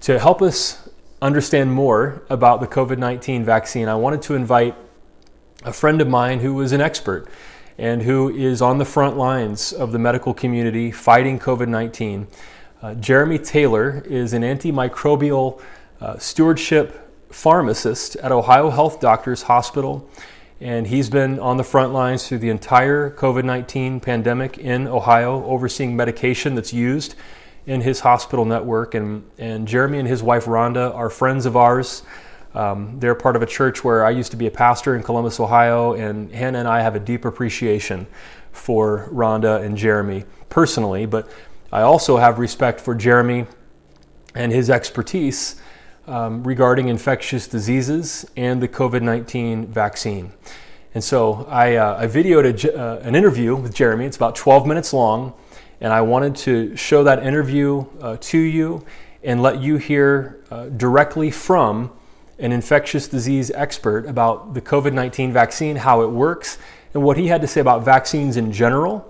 to 0.00 0.18
help 0.18 0.42
us 0.42 0.88
understand 1.22 1.72
more 1.72 2.22
about 2.30 2.60
the 2.60 2.66
COVID 2.66 2.98
19 2.98 3.44
vaccine, 3.44 3.88
I 3.88 3.94
wanted 3.94 4.22
to 4.22 4.34
invite 4.34 4.74
a 5.64 5.72
friend 5.72 6.00
of 6.00 6.08
mine 6.08 6.40
who 6.40 6.60
is 6.60 6.72
an 6.72 6.80
expert 6.80 7.28
and 7.76 8.02
who 8.02 8.28
is 8.28 8.60
on 8.62 8.78
the 8.78 8.84
front 8.84 9.16
lines 9.16 9.72
of 9.72 9.92
the 9.92 9.98
medical 9.98 10.34
community 10.34 10.90
fighting 10.90 11.38
COVID 11.38 11.68
19. 11.68 12.26
Uh, 12.82 12.94
Jeremy 12.94 13.38
Taylor 13.38 14.02
is 14.06 14.32
an 14.32 14.40
antimicrobial 14.40 15.60
uh, 16.00 16.16
stewardship 16.16 17.12
pharmacist 17.30 18.16
at 18.16 18.32
Ohio 18.32 18.70
Health 18.70 19.00
Doctors 19.00 19.42
Hospital, 19.42 20.08
and 20.62 20.86
he's 20.86 21.10
been 21.10 21.38
on 21.38 21.58
the 21.58 21.62
front 21.62 21.92
lines 21.92 22.26
through 22.26 22.38
the 22.38 22.48
entire 22.48 23.10
COVID 23.10 23.44
19 23.44 24.00
pandemic 24.00 24.56
in 24.56 24.88
Ohio, 24.88 25.44
overseeing 25.44 25.94
medication 25.94 26.54
that's 26.54 26.72
used 26.72 27.16
in 27.66 27.82
his 27.82 28.00
hospital 28.00 28.46
network. 28.46 28.94
And, 28.94 29.24
and 29.36 29.68
Jeremy 29.68 29.98
and 29.98 30.08
his 30.08 30.22
wife 30.22 30.46
Rhonda 30.46 30.94
are 30.94 31.10
friends 31.10 31.44
of 31.44 31.58
ours. 31.58 32.02
Um, 32.54 32.98
they're 32.98 33.14
part 33.14 33.36
of 33.36 33.42
a 33.42 33.46
church 33.46 33.84
where 33.84 34.06
I 34.06 34.10
used 34.10 34.30
to 34.30 34.38
be 34.38 34.46
a 34.46 34.50
pastor 34.50 34.96
in 34.96 35.02
Columbus, 35.02 35.38
Ohio, 35.38 35.92
and 35.92 36.32
Hannah 36.32 36.60
and 36.60 36.66
I 36.66 36.80
have 36.80 36.96
a 36.96 37.00
deep 37.00 37.26
appreciation 37.26 38.06
for 38.52 39.06
Rhonda 39.12 39.62
and 39.62 39.76
Jeremy 39.76 40.24
personally, 40.48 41.04
but 41.04 41.30
I 41.72 41.82
also 41.82 42.16
have 42.16 42.38
respect 42.40 42.80
for 42.80 42.96
Jeremy 42.96 43.46
and 44.34 44.50
his 44.50 44.70
expertise 44.70 45.60
um, 46.08 46.42
regarding 46.42 46.88
infectious 46.88 47.46
diseases 47.46 48.28
and 48.36 48.60
the 48.60 48.66
COVID 48.66 49.02
19 49.02 49.66
vaccine. 49.66 50.32
And 50.94 51.04
so 51.04 51.46
I, 51.48 51.76
uh, 51.76 52.00
I 52.00 52.06
videoed 52.08 52.64
a, 52.64 52.76
uh, 52.76 52.98
an 53.00 53.14
interview 53.14 53.54
with 53.54 53.72
Jeremy. 53.72 54.06
It's 54.06 54.16
about 54.16 54.34
12 54.34 54.66
minutes 54.66 54.92
long, 54.92 55.32
and 55.80 55.92
I 55.92 56.00
wanted 56.00 56.34
to 56.36 56.74
show 56.76 57.04
that 57.04 57.24
interview 57.24 57.84
uh, 58.00 58.16
to 58.20 58.38
you 58.38 58.84
and 59.22 59.40
let 59.40 59.60
you 59.60 59.76
hear 59.76 60.42
uh, 60.50 60.64
directly 60.70 61.30
from 61.30 61.92
an 62.40 62.50
infectious 62.50 63.06
disease 63.06 63.52
expert 63.52 64.06
about 64.06 64.54
the 64.54 64.60
COVID 64.60 64.92
19 64.92 65.32
vaccine, 65.32 65.76
how 65.76 66.02
it 66.02 66.10
works, 66.10 66.58
and 66.94 67.04
what 67.04 67.16
he 67.16 67.28
had 67.28 67.40
to 67.42 67.46
say 67.46 67.60
about 67.60 67.84
vaccines 67.84 68.36
in 68.36 68.50
general 68.50 69.09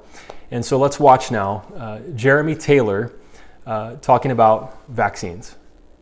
And 0.52 0.64
so 0.64 0.78
let's 0.78 0.98
watch 0.98 1.30
now 1.30 1.64
uh, 1.76 2.00
Jeremy 2.16 2.56
Taylor 2.56 3.12
uh, 3.66 3.96
talking 3.96 4.32
about 4.32 4.84
vaccines. 4.88 5.54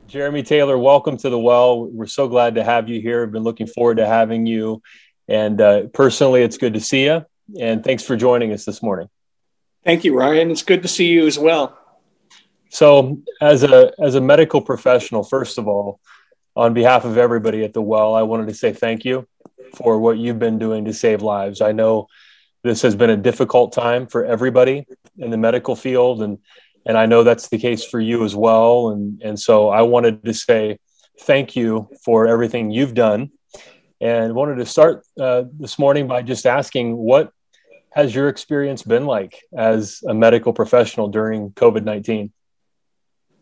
Jeremy 0.07 0.43
Taylor, 0.43 0.79
welcome 0.79 1.19
to 1.19 1.29
the 1.29 1.39
well. 1.39 1.85
We're 1.85 2.07
so 2.07 2.29
glad 2.29 2.55
to 2.55 2.65
have 2.65 2.89
you 2.89 2.99
here. 2.99 3.25
I've 3.25 3.33
been 3.33 3.43
looking 3.43 3.67
forward 3.67 3.99
to 3.99 4.07
having 4.07 4.47
you. 4.47 4.81
And 5.29 5.61
uh, 5.61 5.83
personally, 5.89 6.43
it's 6.43 6.57
good 6.57 6.73
to 6.73 6.81
see 6.81 7.05
you. 7.05 7.27
And 7.61 7.85
thanks 7.85 8.03
for 8.03 8.17
joining 8.17 8.53
us 8.55 8.65
this 8.65 8.83
morning. 8.83 9.11
Thank 9.85 10.05
you, 10.05 10.17
Ryan. 10.17 10.51
It's 10.51 10.63
good 10.63 10.81
to 10.81 10.89
see 10.89 11.09
you 11.09 11.27
as 11.27 11.39
well. 11.39 11.79
So, 12.71 13.21
as 13.41 13.63
a 13.63 13.93
as 13.99 14.15
a 14.15 14.21
medical 14.21 14.61
professional, 14.61 15.25
first 15.25 15.59
of 15.59 15.69
all, 15.69 16.01
on 16.57 16.75
behalf 16.75 17.05
of 17.05 17.17
everybody 17.17 17.65
at 17.65 17.73
the 17.73 17.83
well, 17.83 18.15
I 18.15 18.23
wanted 18.23 18.49
to 18.49 18.55
say 18.55 18.73
thank 18.73 19.05
you 19.05 19.27
for 19.75 19.99
what 19.99 20.19
you've 20.19 20.39
been 20.39 20.59
doing 20.59 20.87
to 20.87 20.93
save 20.93 21.23
lives. 21.23 21.61
I 21.61 21.73
know 21.73 22.09
this 22.69 22.83
has 22.83 22.95
been 22.95 23.11
a 23.11 23.17
difficult 23.17 23.73
time 23.73 24.07
for 24.07 24.25
everybody 24.25 24.87
in 25.17 25.31
the 25.31 25.37
medical 25.37 25.75
field, 25.75 26.23
and 26.23 26.39
and 26.87 26.97
I 26.97 27.07
know 27.07 27.23
that's 27.23 27.49
the 27.49 27.59
case 27.59 27.85
for 27.85 28.01
you 28.01 28.25
as 28.25 28.37
well. 28.37 28.91
And 28.91 29.23
and 29.23 29.41
so 29.41 29.69
I 29.69 29.83
wanted 29.83 30.25
to 30.25 30.35
say 30.35 30.79
thank 31.21 31.57
you 31.57 31.89
for 32.05 32.29
everything 32.29 32.71
you've 32.71 32.95
done, 32.95 33.31
and 34.01 34.35
wanted 34.35 34.57
to 34.57 34.67
start 34.67 35.05
uh, 35.19 35.45
this 35.59 35.79
morning 35.79 36.07
by 36.07 36.23
just 36.23 36.47
asking 36.47 36.97
what 36.97 37.33
has 37.91 38.15
your 38.15 38.29
experience 38.29 38.83
been 38.83 39.07
like 39.07 39.43
as 39.57 40.03
a 40.07 40.15
medical 40.15 40.53
professional 40.53 41.09
during 41.09 41.51
COVID 41.51 41.85
nineteen? 41.85 42.33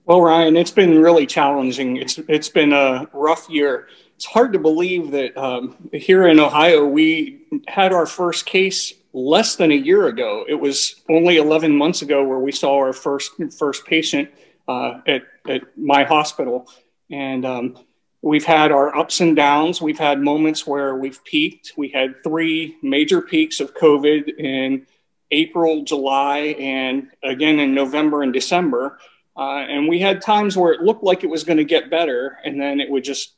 Well, 0.05 0.23
Ryan, 0.23 0.57
it's 0.57 0.71
been 0.71 1.03
really 1.03 1.27
challenging. 1.27 1.97
It's 1.97 2.19
it's 2.29 2.49
been 2.49 2.73
a 2.73 3.09
rough 3.13 3.51
year. 3.51 3.89
It's 4.15 4.25
hard 4.25 4.53
to 4.53 4.59
believe 4.59 5.11
that 5.11 5.37
um, 5.37 5.91
here 5.93 6.27
in 6.29 6.39
Ohio 6.39 6.87
we 6.87 7.43
had 7.67 7.93
our 7.93 8.07
first 8.07 8.47
case 8.47 8.95
less 9.17 9.57
than 9.57 9.73
a 9.73 9.75
year 9.75 10.07
ago. 10.07 10.45
It 10.47 10.55
was 10.55 11.03
only 11.09 11.39
11 11.39 11.75
months 11.75 12.03
ago 12.03 12.23
where 12.23 12.39
we 12.39 12.53
saw 12.53 12.77
our 12.77 12.93
first 12.93 13.33
first 13.59 13.87
patient 13.87 14.31
uh, 14.69 15.01
at 15.07 15.23
at 15.49 15.63
my 15.77 16.05
hospital, 16.05 16.71
and 17.11 17.47
um, 17.47 17.79
we've 18.21 18.45
had 18.45 18.71
our 18.73 18.95
ups 18.95 19.21
and 19.21 19.35
downs. 19.35 19.81
We've 19.81 19.99
had 19.99 20.21
moments 20.21 20.67
where 20.67 20.95
we've 20.95 21.25
peaked. 21.25 21.73
We 21.79 21.89
had 21.89 22.23
three 22.23 22.77
major 22.83 23.23
peaks 23.23 23.59
of 23.59 23.75
COVID 23.75 24.39
in 24.39 24.87
April, 25.31 25.83
July, 25.83 26.55
and 26.59 27.09
again 27.25 27.59
in 27.59 27.75
November 27.75 28.23
and 28.23 28.35
December. 28.35 28.99
Uh, 29.35 29.65
and 29.69 29.89
we 29.89 29.99
had 29.99 30.21
times 30.21 30.57
where 30.57 30.73
it 30.73 30.81
looked 30.81 31.05
like 31.05 31.23
it 31.23 31.31
was 31.31 31.45
going 31.45 31.59
to 31.59 31.65
get 31.65 31.91
better 31.91 32.39
and 32.45 32.61
then 32.61 32.81
it 32.81 32.91
would 32.91 33.05
just 33.05 33.35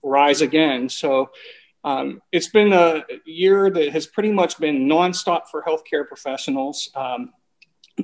rise 0.00 0.40
again. 0.40 0.88
So 0.88 1.30
um, 1.84 2.22
it's 2.30 2.48
been 2.48 2.72
a 2.72 3.04
year 3.24 3.70
that 3.70 3.92
has 3.92 4.06
pretty 4.06 4.30
much 4.30 4.58
been 4.58 4.86
nonstop 4.86 5.48
for 5.48 5.62
healthcare 5.62 6.06
professionals. 6.06 6.90
Um, 6.94 7.32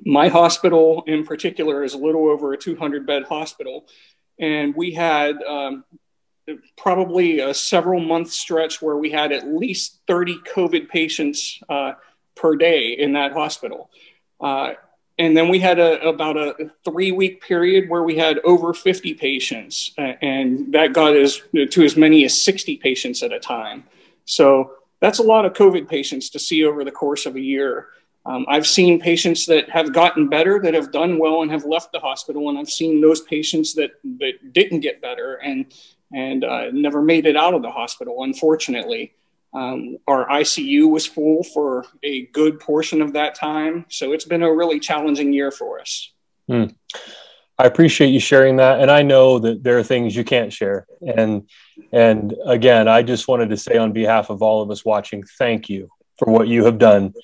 my 0.04 0.28
hospital, 0.28 1.04
in 1.06 1.24
particular, 1.24 1.84
is 1.84 1.94
a 1.94 1.98
little 1.98 2.28
over 2.28 2.52
a 2.52 2.58
200 2.58 3.06
bed 3.06 3.24
hospital. 3.24 3.86
And 4.38 4.74
we 4.74 4.92
had 4.92 5.42
um, 5.42 5.84
probably 6.76 7.40
a 7.40 7.54
several 7.54 8.00
month 8.00 8.30
stretch 8.30 8.82
where 8.82 8.96
we 8.96 9.10
had 9.10 9.32
at 9.32 9.46
least 9.46 10.00
30 10.06 10.38
COVID 10.54 10.88
patients 10.88 11.60
uh, 11.68 11.92
per 12.34 12.56
day 12.56 12.90
in 12.90 13.12
that 13.12 13.32
hospital. 13.32 13.90
Uh, 14.40 14.72
and 15.18 15.36
then 15.36 15.48
we 15.48 15.58
had 15.58 15.78
a, 15.78 16.00
about 16.08 16.36
a 16.36 16.70
three 16.84 17.12
week 17.12 17.42
period 17.42 17.88
where 17.88 18.02
we 18.02 18.16
had 18.16 18.38
over 18.44 18.72
50 18.72 19.14
patients, 19.14 19.92
and 19.98 20.72
that 20.72 20.92
got 20.92 21.16
as 21.16 21.42
to 21.70 21.84
as 21.84 21.96
many 21.96 22.24
as 22.24 22.40
60 22.40 22.76
patients 22.76 23.22
at 23.22 23.32
a 23.32 23.40
time. 23.40 23.84
So 24.24 24.72
that's 25.00 25.18
a 25.18 25.22
lot 25.22 25.44
of 25.44 25.54
COVID 25.54 25.88
patients 25.88 26.30
to 26.30 26.38
see 26.38 26.64
over 26.64 26.84
the 26.84 26.92
course 26.92 27.26
of 27.26 27.36
a 27.36 27.40
year. 27.40 27.88
Um, 28.26 28.44
I've 28.48 28.66
seen 28.66 29.00
patients 29.00 29.46
that 29.46 29.70
have 29.70 29.92
gotten 29.92 30.28
better, 30.28 30.60
that 30.60 30.74
have 30.74 30.92
done 30.92 31.18
well, 31.18 31.42
and 31.42 31.50
have 31.50 31.64
left 31.64 31.92
the 31.92 32.00
hospital, 32.00 32.48
and 32.48 32.58
I've 32.58 32.70
seen 32.70 33.00
those 33.00 33.22
patients 33.22 33.74
that 33.74 33.92
that 34.18 34.52
didn't 34.52 34.80
get 34.80 35.00
better 35.00 35.34
and 35.36 35.72
and 36.12 36.44
uh, 36.44 36.70
never 36.72 37.02
made 37.02 37.26
it 37.26 37.36
out 37.36 37.54
of 37.54 37.62
the 37.62 37.70
hospital, 37.70 38.22
unfortunately. 38.22 39.14
Um, 39.54 39.96
our 40.06 40.28
ICU 40.28 40.90
was 40.90 41.06
full 41.06 41.42
for 41.42 41.86
a 42.02 42.26
good 42.26 42.60
portion 42.60 43.00
of 43.00 43.14
that 43.14 43.34
time. 43.34 43.86
So 43.88 44.12
it's 44.12 44.24
been 44.24 44.42
a 44.42 44.52
really 44.52 44.78
challenging 44.78 45.32
year 45.32 45.50
for 45.50 45.80
us. 45.80 46.12
Hmm. 46.46 46.64
I 47.58 47.64
appreciate 47.64 48.08
you 48.08 48.20
sharing 48.20 48.56
that. 48.56 48.80
And 48.80 48.90
I 48.90 49.02
know 49.02 49.38
that 49.40 49.64
there 49.64 49.78
are 49.78 49.82
things 49.82 50.14
you 50.14 50.22
can't 50.22 50.52
share. 50.52 50.86
And, 51.00 51.48
and 51.92 52.34
again, 52.46 52.86
I 52.86 53.02
just 53.02 53.26
wanted 53.26 53.48
to 53.48 53.56
say 53.56 53.76
on 53.76 53.92
behalf 53.92 54.30
of 54.30 54.42
all 54.42 54.62
of 54.62 54.70
us 54.70 54.84
watching, 54.84 55.24
thank 55.38 55.68
you 55.68 55.90
for 56.18 56.30
what 56.30 56.46
you 56.46 56.64
have 56.66 56.78
done 56.78 57.14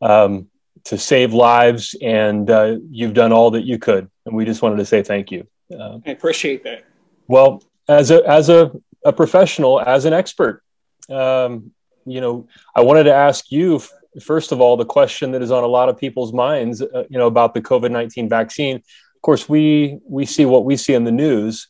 um, 0.00 0.48
to 0.84 0.96
save 0.96 1.34
lives. 1.34 1.94
And 2.00 2.48
uh, 2.48 2.76
you've 2.90 3.12
done 3.12 3.32
all 3.32 3.50
that 3.50 3.64
you 3.64 3.78
could. 3.78 4.10
And 4.24 4.34
we 4.34 4.46
just 4.46 4.62
wanted 4.62 4.76
to 4.76 4.86
say 4.86 5.02
thank 5.02 5.30
you. 5.30 5.46
Uh, 5.70 5.98
I 6.06 6.10
appreciate 6.10 6.64
that. 6.64 6.84
Well, 7.28 7.62
as 7.86 8.10
a, 8.10 8.26
as 8.26 8.48
a, 8.48 8.72
a 9.04 9.12
professional, 9.12 9.80
as 9.80 10.06
an 10.06 10.14
expert, 10.14 10.62
um, 11.08 11.72
you 12.04 12.20
know, 12.20 12.48
I 12.74 12.82
wanted 12.82 13.04
to 13.04 13.14
ask 13.14 13.50
you 13.50 13.80
first 14.20 14.52
of 14.52 14.60
all 14.60 14.76
the 14.76 14.84
question 14.84 15.32
that 15.32 15.42
is 15.42 15.50
on 15.50 15.64
a 15.64 15.68
lot 15.68 15.88
of 15.88 15.96
people's 15.96 16.32
minds, 16.32 16.82
uh, 16.82 17.04
you 17.08 17.18
know, 17.18 17.26
about 17.26 17.54
the 17.54 17.60
COVID 17.60 17.90
nineteen 17.90 18.28
vaccine. 18.28 18.76
Of 18.76 19.22
course, 19.22 19.48
we 19.48 19.98
we 20.04 20.26
see 20.26 20.44
what 20.44 20.64
we 20.64 20.76
see 20.76 20.94
in 20.94 21.04
the 21.04 21.12
news, 21.12 21.68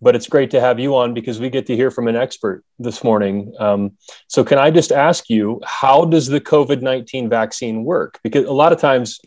but 0.00 0.16
it's 0.16 0.28
great 0.28 0.50
to 0.52 0.60
have 0.60 0.78
you 0.80 0.96
on 0.96 1.14
because 1.14 1.38
we 1.38 1.50
get 1.50 1.66
to 1.66 1.76
hear 1.76 1.90
from 1.90 2.08
an 2.08 2.16
expert 2.16 2.64
this 2.78 3.04
morning. 3.04 3.54
Um, 3.58 3.92
so, 4.28 4.44
can 4.44 4.58
I 4.58 4.70
just 4.70 4.92
ask 4.92 5.28
you, 5.28 5.60
how 5.64 6.04
does 6.04 6.26
the 6.26 6.40
COVID 6.40 6.82
nineteen 6.82 7.28
vaccine 7.28 7.84
work? 7.84 8.18
Because 8.22 8.46
a 8.46 8.52
lot 8.52 8.72
of 8.72 8.80
times, 8.80 9.20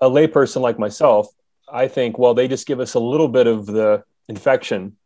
a 0.00 0.08
layperson 0.08 0.62
like 0.62 0.78
myself, 0.78 1.28
I 1.68 1.88
think, 1.88 2.18
well, 2.18 2.34
they 2.34 2.48
just 2.48 2.66
give 2.66 2.80
us 2.80 2.94
a 2.94 3.00
little 3.00 3.28
bit 3.28 3.46
of 3.46 3.66
the 3.66 4.02
infection 4.28 4.96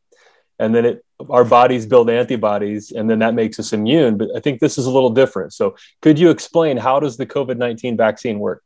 and 0.59 0.75
then 0.75 0.85
it 0.85 1.05
our 1.31 1.45
bodies 1.45 1.85
build 1.85 2.09
antibodies 2.09 2.93
and 2.93 3.11
then 3.11 3.19
that 3.19 3.35
makes 3.35 3.59
us 3.59 3.73
immune 3.73 4.17
but 4.17 4.29
i 4.37 4.41
think 4.41 4.61
this 4.61 4.79
is 4.79 4.87
a 4.87 4.91
little 4.91 5.11
different. 5.11 5.53
So 5.53 5.77
could 6.01 6.19
you 6.19 6.31
explain 6.31 6.77
how 6.77 7.01
does 7.01 7.17
the 7.17 7.27
covid-19 7.27 7.97
vaccine 7.97 8.39
work? 8.39 8.63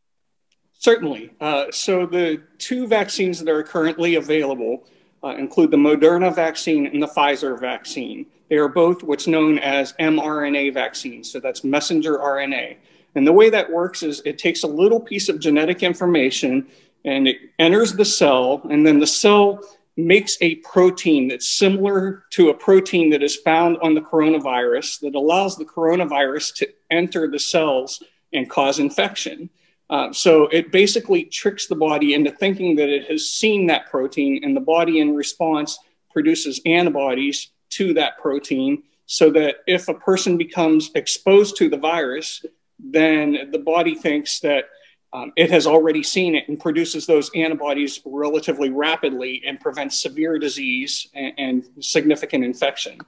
Certainly. 0.79 1.31
Uh, 1.41 1.67
so 1.71 2.07
the 2.07 2.43
two 2.59 2.87
vaccines 2.89 3.39
that 3.39 3.49
are 3.49 3.63
currently 3.63 4.17
available 4.17 4.85
uh, 5.23 5.37
include 5.37 5.71
the 5.71 5.77
moderna 5.77 6.35
vaccine 6.35 6.87
and 6.87 7.01
the 7.01 7.07
pfizer 7.07 7.59
vaccine. 7.59 8.27
They 8.49 8.57
are 8.57 8.69
both 8.69 9.03
what's 9.03 9.27
known 9.27 9.59
as 9.59 9.95
mrna 9.95 10.75
vaccines 10.75 11.31
so 11.31 11.41
that's 11.41 11.65
messenger 11.65 12.19
rna 12.19 12.77
and 13.15 13.27
the 13.27 13.33
way 13.33 13.49
that 13.51 13.71
works 13.71 14.03
is 14.03 14.21
it 14.25 14.39
takes 14.39 14.63
a 14.63 14.67
little 14.67 15.01
piece 15.01 15.29
of 15.29 15.39
genetic 15.39 15.83
information 15.83 16.67
and 17.05 17.27
it 17.27 17.39
enters 17.59 17.95
the 17.95 18.05
cell 18.05 18.61
and 18.71 18.87
then 18.87 18.99
the 19.01 19.07
cell 19.07 19.61
makes 19.97 20.39
a 20.41 20.57
protein 20.57 21.29
that's 21.29 21.49
similar 21.49 22.25
to 22.31 22.49
a 22.49 22.55
protein 22.55 23.11
that 23.11 23.23
is 23.23 23.37
found 23.37 23.77
on 23.83 23.95
the 23.95 24.01
coronavirus 24.01 25.01
that 25.01 25.15
allows 25.15 25.57
the 25.57 25.65
coronavirus 25.65 26.55
to 26.55 26.69
enter 26.91 27.29
the 27.29 27.39
cells 27.39 28.03
and 28.33 28.49
cause 28.49 28.79
infection. 28.79 29.51
Uh, 29.91 30.11
so 30.13 30.45
it 30.45 30.73
basically 30.73 31.25
tricks 31.25 31.67
the 31.67 31.75
body 31.75 32.15
into 32.15 32.31
thinking 32.31 32.77
that 32.77 32.89
it 32.89 33.11
has 33.11 33.29
seen 33.29 33.67
that 33.67 33.91
protein, 33.91 34.41
and 34.43 34.57
the 34.57 34.61
body 34.61 35.01
in 35.01 35.15
response 35.15 35.79
produces 36.11 36.61
antibodies 36.65 37.51
to 37.69 37.93
that 37.93 38.17
protein 38.19 38.83
so 39.07 39.31
that 39.31 39.57
if 39.67 39.89
a 39.89 39.95
person 39.95 40.39
becomes 40.39 40.91
exposed 40.95 41.57
to 41.57 41.69
the 41.69 41.77
virus, 41.77 42.45
then 42.79 43.51
the 43.51 43.59
body 43.59 43.95
thinks 43.95 44.41
that 44.41 44.65
um, 45.13 45.33
it 45.37 45.51
has 45.51 45.67
already 45.67 46.03
seen 46.03 46.35
it 46.35 46.49
and 46.49 46.59
produces 46.59 47.07
those 47.07 47.31
antibodies 47.35 48.01
relatively 48.05 48.71
rapidly 48.71 49.43
and 49.47 49.61
prevents 49.61 50.01
severe 50.01 50.39
disease 50.39 51.09
and, 51.15 51.33
and 51.39 51.69
significant 51.81 52.45
infection. 52.45 52.99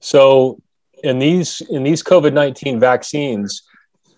So, 0.00 0.60
in 1.02 1.18
these 1.18 1.60
in 1.70 1.82
these 1.82 2.02
COVID 2.02 2.32
nineteen 2.32 2.80
vaccines, 2.80 3.62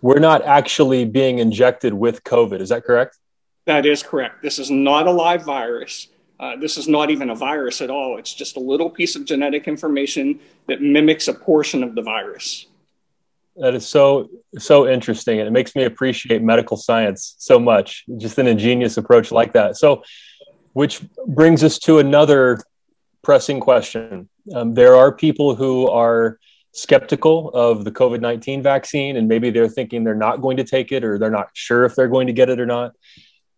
we're 0.00 0.18
not 0.18 0.42
actually 0.42 1.04
being 1.04 1.38
injected 1.38 1.92
with 1.92 2.24
COVID. 2.24 2.60
Is 2.60 2.70
that 2.70 2.84
correct? 2.84 3.18
That 3.66 3.86
is 3.86 4.02
correct. 4.02 4.42
This 4.42 4.58
is 4.58 4.70
not 4.70 5.06
a 5.06 5.12
live 5.12 5.44
virus. 5.44 6.08
Uh, 6.40 6.56
this 6.56 6.76
is 6.76 6.88
not 6.88 7.10
even 7.10 7.30
a 7.30 7.34
virus 7.36 7.80
at 7.80 7.88
all. 7.88 8.18
It's 8.18 8.34
just 8.34 8.56
a 8.56 8.60
little 8.60 8.90
piece 8.90 9.14
of 9.14 9.24
genetic 9.24 9.68
information 9.68 10.40
that 10.66 10.82
mimics 10.82 11.28
a 11.28 11.34
portion 11.34 11.84
of 11.84 11.94
the 11.94 12.02
virus. 12.02 12.66
That 13.56 13.74
is 13.74 13.86
so 13.86 14.28
so 14.58 14.88
interesting, 14.88 15.38
and 15.38 15.46
it 15.46 15.50
makes 15.50 15.74
me 15.76 15.84
appreciate 15.84 16.42
medical 16.42 16.76
science 16.76 17.34
so 17.38 17.58
much. 17.58 18.04
Just 18.16 18.38
an 18.38 18.46
ingenious 18.46 18.96
approach 18.96 19.30
like 19.30 19.52
that. 19.52 19.76
So, 19.76 20.02
which 20.72 21.02
brings 21.26 21.62
us 21.62 21.78
to 21.80 21.98
another 21.98 22.58
pressing 23.22 23.60
question. 23.60 24.28
Um, 24.54 24.74
there 24.74 24.96
are 24.96 25.12
people 25.12 25.54
who 25.54 25.88
are 25.88 26.38
skeptical 26.72 27.50
of 27.50 27.84
the 27.84 27.90
COVID 27.90 28.20
nineteen 28.20 28.62
vaccine, 28.62 29.16
and 29.16 29.28
maybe 29.28 29.50
they're 29.50 29.68
thinking 29.68 30.02
they're 30.02 30.14
not 30.14 30.40
going 30.40 30.56
to 30.56 30.64
take 30.64 30.90
it, 30.90 31.04
or 31.04 31.18
they're 31.18 31.30
not 31.30 31.50
sure 31.52 31.84
if 31.84 31.94
they're 31.94 32.08
going 32.08 32.28
to 32.28 32.32
get 32.32 32.48
it 32.48 32.58
or 32.58 32.66
not. 32.66 32.94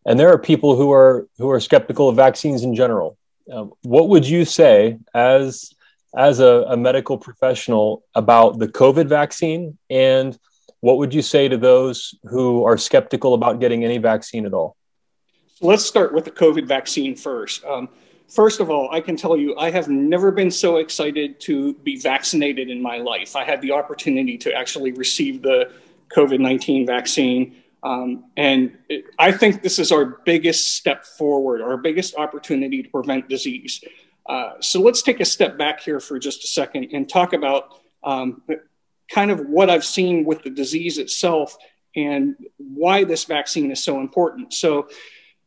And 0.06 0.18
there 0.18 0.30
are 0.30 0.38
people 0.38 0.74
who 0.74 0.92
are 0.92 1.28
who 1.38 1.50
are 1.50 1.60
skeptical 1.60 2.08
of 2.08 2.16
vaccines 2.16 2.64
in 2.64 2.74
general. 2.74 3.16
Um, 3.52 3.72
what 3.82 4.08
would 4.08 4.26
you 4.26 4.44
say 4.44 4.98
as 5.14 5.73
as 6.16 6.40
a, 6.40 6.64
a 6.68 6.76
medical 6.76 7.18
professional 7.18 8.04
about 8.14 8.58
the 8.58 8.68
COVID 8.68 9.08
vaccine 9.08 9.78
and 9.90 10.38
what 10.84 10.98
would 10.98 11.14
you 11.14 11.22
say 11.22 11.48
to 11.48 11.56
those 11.56 12.14
who 12.24 12.62
are 12.64 12.76
skeptical 12.76 13.32
about 13.32 13.58
getting 13.58 13.84
any 13.84 13.96
vaccine 13.96 14.44
at 14.44 14.52
all? 14.52 14.76
Let's 15.62 15.82
start 15.82 16.12
with 16.12 16.26
the 16.26 16.30
COVID 16.30 16.66
vaccine 16.66 17.16
first. 17.16 17.64
Um, 17.64 17.88
first 18.28 18.60
of 18.60 18.68
all, 18.68 18.90
I 18.92 19.00
can 19.00 19.16
tell 19.16 19.34
you, 19.34 19.56
I 19.56 19.70
have 19.70 19.88
never 19.88 20.30
been 20.30 20.50
so 20.50 20.76
excited 20.76 21.40
to 21.40 21.72
be 21.72 21.96
vaccinated 21.96 22.68
in 22.68 22.82
my 22.82 22.98
life. 22.98 23.34
I 23.34 23.44
had 23.44 23.62
the 23.62 23.72
opportunity 23.72 24.36
to 24.36 24.52
actually 24.52 24.92
receive 24.92 25.40
the 25.40 25.72
COVID 26.14 26.38
19 26.38 26.84
vaccine. 26.84 27.56
Um, 27.82 28.24
and 28.36 28.76
it, 28.90 29.06
I 29.18 29.32
think 29.32 29.62
this 29.62 29.78
is 29.78 29.90
our 29.90 30.04
biggest 30.26 30.76
step 30.76 31.06
forward, 31.06 31.62
our 31.62 31.78
biggest 31.78 32.14
opportunity 32.16 32.82
to 32.82 32.88
prevent 32.90 33.30
disease. 33.30 33.82
Uh, 34.26 34.52
so 34.60 34.80
let's 34.80 35.02
take 35.02 35.20
a 35.20 35.24
step 35.24 35.58
back 35.58 35.80
here 35.80 36.00
for 36.00 36.18
just 36.18 36.44
a 36.44 36.46
second 36.46 36.88
and 36.92 37.08
talk 37.08 37.32
about 37.32 37.74
um, 38.02 38.42
kind 39.10 39.30
of 39.30 39.40
what 39.40 39.70
I've 39.70 39.84
seen 39.84 40.24
with 40.24 40.42
the 40.42 40.50
disease 40.50 40.98
itself 40.98 41.56
and 41.96 42.34
why 42.56 43.04
this 43.04 43.24
vaccine 43.24 43.70
is 43.70 43.82
so 43.84 44.00
important. 44.00 44.52
So, 44.52 44.88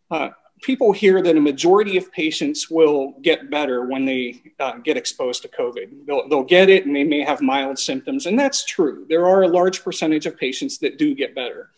uh, 0.09 0.29
people 0.61 0.91
hear 0.91 1.21
that 1.21 1.37
a 1.37 1.41
majority 1.41 1.97
of 1.97 2.11
patients 2.11 2.69
will 2.69 3.13
get 3.21 3.49
better 3.49 3.85
when 3.85 4.05
they 4.05 4.41
uh, 4.59 4.77
get 4.77 4.97
exposed 4.97 5.41
to 5.43 5.47
COVID. 5.47 6.05
They'll, 6.05 6.27
they'll 6.27 6.43
get 6.43 6.69
it 6.69 6.85
and 6.85 6.95
they 6.95 7.03
may 7.03 7.21
have 7.21 7.41
mild 7.41 7.77
symptoms, 7.77 8.25
and 8.25 8.39
that's 8.39 8.65
true. 8.65 9.05
There 9.09 9.27
are 9.27 9.43
a 9.43 9.47
large 9.47 9.83
percentage 9.83 10.25
of 10.25 10.37
patients 10.37 10.79
that 10.79 10.97
do 10.97 11.13
get 11.13 11.35
better. 11.35 11.69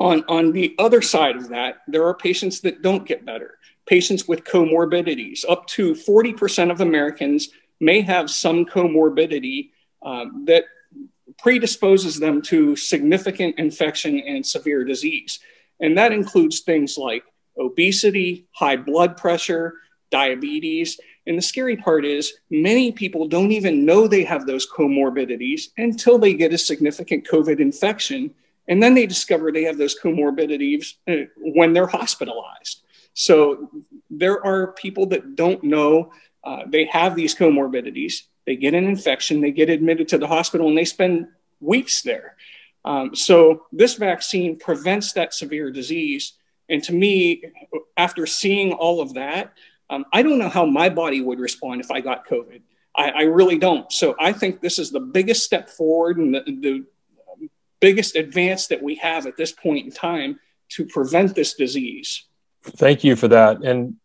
On, 0.00 0.24
on 0.28 0.52
the 0.52 0.74
other 0.78 1.02
side 1.02 1.36
of 1.36 1.50
that, 1.50 1.82
there 1.86 2.06
are 2.06 2.14
patients 2.14 2.60
that 2.60 2.82
don't 2.82 3.06
get 3.06 3.24
better, 3.24 3.58
patients 3.86 4.28
with 4.28 4.44
comorbidities. 4.44 5.44
Up 5.48 5.66
to 5.68 5.92
40% 5.94 6.70
of 6.70 6.80
Americans 6.80 7.50
may 7.80 8.00
have 8.00 8.30
some 8.30 8.64
comorbidity 8.64 9.70
um, 10.02 10.44
that 10.46 10.64
predisposes 11.38 12.18
them 12.18 12.42
to 12.42 12.76
significant 12.76 13.58
infection 13.58 14.20
and 14.20 14.44
severe 14.44 14.84
disease. 14.84 15.40
And 15.80 15.98
that 15.98 16.12
includes 16.12 16.60
things 16.60 16.96
like 16.96 17.24
obesity, 17.58 18.46
high 18.52 18.76
blood 18.76 19.16
pressure, 19.16 19.74
diabetes. 20.10 21.00
And 21.26 21.36
the 21.36 21.42
scary 21.42 21.76
part 21.76 22.04
is, 22.04 22.34
many 22.50 22.92
people 22.92 23.26
don't 23.26 23.52
even 23.52 23.84
know 23.84 24.06
they 24.06 24.24
have 24.24 24.46
those 24.46 24.70
comorbidities 24.70 25.70
until 25.76 26.18
they 26.18 26.34
get 26.34 26.52
a 26.52 26.58
significant 26.58 27.26
COVID 27.26 27.58
infection. 27.58 28.32
And 28.68 28.80
then 28.80 28.94
they 28.94 29.06
discover 29.06 29.50
they 29.50 29.64
have 29.64 29.78
those 29.78 29.98
comorbidities 29.98 30.94
uh, 31.08 31.26
when 31.38 31.72
they're 31.72 31.86
hospitalized. 31.86 32.82
So 33.14 33.70
there 34.10 34.44
are 34.44 34.72
people 34.72 35.06
that 35.06 35.36
don't 35.36 35.62
know 35.62 36.12
uh, 36.44 36.62
they 36.66 36.86
have 36.86 37.14
these 37.14 37.34
comorbidities. 37.34 38.22
They 38.46 38.56
get 38.56 38.74
an 38.74 38.84
infection, 38.84 39.40
they 39.40 39.52
get 39.52 39.70
admitted 39.70 40.08
to 40.08 40.18
the 40.18 40.26
hospital, 40.26 40.68
and 40.68 40.76
they 40.76 40.84
spend 40.84 41.28
weeks 41.60 42.02
there. 42.02 42.36
Um, 42.84 43.14
so 43.14 43.66
this 43.70 43.94
vaccine 43.94 44.58
prevents 44.58 45.12
that 45.12 45.34
severe 45.34 45.70
disease. 45.70 46.32
And 46.68 46.82
to 46.84 46.92
me, 46.92 47.44
after 47.96 48.26
seeing 48.26 48.72
all 48.72 49.00
of 49.00 49.14
that, 49.14 49.52
um, 49.88 50.04
I 50.12 50.22
don't 50.22 50.38
know 50.38 50.48
how 50.48 50.66
my 50.66 50.88
body 50.88 51.20
would 51.20 51.38
respond 51.38 51.80
if 51.80 51.90
I 51.90 52.00
got 52.00 52.26
COVID. 52.26 52.62
I, 52.96 53.10
I, 53.10 53.22
really 53.22 53.58
don't. 53.58 53.90
So 53.92 54.16
I 54.18 54.32
think 54.32 54.60
this 54.60 54.78
is 54.78 54.90
the 54.90 55.00
biggest 55.00 55.44
step 55.44 55.68
forward 55.68 56.18
and 56.18 56.34
the, 56.34 56.40
the 56.44 56.84
biggest 57.80 58.16
advance 58.16 58.66
that 58.68 58.82
we 58.82 58.96
have 58.96 59.26
at 59.26 59.36
this 59.36 59.52
point 59.52 59.86
in 59.86 59.92
time 59.92 60.40
to 60.70 60.84
prevent 60.86 61.34
this 61.34 61.54
disease. 61.54 62.24
Thank 62.62 63.04
you 63.04 63.16
for 63.16 63.28
that. 63.28 63.62
And 63.62 63.96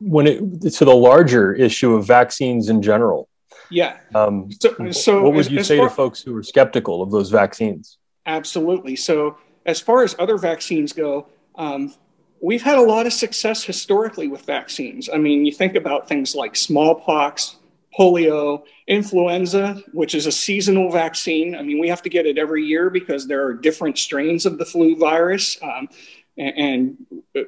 when 0.00 0.26
it 0.26 0.60
to 0.74 0.84
the 0.84 0.94
larger 0.94 1.52
issue 1.52 1.94
of 1.94 2.06
vaccines 2.06 2.68
in 2.68 2.82
general, 2.82 3.28
yeah. 3.70 3.96
Um, 4.14 4.50
so, 4.52 4.90
so, 4.92 5.22
what 5.22 5.32
would 5.32 5.46
as, 5.46 5.50
you 5.50 5.58
as 5.60 5.66
say 5.66 5.78
far, 5.78 5.88
to 5.88 5.94
folks 5.94 6.22
who 6.22 6.36
are 6.36 6.42
skeptical 6.42 7.02
of 7.02 7.10
those 7.10 7.30
vaccines? 7.30 7.98
Absolutely. 8.26 8.96
So, 8.96 9.38
as 9.66 9.80
far 9.80 10.02
as 10.02 10.14
other 10.18 10.36
vaccines 10.36 10.92
go, 10.92 11.26
um, 11.56 11.94
we've 12.40 12.62
had 12.62 12.78
a 12.78 12.82
lot 12.82 13.06
of 13.06 13.12
success 13.12 13.64
historically 13.64 14.28
with 14.28 14.42
vaccines. 14.42 15.08
I 15.12 15.18
mean, 15.18 15.44
you 15.44 15.52
think 15.52 15.76
about 15.76 16.08
things 16.08 16.34
like 16.34 16.56
smallpox, 16.56 17.56
polio, 17.98 18.64
influenza, 18.86 19.82
which 19.92 20.14
is 20.14 20.26
a 20.26 20.32
seasonal 20.32 20.90
vaccine. 20.90 21.54
I 21.54 21.62
mean, 21.62 21.78
we 21.78 21.88
have 21.88 22.02
to 22.02 22.08
get 22.08 22.26
it 22.26 22.38
every 22.38 22.64
year 22.64 22.90
because 22.90 23.26
there 23.26 23.46
are 23.46 23.54
different 23.54 23.98
strains 23.98 24.46
of 24.46 24.58
the 24.58 24.64
flu 24.64 24.96
virus. 24.96 25.58
Um, 25.62 25.88
and, 26.36 26.96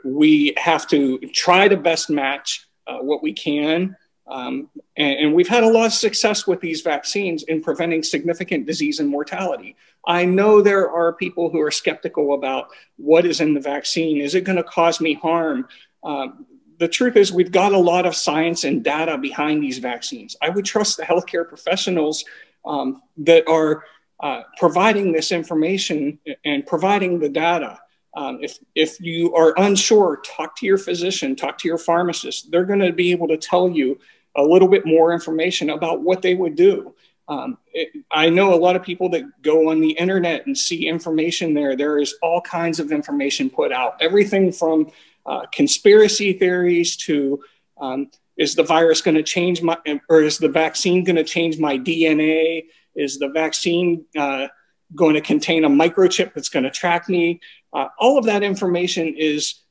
we 0.04 0.52
have 0.56 0.86
to 0.88 1.18
try 1.32 1.68
to 1.68 1.76
best 1.76 2.10
match 2.10 2.66
uh, 2.86 2.98
what 2.98 3.22
we 3.22 3.32
can 3.32 3.96
um, 4.28 4.68
and, 4.96 5.18
and, 5.18 5.34
we've 5.34 5.48
had 5.48 5.62
a 5.62 5.68
lot 5.68 5.86
of 5.86 5.92
success 5.92 6.48
with 6.48 6.60
these 6.60 6.80
vaccines 6.80 7.44
in 7.44 7.62
preventing 7.62 8.02
significant 8.02 8.66
disease 8.66 8.98
and 8.98 9.08
mortality. 9.08 9.76
I 10.04 10.24
know 10.24 10.60
there 10.60 10.90
are 10.90 11.12
people 11.12 11.48
who 11.48 11.60
are 11.60 11.70
skeptical 11.70 12.34
about 12.34 12.68
what 12.96 13.24
is 13.24 13.40
in 13.40 13.54
the 13.54 13.60
vaccine. 13.60 14.20
Is 14.20 14.34
it 14.34 14.42
going 14.42 14.56
to 14.56 14.64
cause 14.64 15.00
me 15.00 15.14
harm? 15.14 15.68
Um, 16.02 16.44
the 16.78 16.88
truth 16.88 17.16
is, 17.16 17.32
we've 17.32 17.52
got 17.52 17.72
a 17.72 17.78
lot 17.78 18.04
of 18.04 18.16
science 18.16 18.64
and 18.64 18.82
data 18.82 19.16
behind 19.16 19.62
these 19.62 19.78
vaccines. 19.78 20.36
I 20.42 20.50
would 20.50 20.64
trust 20.64 20.96
the 20.96 21.04
healthcare 21.04 21.48
professionals 21.48 22.24
um, 22.64 23.02
that 23.18 23.48
are 23.48 23.84
uh, 24.20 24.42
providing 24.58 25.12
this 25.12 25.30
information 25.30 26.18
and 26.44 26.66
providing 26.66 27.20
the 27.20 27.28
data. 27.28 27.78
Um, 28.16 28.38
if, 28.42 28.58
if 28.74 29.00
you 29.00 29.34
are 29.34 29.54
unsure, 29.58 30.22
talk 30.24 30.56
to 30.56 30.66
your 30.66 30.78
physician, 30.78 31.36
talk 31.36 31.58
to 31.58 31.68
your 31.68 31.78
pharmacist. 31.78 32.50
They're 32.50 32.64
going 32.64 32.80
to 32.80 32.92
be 32.92 33.12
able 33.12 33.28
to 33.28 33.36
tell 33.36 33.68
you 33.68 34.00
a 34.34 34.42
little 34.42 34.68
bit 34.68 34.86
more 34.86 35.12
information 35.12 35.70
about 35.70 36.00
what 36.00 36.22
they 36.22 36.34
would 36.34 36.56
do. 36.56 36.94
Um, 37.28 37.58
it, 37.72 38.04
I 38.10 38.30
know 38.30 38.54
a 38.54 38.56
lot 38.56 38.76
of 38.76 38.82
people 38.82 39.08
that 39.10 39.42
go 39.42 39.70
on 39.70 39.80
the 39.80 39.90
internet 39.90 40.46
and 40.46 40.56
see 40.56 40.88
information 40.88 41.54
there. 41.54 41.76
There 41.76 41.98
is 41.98 42.14
all 42.22 42.40
kinds 42.40 42.80
of 42.80 42.92
information 42.92 43.50
put 43.50 43.72
out, 43.72 43.96
everything 44.00 44.52
from 44.52 44.90
uh, 45.26 45.46
conspiracy 45.52 46.32
theories 46.32 46.96
to 46.96 47.42
um, 47.78 48.10
is 48.36 48.54
the 48.54 48.62
virus 48.62 49.00
going 49.00 49.16
to 49.16 49.22
change 49.22 49.62
my, 49.62 49.76
or 50.08 50.22
is 50.22 50.38
the 50.38 50.48
vaccine 50.48 51.04
going 51.04 51.16
to 51.16 51.24
change 51.24 51.58
my 51.58 51.78
DNA? 51.78 52.66
Is 52.94 53.18
the 53.18 53.28
vaccine 53.28 54.04
uh, 54.16 54.48
going 54.94 55.14
to 55.14 55.20
contain 55.20 55.64
a 55.64 55.68
microchip 55.68 56.32
that's 56.34 56.48
going 56.48 56.64
to 56.64 56.70
track 56.70 57.08
me? 57.08 57.40
Uh, 57.72 57.88
all 57.98 58.18
of 58.18 58.24
that 58.24 58.42
information 58.42 59.14
is 59.16 59.62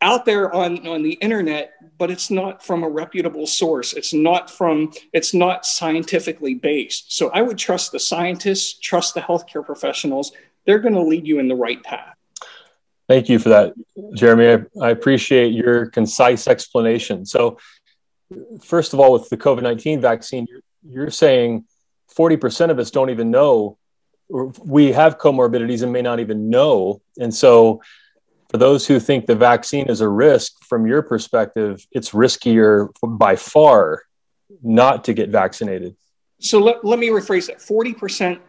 out 0.00 0.24
there 0.24 0.54
on, 0.54 0.86
on 0.86 1.02
the 1.02 1.14
internet, 1.14 1.72
but 1.98 2.10
it's 2.10 2.30
not 2.30 2.64
from 2.64 2.84
a 2.84 2.88
reputable 2.88 3.46
source. 3.46 3.92
It's 3.92 4.12
not 4.12 4.50
from, 4.50 4.92
it's 5.12 5.34
not 5.34 5.66
scientifically 5.66 6.54
based. 6.54 7.12
So 7.16 7.30
I 7.30 7.42
would 7.42 7.58
trust 7.58 7.92
the 7.92 7.98
scientists, 7.98 8.78
trust 8.78 9.14
the 9.14 9.20
healthcare 9.20 9.64
professionals. 9.64 10.32
They're 10.66 10.78
going 10.78 10.94
to 10.94 11.02
lead 11.02 11.26
you 11.26 11.40
in 11.40 11.48
the 11.48 11.56
right 11.56 11.82
path. 11.82 12.14
Thank 13.08 13.28
you 13.28 13.38
for 13.38 13.48
that, 13.48 13.72
Jeremy. 14.14 14.66
I, 14.80 14.86
I 14.86 14.90
appreciate 14.90 15.54
your 15.54 15.86
concise 15.86 16.46
explanation. 16.46 17.24
So, 17.24 17.58
first 18.62 18.92
of 18.92 19.00
all, 19.00 19.14
with 19.14 19.30
the 19.30 19.38
COVID 19.38 19.62
19 19.62 20.02
vaccine, 20.02 20.46
you're, 20.48 20.60
you're 20.86 21.10
saying 21.10 21.64
40% 22.14 22.70
of 22.70 22.78
us 22.78 22.90
don't 22.90 23.08
even 23.08 23.30
know, 23.30 23.77
we 24.28 24.92
have 24.92 25.18
comorbidities 25.18 25.82
and 25.82 25.92
may 25.92 26.02
not 26.02 26.20
even 26.20 26.50
know. 26.50 27.00
And 27.18 27.34
so, 27.34 27.80
for 28.50 28.56
those 28.56 28.86
who 28.86 28.98
think 28.98 29.26
the 29.26 29.34
vaccine 29.34 29.88
is 29.88 30.00
a 30.00 30.08
risk, 30.08 30.64
from 30.64 30.86
your 30.86 31.02
perspective, 31.02 31.86
it's 31.92 32.10
riskier 32.10 32.88
by 33.02 33.36
far 33.36 34.02
not 34.62 35.04
to 35.04 35.12
get 35.12 35.28
vaccinated. 35.28 35.96
So 36.40 36.58
let, 36.58 36.84
let 36.84 36.98
me 36.98 37.08
rephrase 37.08 37.48
that 37.48 37.58
40% 37.58 38.40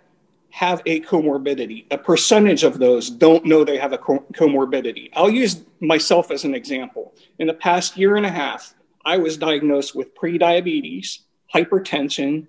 have 0.51 0.81
a 0.85 1.01
comorbidity. 1.01 1.85
A 1.91 1.97
percentage 1.97 2.63
of 2.63 2.79
those 2.79 3.09
don't 3.09 3.45
know 3.45 3.63
they 3.63 3.77
have 3.77 3.93
a 3.93 3.97
comorbidity. 3.97 5.09
I'll 5.13 5.29
use 5.29 5.63
myself 5.79 6.31
as 6.31 6.43
an 6.43 6.55
example. 6.55 7.13
In 7.37 7.47
the 7.47 7.53
past 7.53 7.97
year 7.97 8.15
and 8.15 8.25
a 8.25 8.31
half, 8.31 8.73
I 9.05 9.17
was 9.17 9.37
diagnosed 9.37 9.95
with 9.95 10.15
prediabetes, 10.15 11.19
hypertension, 11.53 12.47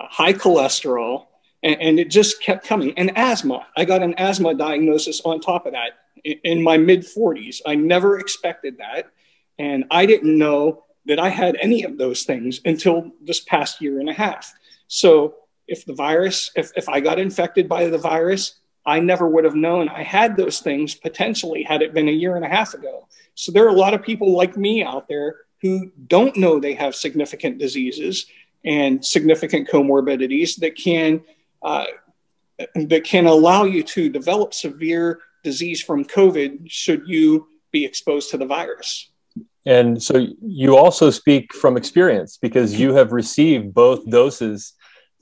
high 0.00 0.32
cholesterol, 0.32 1.26
and, 1.62 1.80
and 1.80 2.00
it 2.00 2.10
just 2.10 2.42
kept 2.42 2.66
coming. 2.66 2.92
And 2.96 3.16
asthma. 3.16 3.66
I 3.76 3.84
got 3.84 4.02
an 4.02 4.14
asthma 4.14 4.54
diagnosis 4.54 5.20
on 5.24 5.40
top 5.40 5.66
of 5.66 5.72
that 5.72 5.92
in 6.24 6.62
my 6.62 6.76
mid 6.76 7.00
40s. 7.00 7.60
I 7.66 7.74
never 7.74 8.18
expected 8.18 8.78
that. 8.78 9.10
And 9.58 9.84
I 9.90 10.06
didn't 10.06 10.36
know 10.36 10.84
that 11.06 11.18
I 11.18 11.30
had 11.30 11.56
any 11.60 11.82
of 11.84 11.98
those 11.98 12.24
things 12.24 12.60
until 12.64 13.12
this 13.20 13.40
past 13.40 13.80
year 13.80 13.98
and 13.98 14.08
a 14.08 14.12
half. 14.12 14.52
So 14.86 15.36
if 15.66 15.84
the 15.84 15.94
virus, 15.94 16.50
if, 16.54 16.70
if 16.76 16.88
I 16.88 17.00
got 17.00 17.18
infected 17.18 17.68
by 17.68 17.86
the 17.88 17.98
virus, 17.98 18.54
I 18.86 19.00
never 19.00 19.28
would 19.28 19.44
have 19.44 19.54
known 19.54 19.88
I 19.88 20.02
had 20.02 20.36
those 20.36 20.60
things 20.60 20.94
potentially 20.94 21.62
had 21.62 21.82
it 21.82 21.92
been 21.92 22.08
a 22.08 22.12
year 22.12 22.36
and 22.36 22.44
a 22.44 22.48
half 22.48 22.74
ago. 22.74 23.06
So 23.34 23.52
there 23.52 23.64
are 23.66 23.68
a 23.68 23.72
lot 23.72 23.94
of 23.94 24.02
people 24.02 24.34
like 24.34 24.56
me 24.56 24.82
out 24.82 25.08
there 25.08 25.36
who 25.60 25.90
don't 26.06 26.36
know 26.36 26.58
they 26.58 26.74
have 26.74 26.94
significant 26.94 27.58
diseases 27.58 28.26
and 28.64 29.04
significant 29.04 29.68
comorbidities 29.68 30.56
that 30.60 30.76
can 30.76 31.22
uh, 31.62 31.84
that 32.74 33.04
can 33.04 33.26
allow 33.26 33.64
you 33.64 33.82
to 33.82 34.08
develop 34.08 34.54
severe 34.54 35.20
disease 35.44 35.82
from 35.82 36.04
COVID 36.04 36.66
should 36.66 37.02
you 37.06 37.48
be 37.70 37.84
exposed 37.84 38.30
to 38.30 38.38
the 38.38 38.46
virus. 38.46 39.10
And 39.66 40.02
so 40.02 40.26
you 40.40 40.76
also 40.76 41.10
speak 41.10 41.52
from 41.52 41.76
experience 41.76 42.38
because 42.38 42.80
you 42.80 42.94
have 42.94 43.12
received 43.12 43.74
both 43.74 44.08
doses 44.08 44.72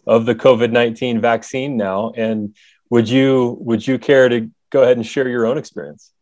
of 0.06 0.24
the 0.24 0.34
COVID 0.34 0.70
19 0.70 1.20
vaccine 1.20 1.76
now. 1.76 2.12
And 2.16 2.54
would 2.90 3.08
you 3.08 3.56
would 3.60 3.86
you 3.86 3.98
care 3.98 4.28
to 4.28 4.48
go 4.70 4.82
ahead 4.82 4.96
and 4.96 5.06
share 5.06 5.28
your 5.28 5.46
own 5.46 5.58
experience? 5.58 6.12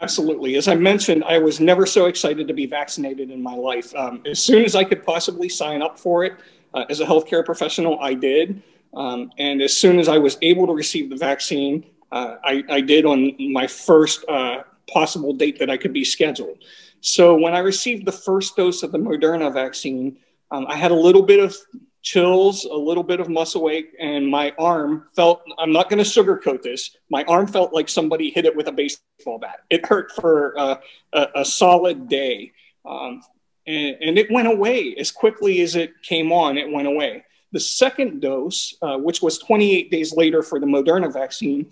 Absolutely. 0.00 0.56
As 0.56 0.68
I 0.68 0.74
mentioned, 0.74 1.24
I 1.24 1.38
was 1.38 1.60
never 1.60 1.86
so 1.86 2.06
excited 2.06 2.46
to 2.46 2.54
be 2.54 2.66
vaccinated 2.66 3.30
in 3.30 3.42
my 3.42 3.54
life. 3.54 3.94
Um, 3.94 4.22
as 4.26 4.38
soon 4.38 4.64
as 4.64 4.74
I 4.74 4.84
could 4.84 5.02
possibly 5.04 5.48
sign 5.48 5.82
up 5.82 5.98
for 5.98 6.24
it 6.24 6.34
uh, 6.74 6.84
as 6.90 7.00
a 7.00 7.06
healthcare 7.06 7.44
professional, 7.44 7.98
I 8.00 8.14
did. 8.14 8.62
Um, 8.96 9.30
and 9.38 9.60
as 9.60 9.76
soon 9.76 9.98
as 9.98 10.08
I 10.08 10.18
was 10.18 10.38
able 10.42 10.66
to 10.66 10.72
receive 10.72 11.10
the 11.10 11.16
vaccine, 11.16 11.84
uh, 12.12 12.36
I, 12.44 12.62
I, 12.68 12.80
did 12.80 13.04
on 13.04 13.34
my 13.52 13.66
first 13.66 14.24
uh, 14.28 14.62
possible 14.88 15.32
date 15.32 15.58
that 15.58 15.68
I 15.68 15.76
could 15.76 15.92
be 15.92 16.04
scheduled. 16.04 16.58
So 17.00 17.34
when 17.34 17.54
I 17.54 17.58
received 17.58 18.06
the 18.06 18.12
first 18.12 18.56
dose 18.56 18.82
of 18.82 18.92
the 18.92 18.98
Moderna 18.98 19.52
vaccine, 19.52 20.18
um, 20.50 20.66
I 20.68 20.76
had 20.76 20.92
a 20.92 20.94
little 20.94 21.22
bit 21.22 21.40
of 21.40 21.56
chills, 22.02 22.66
a 22.66 22.76
little 22.76 23.02
bit 23.02 23.18
of 23.18 23.28
muscle 23.28 23.68
ache, 23.68 23.92
and 23.98 24.28
my 24.28 24.52
arm 24.58 25.06
felt, 25.16 25.42
I'm 25.58 25.72
not 25.72 25.90
going 25.90 26.02
to 26.02 26.08
sugarcoat 26.08 26.62
this, 26.62 26.96
my 27.10 27.24
arm 27.24 27.46
felt 27.46 27.72
like 27.72 27.88
somebody 27.88 28.30
hit 28.30 28.44
it 28.44 28.54
with 28.54 28.68
a 28.68 28.72
baseball 28.72 29.38
bat. 29.38 29.60
It 29.70 29.84
hurt 29.86 30.12
for 30.12 30.56
uh, 30.58 30.76
a, 31.14 31.28
a, 31.36 31.44
solid 31.44 32.08
day. 32.08 32.52
Um, 32.84 33.22
and, 33.66 33.96
and, 34.00 34.18
it 34.18 34.30
went 34.30 34.48
away 34.48 34.94
as 34.98 35.10
quickly 35.10 35.62
as 35.62 35.76
it 35.76 36.02
came 36.02 36.30
on, 36.30 36.58
it 36.58 36.70
went 36.70 36.86
away. 36.86 37.24
The 37.54 37.60
second 37.60 38.20
dose, 38.20 38.74
uh, 38.82 38.98
which 38.98 39.22
was 39.22 39.38
28 39.38 39.88
days 39.88 40.12
later 40.12 40.42
for 40.42 40.58
the 40.58 40.66
Moderna 40.66 41.12
vaccine, 41.12 41.70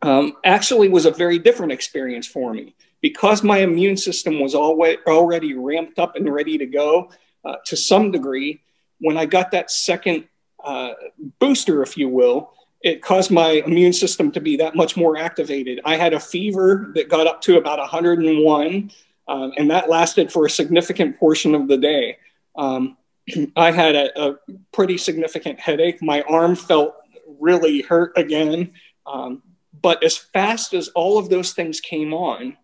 um, 0.00 0.34
actually 0.44 0.88
was 0.88 1.06
a 1.06 1.10
very 1.10 1.40
different 1.40 1.72
experience 1.72 2.24
for 2.24 2.54
me. 2.54 2.76
Because 3.00 3.42
my 3.42 3.58
immune 3.58 3.96
system 3.96 4.38
was 4.38 4.54
already 4.54 5.54
ramped 5.54 5.98
up 5.98 6.14
and 6.14 6.32
ready 6.32 6.56
to 6.58 6.66
go 6.66 7.10
uh, 7.44 7.56
to 7.66 7.76
some 7.76 8.12
degree, 8.12 8.62
when 9.00 9.16
I 9.16 9.26
got 9.26 9.50
that 9.50 9.72
second 9.72 10.28
uh, 10.62 10.92
booster, 11.40 11.82
if 11.82 11.96
you 11.96 12.08
will, 12.08 12.52
it 12.82 13.02
caused 13.02 13.32
my 13.32 13.62
immune 13.66 13.92
system 13.92 14.30
to 14.30 14.40
be 14.40 14.56
that 14.58 14.76
much 14.76 14.96
more 14.96 15.16
activated. 15.16 15.80
I 15.84 15.96
had 15.96 16.14
a 16.14 16.20
fever 16.20 16.92
that 16.94 17.08
got 17.08 17.26
up 17.26 17.40
to 17.42 17.58
about 17.58 17.80
101, 17.80 18.92
um, 19.26 19.52
and 19.56 19.68
that 19.72 19.90
lasted 19.90 20.30
for 20.30 20.46
a 20.46 20.50
significant 20.50 21.18
portion 21.18 21.56
of 21.56 21.66
the 21.66 21.76
day. 21.76 22.18
Um, 22.54 22.96
I 23.56 23.70
had 23.70 23.94
a, 23.94 24.28
a, 24.30 24.36
pretty 24.72 24.98
significant 24.98 25.60
headache. 25.60 26.02
My 26.02 26.22
arm 26.22 26.56
felt 26.56 26.94
really 27.40 27.82
hurt 27.82 28.12
again. 28.16 28.72
Um, 29.06 29.42
but 29.80 30.02
as 30.02 30.16
fast 30.16 30.74
as 30.74 30.88
all 30.88 31.18
of 31.18 31.28
those 31.28 31.52
things 31.52 31.80
came 31.80 32.12
on, 32.12 32.56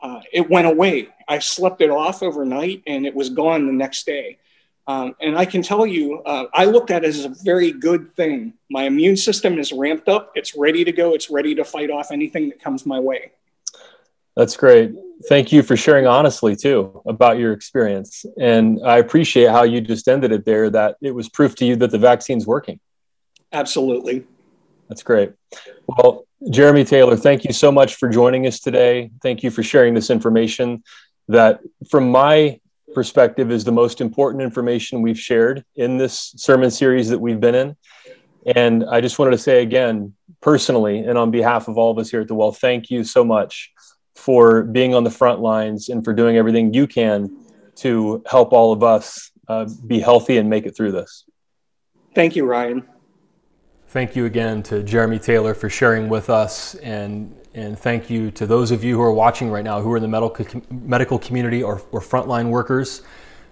uh, 0.00 0.20
it 0.32 0.48
went 0.48 0.66
away. 0.66 1.08
I 1.26 1.38
slept 1.40 1.80
it 1.80 1.90
off 1.90 2.22
overnight 2.22 2.82
and 2.86 3.06
it 3.06 3.14
was 3.14 3.30
gone 3.30 3.66
the 3.66 3.72
next 3.72 4.06
day. 4.06 4.38
Um, 4.86 5.14
and 5.20 5.36
I 5.36 5.44
can 5.44 5.60
tell 5.60 5.86
you, 5.86 6.22
uh, 6.22 6.46
I 6.54 6.64
looked 6.64 6.90
at 6.90 7.04
it 7.04 7.08
as 7.08 7.24
a 7.24 7.34
very 7.42 7.72
good 7.72 8.14
thing. 8.14 8.54
My 8.70 8.84
immune 8.84 9.18
system 9.18 9.58
is 9.58 9.70
ramped 9.70 10.08
up, 10.08 10.32
it's 10.34 10.56
ready 10.56 10.82
to 10.84 10.92
go, 10.92 11.14
it's 11.14 11.28
ready 11.28 11.54
to 11.56 11.64
fight 11.64 11.90
off 11.90 12.10
anything 12.10 12.48
that 12.48 12.62
comes 12.62 12.86
my 12.86 12.98
way. 12.98 13.32
That's 14.38 14.56
great. 14.56 14.92
Thank 15.28 15.50
you 15.50 15.64
for 15.64 15.76
sharing 15.76 16.06
honestly, 16.06 16.54
too, 16.54 17.02
about 17.06 17.38
your 17.38 17.52
experience. 17.52 18.24
And 18.40 18.78
I 18.86 18.98
appreciate 18.98 19.50
how 19.50 19.64
you 19.64 19.80
just 19.80 20.06
ended 20.06 20.30
it 20.30 20.44
there 20.44 20.70
that 20.70 20.94
it 21.02 21.10
was 21.10 21.28
proof 21.28 21.56
to 21.56 21.64
you 21.64 21.74
that 21.74 21.90
the 21.90 21.98
vaccine's 21.98 22.46
working. 22.46 22.78
Absolutely. 23.52 24.24
That's 24.88 25.02
great. 25.02 25.32
Well, 25.88 26.24
Jeremy 26.50 26.84
Taylor, 26.84 27.16
thank 27.16 27.42
you 27.42 27.52
so 27.52 27.72
much 27.72 27.96
for 27.96 28.08
joining 28.08 28.46
us 28.46 28.60
today. 28.60 29.10
Thank 29.24 29.42
you 29.42 29.50
for 29.50 29.64
sharing 29.64 29.92
this 29.92 30.08
information 30.08 30.84
that, 31.26 31.58
from 31.90 32.08
my 32.08 32.60
perspective 32.94 33.50
is 33.50 33.64
the 33.64 33.72
most 33.72 34.00
important 34.00 34.44
information 34.44 35.02
we've 35.02 35.18
shared 35.18 35.64
in 35.74 35.98
this 35.98 36.32
sermon 36.36 36.70
series 36.70 37.08
that 37.08 37.18
we've 37.18 37.40
been 37.40 37.56
in. 37.56 37.76
And 38.54 38.84
I 38.88 39.00
just 39.00 39.18
wanted 39.18 39.32
to 39.32 39.38
say 39.38 39.62
again, 39.62 40.14
personally, 40.40 41.00
and 41.00 41.18
on 41.18 41.32
behalf 41.32 41.66
of 41.66 41.76
all 41.76 41.90
of 41.90 41.98
us 41.98 42.08
here 42.08 42.20
at 42.20 42.28
the 42.28 42.36
Well, 42.36 42.52
thank 42.52 42.88
you 42.88 43.02
so 43.02 43.24
much 43.24 43.72
for 44.18 44.64
being 44.64 44.94
on 44.94 45.04
the 45.04 45.10
front 45.10 45.40
lines 45.40 45.88
and 45.88 46.04
for 46.04 46.12
doing 46.12 46.36
everything 46.36 46.74
you 46.74 46.86
can 46.86 47.30
to 47.76 48.22
help 48.28 48.52
all 48.52 48.72
of 48.72 48.82
us 48.82 49.30
uh, 49.46 49.66
be 49.86 50.00
healthy 50.00 50.36
and 50.36 50.50
make 50.50 50.66
it 50.66 50.76
through 50.76 50.92
this. 50.92 51.24
Thank 52.14 52.34
you, 52.34 52.44
Ryan. 52.44 52.86
Thank 53.88 54.16
you 54.16 54.26
again 54.26 54.62
to 54.64 54.82
Jeremy 54.82 55.18
Taylor 55.18 55.54
for 55.54 55.70
sharing 55.70 56.08
with 56.08 56.28
us 56.28 56.74
and 56.76 57.34
and 57.54 57.78
thank 57.78 58.10
you 58.10 58.30
to 58.32 58.46
those 58.46 58.70
of 58.70 58.84
you 58.84 58.96
who 58.96 59.02
are 59.02 59.12
watching 59.12 59.50
right 59.50 59.64
now 59.64 59.80
who 59.80 59.90
are 59.92 59.96
in 59.96 60.02
the 60.02 60.08
medical, 60.08 60.46
medical 60.70 61.18
community 61.18 61.62
or, 61.62 61.82
or 61.90 62.00
frontline 62.00 62.50
workers 62.50 63.02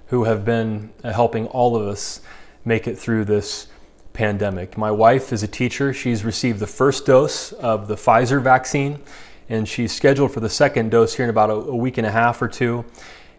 who 0.09 0.25
have 0.25 0.45
been 0.45 0.93
uh, 1.03 1.12
helping 1.12 1.47
all 1.49 1.75
of 1.75 1.87
us 1.87 2.21
make 2.64 2.87
it 2.87 2.97
through 2.99 3.25
this 3.25 3.67
pandemic. 4.12 4.77
My 4.79 4.91
wife 4.91 5.33
is 5.33 5.43
a 5.43 5.49
teacher. 5.49 5.93
She's 5.93 6.25
received 6.25 6.61
the 6.61 6.67
first 6.67 7.07
dose 7.07 7.53
of 7.53 7.89
the 7.89 7.97
Pfizer 7.97 8.41
vaccine, 8.43 9.01
and 9.49 9.68
she's 9.68 9.92
scheduled 9.92 10.32
for 10.32 10.40
the 10.40 10.49
second 10.49 10.90
dose 10.90 11.14
here 11.14 11.24
in 11.24 11.30
about 11.30 11.51
a, 11.51 11.55
a 11.55 11.76
week 11.76 11.99
and 11.99 12.07
a 12.07 12.11
half 12.11 12.42
or 12.42 12.49
two. 12.49 12.84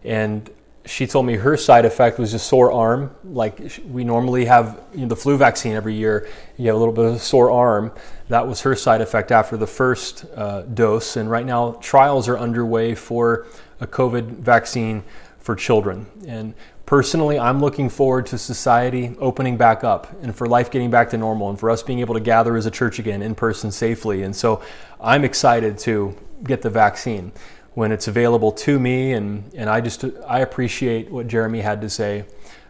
And 0.03 0.49
she 0.87 1.05
told 1.05 1.25
me 1.25 1.35
her 1.35 1.57
side 1.57 1.85
effect 1.85 2.17
was 2.17 2.33
a 2.33 2.39
sore 2.39 2.71
arm. 2.71 3.13
Like 3.23 3.79
we 3.89 4.03
normally 4.03 4.45
have 4.45 4.81
you 4.93 5.01
know, 5.01 5.07
the 5.07 5.15
flu 5.15 5.37
vaccine 5.37 5.73
every 5.73 5.95
year, 5.95 6.27
you 6.57 6.67
have 6.67 6.75
a 6.75 6.79
little 6.79 6.93
bit 6.93 7.05
of 7.05 7.15
a 7.15 7.19
sore 7.19 7.51
arm. 7.51 7.91
That 8.29 8.47
was 8.47 8.61
her 8.61 8.75
side 8.75 9.01
effect 9.01 9.31
after 9.31 9.57
the 9.57 9.67
first 9.67 10.25
uh, 10.35 10.61
dose. 10.61 11.17
And 11.17 11.29
right 11.29 11.45
now, 11.45 11.73
trials 11.81 12.27
are 12.27 12.37
underway 12.37 12.95
for 12.95 13.47
a 13.79 13.87
COVID 13.87 14.39
vaccine 14.39 15.03
for 15.39 15.55
children. 15.55 16.05
And 16.27 16.53
personally, 16.85 17.37
I'm 17.37 17.59
looking 17.59 17.89
forward 17.89 18.25
to 18.27 18.37
society 18.37 19.15
opening 19.19 19.57
back 19.57 19.83
up 19.83 20.11
and 20.21 20.35
for 20.35 20.47
life 20.47 20.71
getting 20.71 20.89
back 20.89 21.09
to 21.11 21.17
normal 21.17 21.49
and 21.49 21.59
for 21.59 21.69
us 21.69 21.83
being 21.83 21.99
able 21.99 22.15
to 22.15 22.19
gather 22.19 22.55
as 22.55 22.65
a 22.65 22.71
church 22.71 22.97
again 22.97 23.21
in 23.21 23.35
person 23.35 23.71
safely. 23.71 24.23
And 24.23 24.35
so 24.35 24.61
I'm 24.99 25.23
excited 25.23 25.77
to 25.79 26.15
get 26.43 26.61
the 26.61 26.69
vaccine 26.69 27.31
when 27.73 27.91
it's 27.91 28.07
available 28.07 28.51
to 28.51 28.79
me. 28.79 29.13
And, 29.13 29.53
and 29.53 29.69
I 29.69 29.81
just 29.81 30.03
I 30.27 30.39
appreciate 30.39 31.11
what 31.11 31.27
Jeremy 31.27 31.61
had 31.61 31.81
to 31.81 31.89
say 31.89 32.25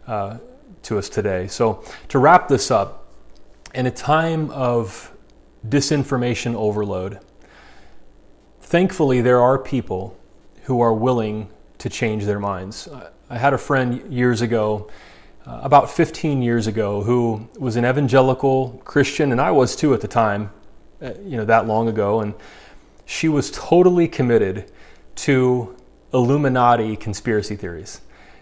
uh, 0.05 0.37
to 0.83 0.97
us 0.97 1.07
today. 1.07 1.47
So 1.47 1.83
to 2.09 2.19
wrap 2.19 2.47
this 2.47 2.71
up, 2.71 3.05
in 3.73 3.85
a 3.85 3.91
time 3.91 4.49
of 4.51 5.13
disinformation 5.67 6.55
overload, 6.55 7.19
thankfully 8.61 9.21
there 9.21 9.39
are 9.39 9.57
people 9.57 10.17
who 10.63 10.81
are 10.81 10.93
willing 10.93 11.49
to 11.77 11.89
change 11.89 12.25
their 12.25 12.39
minds. 12.39 12.89
I 13.29 13.37
had 13.37 13.53
a 13.53 13.57
friend 13.57 14.11
years 14.11 14.41
ago. 14.41 14.89
Uh, 15.45 15.61
about 15.63 15.89
15 15.89 16.41
years 16.41 16.67
ago, 16.67 17.01
who 17.03 17.47
was 17.57 17.77
an 17.77 17.85
evangelical 17.85 18.81
Christian, 18.83 19.31
and 19.31 19.39
I 19.39 19.51
was 19.51 19.77
too 19.77 19.93
at 19.93 20.01
the 20.01 20.07
time, 20.09 20.51
uh, 21.01 21.13
you 21.23 21.37
know, 21.37 21.45
that 21.45 21.67
long 21.67 21.87
ago. 21.87 22.21
And 22.21 22.33
she 23.05 23.27
was 23.29 23.51
totally 23.51 24.07
committed 24.07 24.71
to 25.15 25.75
Illuminati 26.13 26.95
conspiracy 26.95 27.55
theories 27.55 28.01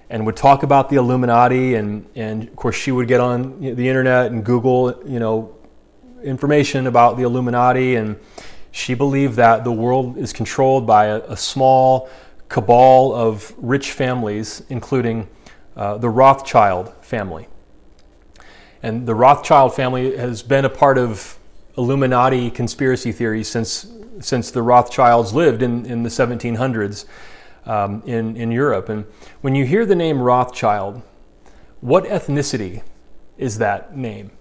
and 0.09 0.25
would 0.25 0.35
talk 0.35 0.63
about 0.63 0.89
the 0.89 0.97
Illuminati. 0.97 1.75
And, 1.75 2.07
and 2.15 2.43
of 2.47 2.55
course, 2.55 2.75
she 2.75 2.91
would 2.91 3.07
get 3.07 3.19
on 3.19 3.59
the 3.59 3.87
internet 3.87 4.31
and 4.31 4.43
Google, 4.43 5.01
you 5.05 5.19
know, 5.19 5.55
information 6.23 6.87
about 6.87 7.17
the 7.17 7.23
Illuminati. 7.23 7.95
And 7.95 8.17
she 8.71 8.93
believed 8.93 9.35
that 9.35 9.63
the 9.63 9.71
world 9.71 10.17
is 10.17 10.33
controlled 10.33 10.85
by 10.85 11.05
a, 11.05 11.17
a 11.27 11.37
small 11.37 12.09
cabal 12.49 13.13
of 13.13 13.53
rich 13.57 13.91
families, 13.91 14.63
including 14.69 15.27
uh, 15.75 15.97
the 15.97 16.09
Rothschild 16.09 16.93
family. 17.03 17.47
And 18.83 19.07
the 19.07 19.15
Rothschild 19.15 19.75
family 19.75 20.15
has 20.15 20.43
been 20.43 20.65
a 20.65 20.69
part 20.69 20.97
of 20.97 21.39
Illuminati 21.78 22.49
conspiracy 22.49 23.11
theories 23.11 23.47
since 23.47 23.88
since 24.19 24.51
the 24.51 24.61
Rothschilds 24.61 25.34
lived 25.34 25.61
in, 25.61 25.86
in 25.86 26.03
the 26.03 26.09
1700s 26.09 27.05
um, 27.65 28.03
in, 28.05 28.36
in 28.36 28.51
Europe. 28.51 28.89
And 28.89 29.05
when 29.41 29.55
you 29.55 29.65
hear 29.65 29.86
the 29.86 29.95
name 29.95 30.21
Rothschild, 30.21 31.01
what 31.82 32.05
ethnicity 32.05 32.84
is 33.38 33.57
that 33.57 33.95
name? 33.95 34.32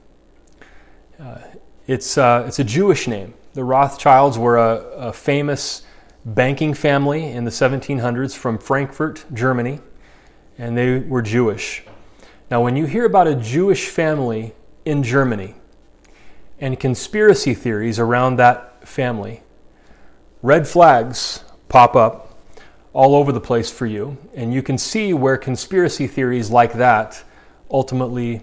Uh, 1.19 1.39
it's, 1.87 2.17
uh, 2.17 2.45
it's 2.47 2.59
a 2.59 2.65
Jewish 2.65 3.07
name. 3.07 3.35
The 3.55 3.65
Rothschilds 3.65 4.39
were 4.39 4.57
a, 4.57 4.77
a 4.97 5.13
famous 5.13 5.83
banking 6.25 6.75
family 6.75 7.31
in 7.31 7.45
the 7.45 7.51
1700s 7.51 8.37
from 8.37 8.59
Frankfurt, 8.59 9.25
Germany, 9.33 9.81
and 10.57 10.77
they 10.77 10.99
were 10.99 11.23
Jewish. 11.23 11.85
Now, 12.51 12.63
when 12.63 12.77
you 12.77 12.87
hear 12.87 13.05
about 13.05 13.27
a 13.27 13.35
Jewish 13.35 13.89
family 13.89 14.55
in 14.85 15.03
Germany 15.03 15.55
and 16.59 16.79
conspiracy 16.79 17.55
theories 17.55 17.99
around 17.99 18.37
that 18.37 18.87
family, 18.87 19.43
red 20.43 20.69
flags 20.69 21.45
pop 21.69 21.97
up 21.97 22.37
all 22.93 23.17
over 23.17 23.33
the 23.33 23.41
place 23.41 23.71
for 23.71 23.87
you, 23.87 24.17
and 24.35 24.55
you 24.55 24.63
can 24.63 24.79
see 24.79 25.13
where 25.13 25.37
conspiracy 25.37 26.07
theories 26.07 26.51
like 26.51 26.75
that 26.75 27.25
ultimately 27.71 28.43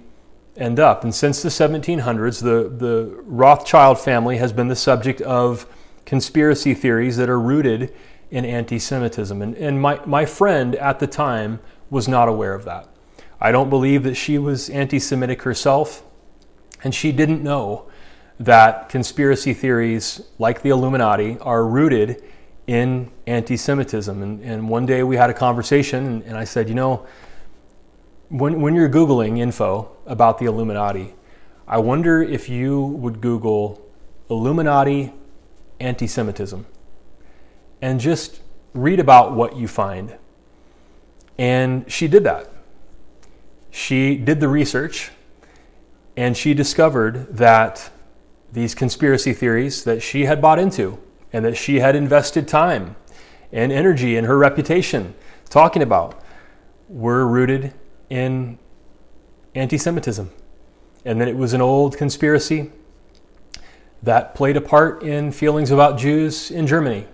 end 0.57 0.79
up. 0.79 1.03
And 1.03 1.15
since 1.15 1.41
the 1.41 1.49
1700s, 1.49 2.41
the, 2.41 2.69
the 2.69 3.21
Rothschild 3.23 3.99
family 3.99 4.37
has 4.37 4.51
been 4.51 4.67
the 4.67 4.75
subject 4.75 5.21
of 5.21 5.65
conspiracy 6.05 6.73
theories 6.73 7.17
that 7.17 7.29
are 7.29 7.39
rooted 7.39 7.93
in 8.29 8.45
anti 8.45 8.79
Semitism. 8.79 9.41
And, 9.41 9.55
and 9.55 9.81
my, 9.81 10.03
my 10.05 10.25
friend 10.25 10.75
at 10.75 10.99
the 10.99 11.07
time 11.07 11.59
was 11.89 12.07
not 12.07 12.27
aware 12.27 12.53
of 12.53 12.65
that. 12.65 12.87
I 13.39 13.51
don't 13.51 13.69
believe 13.69 14.03
that 14.03 14.15
she 14.15 14.37
was 14.37 14.69
anti 14.69 14.99
Semitic 14.99 15.43
herself, 15.43 16.03
and 16.83 16.93
she 16.93 17.11
didn't 17.11 17.43
know 17.43 17.89
that 18.41 18.89
conspiracy 18.89 19.53
theories 19.53 20.19
like 20.39 20.63
the 20.63 20.69
Illuminati 20.69 21.37
are 21.41 21.63
rooted 21.63 22.23
in 22.65 23.11
anti 23.27 23.55
Semitism. 23.55 24.21
And, 24.21 24.41
and, 24.41 24.67
one 24.67 24.85
day 24.85 25.03
we 25.03 25.15
had 25.15 25.29
a 25.29 25.33
conversation, 25.33 26.05
and, 26.05 26.23
and 26.23 26.37
I 26.37 26.43
said, 26.43 26.67
you 26.67 26.75
know, 26.75 27.05
when, 28.29 28.61
when 28.61 28.73
you're 28.73 28.89
Googling 28.89 29.39
info 29.39 29.91
about 30.07 30.39
the 30.39 30.45
Illuminati, 30.45 31.13
I 31.67 31.77
wonder 31.77 32.23
if 32.23 32.49
you 32.49 32.81
would 32.81 33.21
Google 33.21 33.81
Illuminati 34.29 35.13
anti 35.79 36.07
Semitism 36.07 36.65
and 37.81 37.99
just 37.99 38.41
read 38.73 38.99
about 38.99 39.33
what 39.33 39.55
you 39.55 39.67
find. 39.67 40.17
And 41.37 41.91
she 41.91 42.07
did 42.07 42.23
that. 42.23 42.51
She 43.69 44.17
did 44.17 44.39
the 44.39 44.47
research 44.47 45.11
and 46.17 46.35
she 46.35 46.53
discovered 46.53 47.37
that 47.37 47.89
these 48.51 48.75
conspiracy 48.75 49.33
theories 49.33 49.83
that 49.83 50.01
she 50.01 50.25
had 50.25 50.41
bought 50.41 50.59
into 50.59 50.99
and 51.31 51.45
that 51.45 51.55
she 51.55 51.79
had 51.79 51.95
invested 51.95 52.47
time 52.47 52.95
and 53.51 53.71
energy 53.71 54.17
and 54.17 54.27
her 54.27 54.37
reputation 54.37 55.13
talking 55.49 55.81
about 55.81 56.21
were 56.87 57.25
rooted 57.25 57.73
in 58.09 58.57
anti 59.55 59.77
Semitism. 59.77 60.29
And 61.03 61.19
that 61.19 61.27
it 61.27 61.35
was 61.35 61.53
an 61.53 61.61
old 61.61 61.97
conspiracy 61.97 62.71
that 64.03 64.35
played 64.35 64.55
a 64.55 64.61
part 64.61 65.01
in 65.01 65.31
feelings 65.31 65.71
about 65.71 65.97
Jews 65.97 66.51
in 66.51 66.67
Germany. 66.67 67.07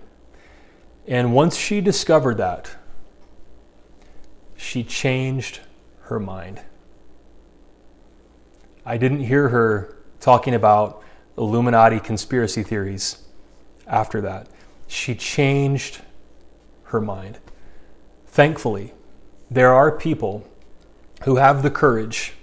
And 1.06 1.32
once 1.32 1.56
she 1.56 1.80
discovered 1.80 2.36
that, 2.36 2.76
she 4.56 4.84
changed 4.84 5.60
her 6.02 6.20
mind. 6.20 6.60
I 8.84 8.98
didn't 8.98 9.20
hear 9.20 9.48
her 9.48 9.96
talking 10.20 10.54
about 10.54 11.02
Illuminati 11.38 12.00
conspiracy 12.00 12.62
theories 12.62 13.24
after 13.86 14.20
that. 14.20 14.48
She 14.86 15.14
changed 15.14 16.02
her 16.84 17.00
mind. 17.00 17.38
Thankfully, 18.26 18.92
there 19.50 19.72
are 19.72 19.90
people 19.90 20.46
who 21.22 21.36
have 21.36 21.62
the 21.62 21.70
courage 21.70 22.34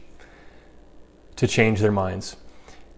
to 1.36 1.48
change 1.48 1.80
their 1.80 1.92
minds. 1.92 2.38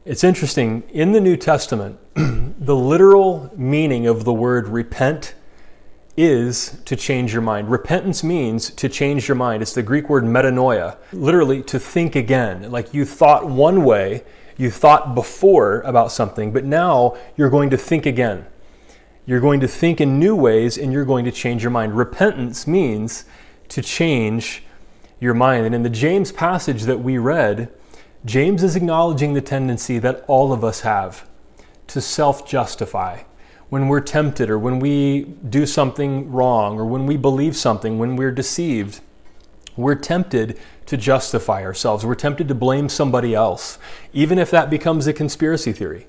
It's 0.05 0.23
interesting, 0.23 0.83
in 0.89 1.11
the 1.11 1.19
New 1.19 1.35
Testament, 1.35 1.99
the 2.15 2.75
literal 2.75 3.51
meaning 3.55 4.07
of 4.07 4.23
the 4.23 4.33
word 4.33 4.69
repent 4.69 5.35
is 6.15 6.79
to 6.85 6.95
change 6.95 7.33
your 7.33 7.41
mind. 7.41 7.69
Repentance 7.69 8.23
means 8.23 8.71
to 8.71 8.89
change 8.89 9.27
your 9.27 9.35
mind. 9.35 9.61
It's 9.61 9.73
the 9.73 9.83
Greek 9.83 10.09
word 10.09 10.23
metanoia, 10.23 10.97
literally 11.13 11.61
to 11.63 11.79
think 11.79 12.15
again. 12.15 12.71
Like 12.71 12.93
you 12.93 13.05
thought 13.05 13.47
one 13.47 13.83
way, 13.83 14.23
you 14.57 14.71
thought 14.71 15.13
before 15.15 15.81
about 15.81 16.11
something, 16.11 16.51
but 16.51 16.65
now 16.65 17.15
you're 17.35 17.49
going 17.49 17.69
to 17.69 17.77
think 17.77 18.05
again. 18.05 18.45
You're 19.25 19.39
going 19.39 19.59
to 19.59 19.67
think 19.67 20.01
in 20.01 20.19
new 20.19 20.35
ways 20.35 20.77
and 20.77 20.91
you're 20.91 21.05
going 21.05 21.25
to 21.25 21.31
change 21.31 21.61
your 21.61 21.71
mind. 21.71 21.95
Repentance 21.95 22.65
means 22.65 23.25
to 23.69 23.81
change 23.81 24.63
your 25.19 25.33
mind. 25.33 25.65
And 25.65 25.75
in 25.75 25.83
the 25.83 25.89
James 25.89 26.31
passage 26.31 26.83
that 26.83 26.99
we 26.99 27.17
read, 27.17 27.69
James 28.25 28.63
is 28.63 28.75
acknowledging 28.75 29.33
the 29.33 29.41
tendency 29.41 29.99
that 29.99 30.23
all 30.27 30.51
of 30.51 30.63
us 30.63 30.81
have 30.81 31.27
to 31.87 32.01
self 32.01 32.47
justify. 32.47 33.23
When 33.69 33.89
we're 33.89 34.01
tempted, 34.01 34.49
or 34.49 34.57
when 34.57 34.79
we 34.79 35.23
do 35.49 35.65
something 35.65 36.31
wrong, 36.31 36.79
or 36.79 36.85
when 36.85 37.05
we 37.05 37.17
believe 37.17 37.57
something, 37.57 37.99
when 37.99 38.15
we're 38.15 38.31
deceived, 38.31 39.01
we're 39.75 39.95
tempted 39.95 40.57
to 40.87 40.97
justify 40.97 41.63
ourselves. 41.63 42.05
We're 42.05 42.15
tempted 42.15 42.47
to 42.47 42.55
blame 42.55 42.89
somebody 42.89 43.35
else, 43.35 43.77
even 44.13 44.39
if 44.39 44.49
that 44.51 44.69
becomes 44.69 45.05
a 45.05 45.13
conspiracy 45.13 45.73
theory. 45.73 46.07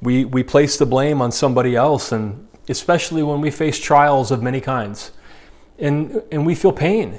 We, 0.00 0.24
we 0.24 0.42
place 0.42 0.78
the 0.78 0.86
blame 0.86 1.20
on 1.20 1.30
somebody 1.30 1.76
else, 1.76 2.10
and 2.10 2.48
especially 2.68 3.22
when 3.22 3.40
we 3.40 3.50
face 3.50 3.78
trials 3.78 4.30
of 4.30 4.42
many 4.42 4.60
kinds. 4.60 5.12
And, 5.78 6.22
and 6.30 6.46
we 6.46 6.54
feel 6.54 6.72
pain, 6.72 7.18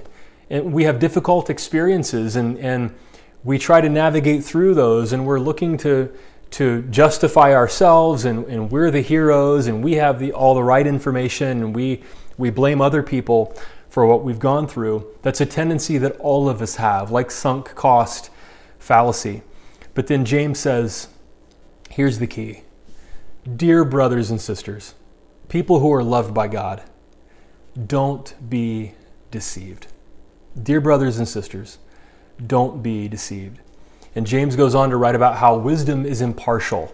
and 0.49 0.73
we 0.73 0.85
have 0.85 0.99
difficult 0.99 1.49
experiences, 1.49 2.35
and, 2.35 2.57
and 2.57 2.95
we 3.43 3.57
try 3.57 3.81
to 3.81 3.89
navigate 3.89 4.43
through 4.43 4.73
those, 4.73 5.11
and 5.11 5.25
we're 5.25 5.39
looking 5.39 5.75
to, 5.77 6.09
to 6.51 6.83
justify 6.83 7.53
ourselves, 7.53 8.23
and, 8.23 8.45
and 8.45 8.71
we're 8.71 8.91
the 8.91 9.01
heroes, 9.01 9.67
and 9.67 9.83
we 9.83 9.93
have 9.93 10.19
the, 10.19 10.31
all 10.31 10.55
the 10.55 10.63
right 10.63 10.87
information, 10.87 11.63
and 11.63 11.75
we, 11.75 12.01
we 12.37 12.49
blame 12.49 12.79
other 12.79 13.03
people 13.03 13.53
for 13.93 14.07
what 14.07 14.23
we've 14.23 14.39
gone 14.39 14.65
through. 14.65 15.05
That's 15.21 15.39
a 15.39 15.45
tendency 15.45 15.99
that 15.99 16.17
all 16.17 16.49
of 16.49 16.63
us 16.63 16.77
have, 16.77 17.11
like 17.11 17.29
sunk 17.29 17.75
cost 17.75 18.31
fallacy. 18.79 19.43
But 19.93 20.07
then 20.07 20.25
James 20.25 20.57
says, 20.57 21.09
here's 21.91 22.17
the 22.17 22.25
key 22.25 22.63
Dear 23.55 23.85
brothers 23.85 24.31
and 24.31 24.41
sisters, 24.41 24.95
people 25.47 25.79
who 25.79 25.93
are 25.93 26.03
loved 26.03 26.33
by 26.33 26.47
God, 26.47 26.81
don't 27.85 28.33
be 28.49 28.93
deceived. 29.29 29.85
Dear 30.59 30.81
brothers 30.81 31.19
and 31.19 31.27
sisters, 31.27 31.77
don't 32.47 32.81
be 32.81 33.07
deceived. 33.07 33.59
And 34.15 34.25
James 34.25 34.55
goes 34.55 34.73
on 34.73 34.89
to 34.89 34.97
write 34.97 35.13
about 35.13 35.35
how 35.35 35.55
wisdom 35.55 36.03
is 36.03 36.19
impartial. 36.19 36.91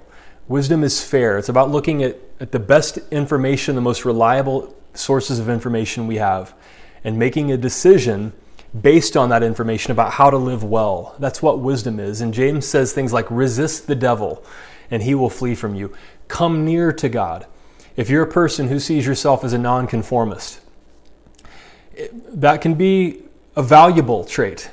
Wisdom 0.49 0.83
is 0.83 1.01
fair. 1.01 1.37
It's 1.37 1.47
about 1.47 1.71
looking 1.71 2.03
at, 2.03 2.17
at 2.41 2.51
the 2.51 2.59
best 2.59 2.97
information, 3.09 3.75
the 3.75 3.81
most 3.81 4.03
reliable 4.03 4.75
sources 4.93 5.39
of 5.39 5.47
information 5.47 6.05
we 6.05 6.17
have, 6.17 6.53
and 7.03 7.17
making 7.17 7.51
a 7.51 7.57
decision 7.57 8.33
based 8.79 9.17
on 9.17 9.29
that 9.29 9.41
information 9.41 9.91
about 9.91 10.13
how 10.13 10.29
to 10.29 10.37
live 10.37 10.63
well. 10.63 11.15
That's 11.19 11.41
what 11.41 11.59
wisdom 11.59 11.99
is. 11.99 12.21
And 12.21 12.33
James 12.33 12.67
says 12.67 12.93
things 12.93 13.13
like 13.13 13.29
resist 13.29 13.87
the 13.87 13.95
devil 13.95 14.43
and 14.91 15.03
he 15.03 15.15
will 15.15 15.29
flee 15.29 15.55
from 15.55 15.75
you. 15.75 15.93
Come 16.27 16.65
near 16.65 16.91
to 16.93 17.09
God. 17.09 17.45
If 17.95 18.09
you're 18.09 18.23
a 18.23 18.31
person 18.31 18.67
who 18.67 18.79
sees 18.79 19.05
yourself 19.05 19.43
as 19.43 19.53
a 19.53 19.57
nonconformist, 19.57 20.61
that 22.29 22.61
can 22.61 22.75
be 22.75 23.23
a 23.55 23.63
valuable 23.63 24.23
trait. 24.23 24.69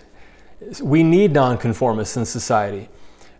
We 0.81 1.03
need 1.03 1.33
nonconformists 1.33 2.16
in 2.16 2.24
society, 2.24 2.89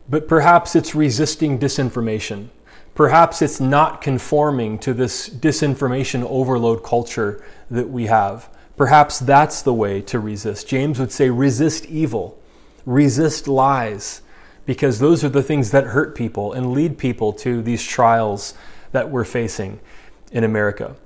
but 0.09 0.29
perhaps 0.29 0.75
it's 0.75 0.95
resisting 0.95 1.59
disinformation. 1.59 2.49
Perhaps 2.95 3.43
it's 3.43 3.61
not 3.61 4.01
conforming 4.01 4.79
to 4.81 4.95
this 4.95 5.29
disinformation 5.29 6.25
overload 6.25 6.83
culture 6.83 7.45
that 7.71 7.89
we 7.91 8.07
have. 8.07 8.49
Perhaps 8.77 9.21
that's 9.21 9.63
the 9.63 9.73
way 9.73 10.03
to 10.03 10.19
resist. 10.21 10.69
James 10.69 10.99
would 10.99 11.13
say 11.13 11.31
resist 11.31 11.87
evil, 11.87 12.39
resist 12.85 13.49
lies, 13.49 14.23
because 14.67 14.99
those 14.99 15.25
are 15.25 15.29
the 15.29 15.43
things 15.43 15.71
that 15.71 15.85
hurt 15.85 16.15
people 16.15 16.53
and 16.53 16.73
lead 16.73 16.99
people 16.99 17.33
to 17.33 17.63
these 17.63 17.83
trials 17.85 18.55
that 18.93 19.11
we're 19.11 19.25
facing 19.25 19.81
in 20.31 20.45
America. 20.45 20.97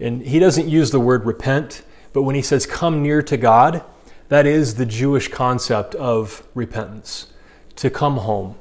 And 0.00 0.22
he 0.22 0.38
doesn't 0.38 0.68
use 0.68 0.90
the 0.90 1.00
word 1.00 1.24
repent, 1.24 1.82
but 2.12 2.22
when 2.22 2.34
he 2.34 2.42
says 2.42 2.66
come 2.66 3.02
near 3.02 3.22
to 3.22 3.36
God, 3.36 3.82
that 4.28 4.46
is 4.46 4.74
the 4.74 4.86
Jewish 4.86 5.28
concept 5.28 5.94
of 5.94 6.46
repentance 6.54 7.28
to 7.76 7.88
come 7.88 8.18
home. 8.18 8.56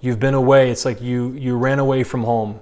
You've 0.00 0.20
been 0.20 0.34
away, 0.34 0.70
it's 0.70 0.84
like 0.84 1.02
you, 1.02 1.32
you 1.32 1.56
ran 1.56 1.78
away 1.78 2.04
from 2.04 2.24
home 2.24 2.60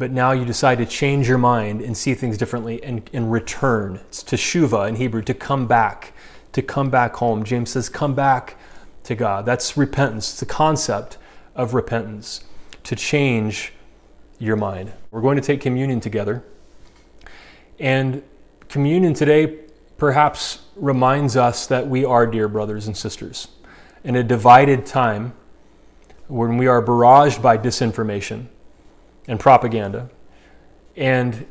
but 0.00 0.10
now 0.10 0.32
you 0.32 0.46
decide 0.46 0.78
to 0.78 0.86
change 0.86 1.28
your 1.28 1.36
mind 1.36 1.82
and 1.82 1.94
see 1.94 2.14
things 2.14 2.38
differently 2.38 2.82
and, 2.82 3.10
and 3.12 3.30
return. 3.30 4.00
It's 4.08 4.24
teshuva 4.24 4.88
in 4.88 4.96
Hebrew, 4.96 5.20
to 5.20 5.34
come 5.34 5.66
back, 5.66 6.14
to 6.52 6.62
come 6.62 6.88
back 6.88 7.16
home. 7.16 7.44
James 7.44 7.68
says, 7.68 7.90
come 7.90 8.14
back 8.14 8.56
to 9.04 9.14
God. 9.14 9.44
That's 9.44 9.76
repentance. 9.76 10.30
It's 10.30 10.40
the 10.40 10.46
concept 10.46 11.18
of 11.54 11.74
repentance, 11.74 12.44
to 12.84 12.96
change 12.96 13.74
your 14.38 14.56
mind. 14.56 14.90
We're 15.10 15.20
going 15.20 15.36
to 15.36 15.42
take 15.42 15.60
communion 15.60 16.00
together. 16.00 16.42
And 17.78 18.22
communion 18.70 19.12
today 19.12 19.58
perhaps 19.98 20.62
reminds 20.76 21.36
us 21.36 21.66
that 21.66 21.86
we 21.86 22.06
are 22.06 22.26
dear 22.26 22.48
brothers 22.48 22.86
and 22.86 22.96
sisters. 22.96 23.48
In 24.02 24.16
a 24.16 24.22
divided 24.22 24.86
time, 24.86 25.34
when 26.26 26.56
we 26.56 26.68
are 26.68 26.82
barraged 26.82 27.42
by 27.42 27.58
disinformation, 27.58 28.46
and 29.30 29.38
propaganda. 29.38 30.10
And 30.96 31.46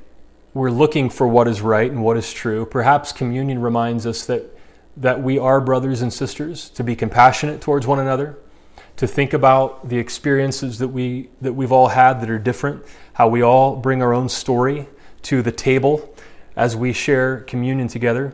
we're 0.53 0.69
looking 0.69 1.09
for 1.09 1.25
what 1.25 1.47
is 1.47 1.61
right 1.61 1.89
and 1.89 2.03
what 2.03 2.17
is 2.17 2.33
true. 2.33 2.65
Perhaps 2.65 3.13
communion 3.13 3.61
reminds 3.61 4.05
us 4.05 4.25
that, 4.25 4.43
that 4.97 5.23
we 5.23 5.39
are 5.39 5.61
brothers 5.61 6.01
and 6.01 6.11
sisters, 6.11 6.69
to 6.71 6.83
be 6.83 6.93
compassionate 6.93 7.61
towards 7.61 7.87
one 7.87 7.97
another, 7.97 8.37
to 8.97 9.07
think 9.07 9.31
about 9.31 9.87
the 9.87 9.97
experiences 9.97 10.79
that, 10.79 10.89
we, 10.89 11.29
that 11.39 11.53
we've 11.53 11.71
all 11.71 11.87
had 11.87 12.19
that 12.19 12.29
are 12.29 12.37
different, 12.37 12.83
how 13.13 13.29
we 13.29 13.41
all 13.41 13.77
bring 13.77 14.03
our 14.03 14.13
own 14.13 14.27
story 14.27 14.85
to 15.21 15.41
the 15.41 15.51
table 15.51 16.13
as 16.57 16.75
we 16.75 16.91
share 16.91 17.39
communion 17.41 17.87
together. 17.87 18.33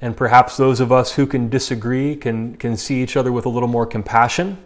And 0.00 0.16
perhaps 0.16 0.56
those 0.56 0.80
of 0.80 0.90
us 0.90 1.16
who 1.16 1.26
can 1.26 1.50
disagree 1.50 2.16
can, 2.16 2.56
can 2.56 2.78
see 2.78 3.02
each 3.02 3.14
other 3.14 3.30
with 3.30 3.44
a 3.44 3.50
little 3.50 3.68
more 3.68 3.84
compassion. 3.84 4.56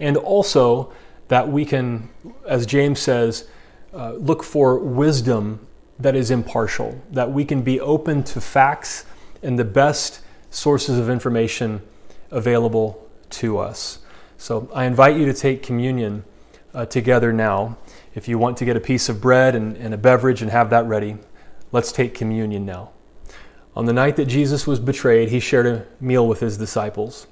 And 0.00 0.16
also, 0.16 0.92
that 1.28 1.48
we 1.48 1.64
can, 1.64 2.08
as 2.46 2.66
James 2.66 2.98
says, 2.98 3.48
uh, 3.94 4.12
look 4.14 4.42
for 4.42 4.78
wisdom 4.78 5.66
that 5.98 6.14
is 6.14 6.30
impartial, 6.30 7.00
that 7.10 7.30
we 7.32 7.44
can 7.44 7.62
be 7.62 7.80
open 7.80 8.22
to 8.22 8.40
facts 8.40 9.04
and 9.42 9.58
the 9.58 9.64
best 9.64 10.20
sources 10.50 10.98
of 10.98 11.10
information 11.10 11.82
available 12.30 13.06
to 13.30 13.58
us. 13.58 13.98
So 14.36 14.70
I 14.72 14.84
invite 14.84 15.16
you 15.16 15.26
to 15.26 15.34
take 15.34 15.62
communion 15.62 16.24
uh, 16.72 16.86
together 16.86 17.32
now. 17.32 17.76
If 18.14 18.28
you 18.28 18.38
want 18.38 18.56
to 18.58 18.64
get 18.64 18.76
a 18.76 18.80
piece 18.80 19.08
of 19.08 19.20
bread 19.20 19.54
and, 19.54 19.76
and 19.76 19.92
a 19.92 19.98
beverage 19.98 20.42
and 20.42 20.50
have 20.50 20.70
that 20.70 20.86
ready, 20.86 21.16
let's 21.72 21.92
take 21.92 22.14
communion 22.14 22.64
now. 22.64 22.90
On 23.74 23.84
the 23.84 23.92
night 23.92 24.16
that 24.16 24.26
Jesus 24.26 24.66
was 24.66 24.80
betrayed, 24.80 25.28
he 25.28 25.40
shared 25.40 25.66
a 25.66 25.86
meal 26.00 26.26
with 26.26 26.40
his 26.40 26.56
disciples. 26.56 27.26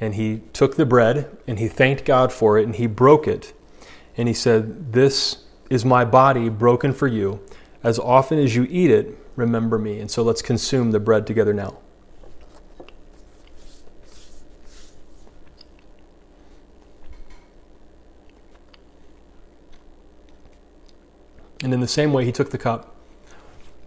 And 0.00 0.14
he 0.14 0.40
took 0.54 0.76
the 0.76 0.86
bread 0.86 1.36
and 1.46 1.58
he 1.58 1.68
thanked 1.68 2.04
God 2.04 2.32
for 2.32 2.58
it 2.58 2.64
and 2.64 2.74
he 2.74 2.86
broke 2.86 3.28
it. 3.28 3.52
And 4.16 4.26
he 4.26 4.34
said, 4.34 4.92
This 4.92 5.44
is 5.68 5.84
my 5.84 6.04
body 6.04 6.48
broken 6.48 6.92
for 6.92 7.06
you. 7.06 7.40
As 7.82 7.98
often 7.98 8.38
as 8.38 8.56
you 8.56 8.66
eat 8.70 8.90
it, 8.90 9.16
remember 9.36 9.78
me. 9.78 10.00
And 10.00 10.10
so 10.10 10.22
let's 10.22 10.42
consume 10.42 10.90
the 10.90 11.00
bread 11.00 11.26
together 11.26 11.52
now. 11.52 11.78
And 21.62 21.74
in 21.74 21.80
the 21.80 21.88
same 21.88 22.12
way, 22.12 22.24
he 22.24 22.32
took 22.32 22.50
the 22.50 22.58
cup 22.58 22.96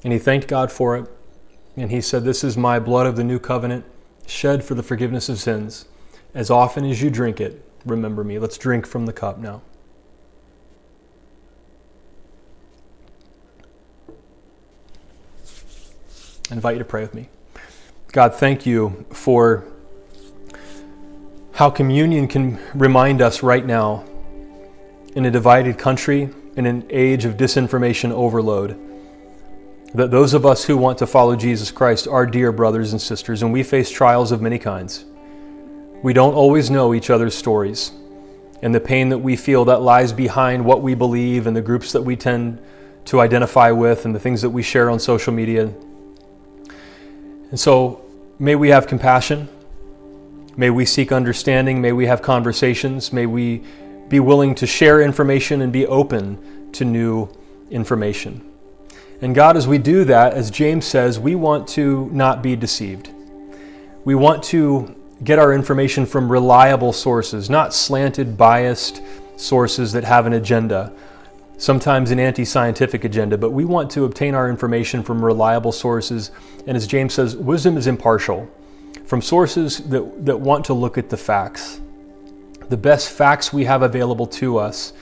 and 0.03 0.13
he 0.13 0.19
thanked 0.19 0.47
God 0.47 0.71
for 0.71 0.95
it. 0.95 1.07
And 1.75 1.89
he 1.89 2.01
said, 2.01 2.23
This 2.23 2.43
is 2.43 2.55
my 2.55 2.77
blood 2.77 3.07
of 3.07 3.15
the 3.15 3.23
new 3.23 3.39
covenant, 3.39 3.83
shed 4.27 4.63
for 4.63 4.75
the 4.75 4.83
forgiveness 4.83 5.27
of 5.27 5.39
sins. 5.39 5.85
As 6.33 6.49
often 6.49 6.85
as 6.85 7.01
you 7.01 7.09
drink 7.09 7.39
it, 7.39 7.63
remember 7.85 8.23
me. 8.23 8.39
Let's 8.39 8.57
drink 8.57 8.87
from 8.87 9.05
the 9.05 9.13
cup 9.13 9.37
now. 9.37 9.61
I 16.49 16.55
invite 16.55 16.75
you 16.75 16.79
to 16.79 16.85
pray 16.85 17.01
with 17.01 17.13
me. 17.13 17.29
God, 18.11 18.35
thank 18.35 18.65
you 18.65 19.05
for 19.11 19.65
how 21.53 21.69
communion 21.69 22.27
can 22.27 22.59
remind 22.73 23.21
us 23.21 23.43
right 23.43 23.65
now 23.65 24.03
in 25.15 25.25
a 25.25 25.31
divided 25.31 25.77
country 25.77 26.29
in 26.55 26.65
an 26.65 26.85
age 26.89 27.25
of 27.25 27.37
disinformation 27.37 28.11
overload. 28.11 28.79
That 29.93 30.09
those 30.09 30.33
of 30.33 30.45
us 30.45 30.65
who 30.65 30.77
want 30.77 30.97
to 30.97 31.07
follow 31.07 31.35
Jesus 31.35 31.71
Christ 31.71 32.07
are 32.07 32.25
dear 32.25 32.51
brothers 32.51 32.91
and 32.91 33.01
sisters, 33.01 33.43
and 33.43 33.53
we 33.53 33.61
face 33.61 33.91
trials 33.91 34.31
of 34.31 34.41
many 34.41 34.57
kinds. 34.57 35.05
We 36.03 36.11
don't 36.11 36.33
always 36.33 36.69
know 36.69 36.93
each 36.93 37.09
other's 37.09 37.33
stories, 37.33 37.93
and 38.61 38.75
the 38.75 38.81
pain 38.81 39.07
that 39.09 39.19
we 39.19 39.37
feel 39.37 39.63
that 39.65 39.81
lies 39.81 40.11
behind 40.11 40.65
what 40.65 40.81
we 40.81 40.95
believe 40.95 41.47
and 41.47 41.55
the 41.55 41.61
groups 41.61 41.93
that 41.93 42.01
we 42.01 42.17
tend 42.17 42.61
to 43.05 43.21
identify 43.21 43.71
with 43.71 44.05
and 44.05 44.13
the 44.13 44.19
things 44.19 44.41
that 44.41 44.49
we 44.49 44.63
share 44.63 44.89
on 44.89 44.99
social 44.99 45.31
media. 45.31 45.73
And 47.51 47.57
so, 47.57 48.03
may 48.37 48.55
we 48.55 48.67
have 48.67 48.85
compassion. 48.85 49.47
May 50.57 50.69
we 50.69 50.83
seek 50.83 51.13
understanding. 51.13 51.81
May 51.81 51.93
we 51.93 52.05
have 52.05 52.21
conversations. 52.21 53.13
May 53.13 53.25
we 53.25 53.63
be 54.09 54.19
willing 54.19 54.55
to 54.55 54.67
share 54.67 55.01
information 55.01 55.61
and 55.61 55.71
be 55.71 55.87
open 55.87 56.69
to 56.73 56.83
new 56.83 57.29
information. 57.71 58.45
And 59.21 59.33
God, 59.33 59.55
as 59.55 59.69
we 59.69 59.77
do 59.77 60.03
that, 60.03 60.33
as 60.33 60.51
James 60.51 60.83
says, 60.83 61.17
we 61.17 61.33
want 61.33 61.65
to 61.69 62.09
not 62.11 62.43
be 62.43 62.57
deceived. 62.57 63.09
We 64.03 64.15
want 64.15 64.43
to 64.43 64.97
get 65.23 65.39
our 65.39 65.53
information 65.53 66.05
from 66.05 66.31
reliable 66.31 66.93
sources, 66.93 67.49
not 67.49 67.73
slanted, 67.73 68.37
biased 68.37 69.01
sources 69.35 69.91
that 69.93 70.03
have 70.03 70.25
an 70.25 70.33
agenda, 70.33 70.91
sometimes 71.57 72.11
an 72.11 72.19
anti 72.19 72.45
scientific 72.45 73.03
agenda, 73.03 73.37
but 73.37 73.51
we 73.51 73.65
want 73.65 73.89
to 73.91 74.05
obtain 74.05 74.35
our 74.35 74.49
information 74.49 75.03
from 75.03 75.23
reliable 75.23 75.71
sources. 75.71 76.31
And 76.67 76.77
as 76.77 76.87
James 76.87 77.13
says, 77.13 77.35
wisdom 77.35 77.77
is 77.77 77.87
impartial, 77.87 78.49
from 79.05 79.21
sources 79.21 79.79
that, 79.89 80.25
that 80.25 80.39
want 80.39 80.65
to 80.65 80.73
look 80.73 80.97
at 80.97 81.09
the 81.09 81.17
facts 81.17 81.79
the 82.69 82.77
best 82.77 83.09
facts 83.09 83.53
we 83.53 83.65
have 83.65 83.83
available 83.83 84.25
to 84.25 84.57
us 84.57 84.93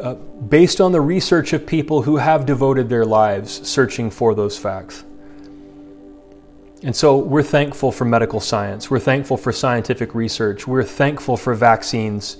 uh, 0.00 0.14
based 0.14 0.80
on 0.80 0.92
the 0.92 1.00
research 1.00 1.52
of 1.52 1.66
people 1.66 2.02
who 2.02 2.16
have 2.16 2.46
devoted 2.46 2.88
their 2.88 3.04
lives 3.04 3.66
searching 3.68 4.10
for 4.10 4.34
those 4.34 4.58
facts. 4.58 5.04
And 6.84 6.94
so 6.94 7.16
we're 7.16 7.42
thankful 7.42 7.90
for 7.90 8.04
medical 8.04 8.40
science. 8.40 8.90
We're 8.90 8.98
thankful 8.98 9.38
for 9.38 9.52
scientific 9.52 10.14
research. 10.14 10.66
We're 10.66 10.84
thankful 10.84 11.38
for 11.38 11.54
vaccines. 11.54 12.36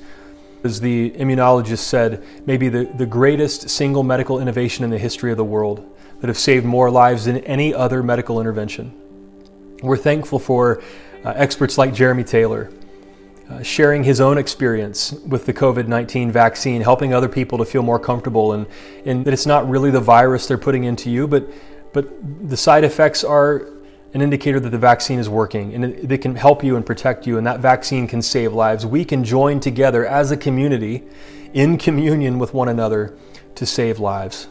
As 0.63 0.81
the 0.81 1.13
immunologist 1.13 1.79
said, 1.79 2.23
maybe 2.45 2.69
the, 2.69 2.85
the 2.85 3.07
greatest 3.07 3.71
single 3.71 4.03
medical 4.03 4.41
innovation 4.41 4.85
in 4.85 4.91
the 4.91 4.99
history 4.99 5.31
of 5.31 5.39
the 5.39 5.45
world 5.45 5.97
that 6.21 6.27
have 6.27 6.37
saved 6.37 6.67
more 6.67 6.91
lives 6.91 7.25
than 7.25 7.39
any 7.39 7.73
other 7.73 8.03
medical 8.03 8.39
intervention. 8.39 8.93
We're 9.83 9.97
thankful 9.97 10.39
for 10.39 10.83
uh, 11.25 11.33
experts 11.37 11.79
like 11.79 11.95
Jeremy 11.95 12.25
Taylor 12.25 12.71
uh, 13.49 13.63
sharing 13.63 14.05
his 14.05 14.21
own 14.21 14.37
experience 14.37 15.13
with 15.13 15.47
the 15.47 15.55
COVID 15.55 15.87
19 15.89 16.31
vaccine, 16.31 16.83
helping 16.83 17.15
other 17.15 17.29
people 17.29 17.57
to 17.59 17.65
feel 17.65 17.83
more 17.83 17.99
comfortable, 17.99 18.53
and, 18.53 18.67
and 19.07 19.25
that 19.25 19.33
it's 19.33 19.47
not 19.47 19.67
really 19.69 19.91
the 19.91 20.01
virus 20.01 20.47
they're 20.47 20.59
putting 20.59 20.85
into 20.85 21.11
you, 21.11 21.27
but, 21.27 21.47
but 21.95 22.07
the 22.49 22.57
side 22.57 22.85
effects 22.85 23.25
are 23.25 23.69
an 24.15 24.23
indicator 24.23 24.61
that 24.61 24.71
the 24.71 24.79
vaccine 24.79 25.19
is 25.19 25.29
working 25.29 25.75
and 25.75 25.85
it, 25.85 26.11
it 26.11 26.23
can 26.23 26.37
help 26.37 26.63
you 26.65 26.77
and 26.77 26.87
protect 26.87 27.27
you, 27.27 27.37
and 27.37 27.47
that 27.47 27.61
vaccine 27.61 28.07
can 28.07 28.23
save 28.23 28.53
lives. 28.53 28.87
We 28.87 29.05
can 29.05 29.25
join 29.25 29.61
together 29.61 30.07
as 30.07 30.31
a 30.31 30.37
community 30.37 31.03
in 31.53 31.77
communion 31.77 32.39
with 32.39 32.55
one 32.55 32.69
another 32.69 33.17
to 33.57 33.67
save 33.67 33.99
lives. 33.99 34.49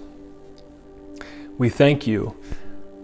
We 1.57 1.69
thank 1.69 2.05
you 2.05 2.35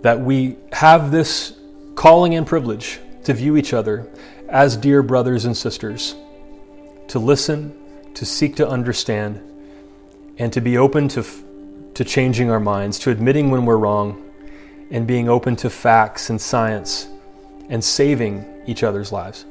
that 0.01 0.19
we 0.19 0.57
have 0.73 1.11
this 1.11 1.57
calling 1.95 2.35
and 2.35 2.45
privilege 2.45 2.99
to 3.23 3.33
view 3.33 3.57
each 3.57 3.73
other 3.73 4.09
as 4.47 4.75
dear 4.77 5.03
brothers 5.03 5.45
and 5.45 5.55
sisters, 5.55 6.15
to 7.07 7.19
listen, 7.19 7.77
to 8.15 8.25
seek 8.25 8.55
to 8.55 8.67
understand, 8.67 9.41
and 10.37 10.51
to 10.53 10.61
be 10.61 10.77
open 10.77 11.07
to, 11.09 11.25
to 11.93 12.03
changing 12.03 12.49
our 12.49 12.59
minds, 12.59 12.97
to 12.99 13.11
admitting 13.11 13.51
when 13.51 13.65
we're 13.65 13.77
wrong, 13.77 14.28
and 14.91 15.05
being 15.05 15.29
open 15.29 15.55
to 15.57 15.69
facts 15.69 16.29
and 16.29 16.39
science 16.39 17.07
and 17.69 17.83
saving 17.83 18.45
each 18.65 18.83
other's 18.83 19.11
lives. 19.11 19.45